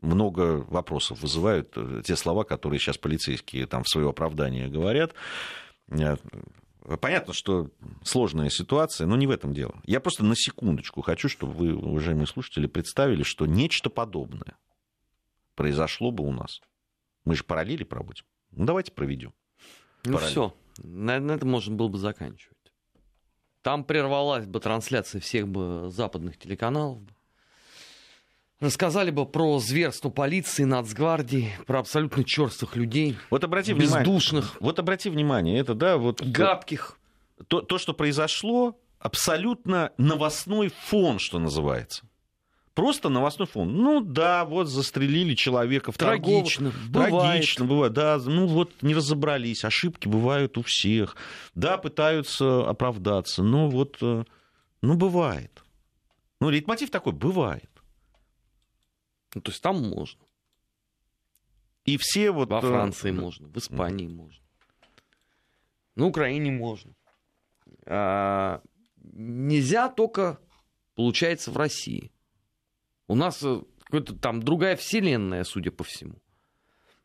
много 0.00 0.64
вопросов 0.68 1.20
вызывают 1.20 1.76
те 2.04 2.16
слова, 2.16 2.44
которые 2.44 2.78
сейчас 2.78 2.96
полицейские 2.96 3.66
там 3.66 3.82
в 3.82 3.88
свое 3.88 4.08
оправдание 4.08 4.68
говорят. 4.68 5.14
Понятно, 7.00 7.32
что 7.32 7.70
сложная 8.02 8.50
ситуация, 8.50 9.06
но 9.06 9.16
не 9.16 9.26
в 9.26 9.30
этом 9.30 9.54
дело. 9.54 9.80
Я 9.86 10.00
просто 10.00 10.22
на 10.22 10.36
секундочку 10.36 11.00
хочу, 11.00 11.30
чтобы 11.30 11.54
вы, 11.54 11.74
уважаемые 11.74 12.26
слушатели, 12.26 12.66
представили, 12.66 13.22
что 13.22 13.46
нечто 13.46 13.88
подобное 13.88 14.58
произошло 15.54 16.10
бы 16.10 16.24
у 16.24 16.32
нас. 16.32 16.60
Мы 17.24 17.34
же 17.34 17.44
параллели 17.44 17.84
проводим. 17.84 18.24
Ну, 18.50 18.66
давайте 18.66 18.92
проведем. 18.92 19.32
Ну, 20.04 20.18
все. 20.18 20.54
На, 20.82 21.18
на 21.18 21.32
этом 21.32 21.50
можно 21.50 21.74
было 21.74 21.88
бы 21.88 21.96
заканчивать. 21.96 22.53
Там 23.64 23.82
прервалась 23.82 24.44
бы 24.44 24.60
трансляция 24.60 25.22
всех 25.22 25.48
бы 25.48 25.88
западных 25.90 26.36
телеканалов. 26.36 26.98
Рассказали 28.60 29.10
бы 29.10 29.24
про 29.24 29.58
зверство 29.58 30.10
полиции, 30.10 30.64
нацгвардии, 30.64 31.50
про 31.66 31.78
абсолютно 31.78 32.24
черствых 32.24 32.76
людей. 32.76 33.16
Вот 33.30 33.42
обрати 33.42 33.72
бездушных. 33.72 34.44
Внимание, 34.44 34.58
вот 34.60 34.78
обрати 34.78 35.08
внимание, 35.08 35.58
это, 35.58 35.74
да, 35.74 35.96
вот... 35.96 36.20
Гадких. 36.20 36.98
То, 37.48 37.62
то, 37.62 37.78
что 37.78 37.94
произошло, 37.94 38.78
абсолютно 38.98 39.92
новостной 39.96 40.68
фон, 40.68 41.18
что 41.18 41.38
называется. 41.38 42.04
Просто 42.74 43.08
новостной 43.08 43.46
фон. 43.46 43.72
Ну 43.72 44.00
да, 44.00 44.44
вот 44.44 44.66
застрелили 44.66 45.34
человека 45.34 45.92
в 45.92 45.98
Трагично. 45.98 46.72
Торговых. 46.72 46.90
Бывает. 46.90 47.12
Трагично 47.12 47.64
бывает. 47.64 47.92
Да, 47.92 48.18
ну 48.18 48.46
вот 48.46 48.82
не 48.82 48.94
разобрались. 48.94 49.64
Ошибки 49.64 50.08
бывают 50.08 50.58
у 50.58 50.62
всех. 50.62 51.16
Да, 51.54 51.78
пытаются 51.78 52.68
оправдаться. 52.68 53.44
Но 53.44 53.68
вот, 53.68 53.98
э, 54.02 54.24
ну 54.82 54.94
бывает. 54.96 55.62
Ну, 56.40 56.50
лейтмотив 56.50 56.90
такой, 56.90 57.12
бывает. 57.12 57.70
Ну, 59.34 59.40
то 59.40 59.50
есть 59.52 59.62
там 59.62 59.80
можно. 59.80 60.20
И 61.84 61.96
все 61.96 62.32
вот... 62.32 62.50
Во 62.50 62.58
э, 62.58 62.60
Франции 62.60 63.12
можно, 63.12 63.46
в 63.48 63.56
Испании 63.56 64.08
можно. 64.08 64.42
На 65.94 66.06
Украине 66.06 66.50
можно. 66.50 66.92
А, 67.86 68.62
нельзя 69.00 69.88
только, 69.88 70.40
получается, 70.96 71.52
в 71.52 71.56
России. 71.56 72.10
У 73.06 73.14
нас 73.14 73.42
э, 73.42 73.60
какая-то 73.84 74.14
там 74.14 74.42
другая 74.42 74.76
вселенная, 74.76 75.44
судя 75.44 75.70
по 75.70 75.84
всему. 75.84 76.16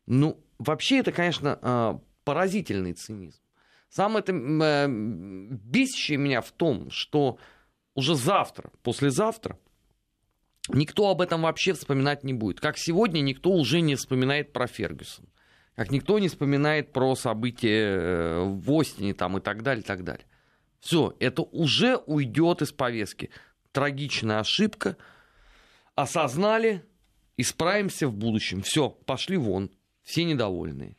Ну, 0.06 0.42
вообще 0.58 0.98
это, 0.98 1.12
конечно, 1.12 1.58
э, 1.60 1.98
поразительный 2.24 2.94
цинизм. 2.94 3.40
Самое 3.88 4.20
это 4.20 4.32
э, 4.32 4.86
бесящее 4.88 6.18
меня 6.18 6.40
в 6.40 6.52
том, 6.52 6.90
что 6.90 7.38
уже 7.94 8.14
завтра, 8.14 8.70
послезавтра, 8.82 9.58
никто 10.68 11.10
об 11.10 11.20
этом 11.20 11.42
вообще 11.42 11.74
вспоминать 11.74 12.24
не 12.24 12.32
будет. 12.32 12.60
Как 12.60 12.78
сегодня 12.78 13.20
никто 13.20 13.50
уже 13.50 13.80
не 13.80 13.96
вспоминает 13.96 14.52
про 14.52 14.66
Фергюсон. 14.66 15.26
Как 15.74 15.90
никто 15.90 16.18
не 16.18 16.28
вспоминает 16.28 16.92
про 16.92 17.14
события 17.14 18.40
в 18.40 18.70
Остине 18.78 19.14
там, 19.14 19.38
и 19.38 19.40
так 19.40 19.62
далее, 19.62 19.82
и 19.82 19.86
так 19.86 20.04
далее. 20.04 20.26
Все, 20.78 21.14
это 21.20 21.42
уже 21.42 21.96
уйдет 21.96 22.62
из 22.62 22.72
повестки. 22.72 23.30
Трагичная 23.72 24.40
ошибка– 24.40 24.96
осознали, 25.94 26.84
исправимся 27.36 28.08
в 28.08 28.14
будущем. 28.14 28.62
Все, 28.62 28.90
пошли 28.90 29.36
вон. 29.36 29.70
все 30.02 30.24
недовольны. 30.24 30.96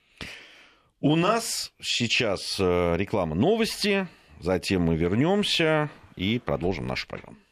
У 0.99 1.15
нас 1.15 1.73
сейчас 1.81 2.59
э, 2.59 2.95
реклама 2.95 3.35
новости, 3.35 4.07
затем 4.39 4.83
мы 4.83 4.95
вернемся 4.95 5.89
и 6.15 6.37
продолжим 6.37 6.85
нашу 6.85 7.07
программу. 7.07 7.37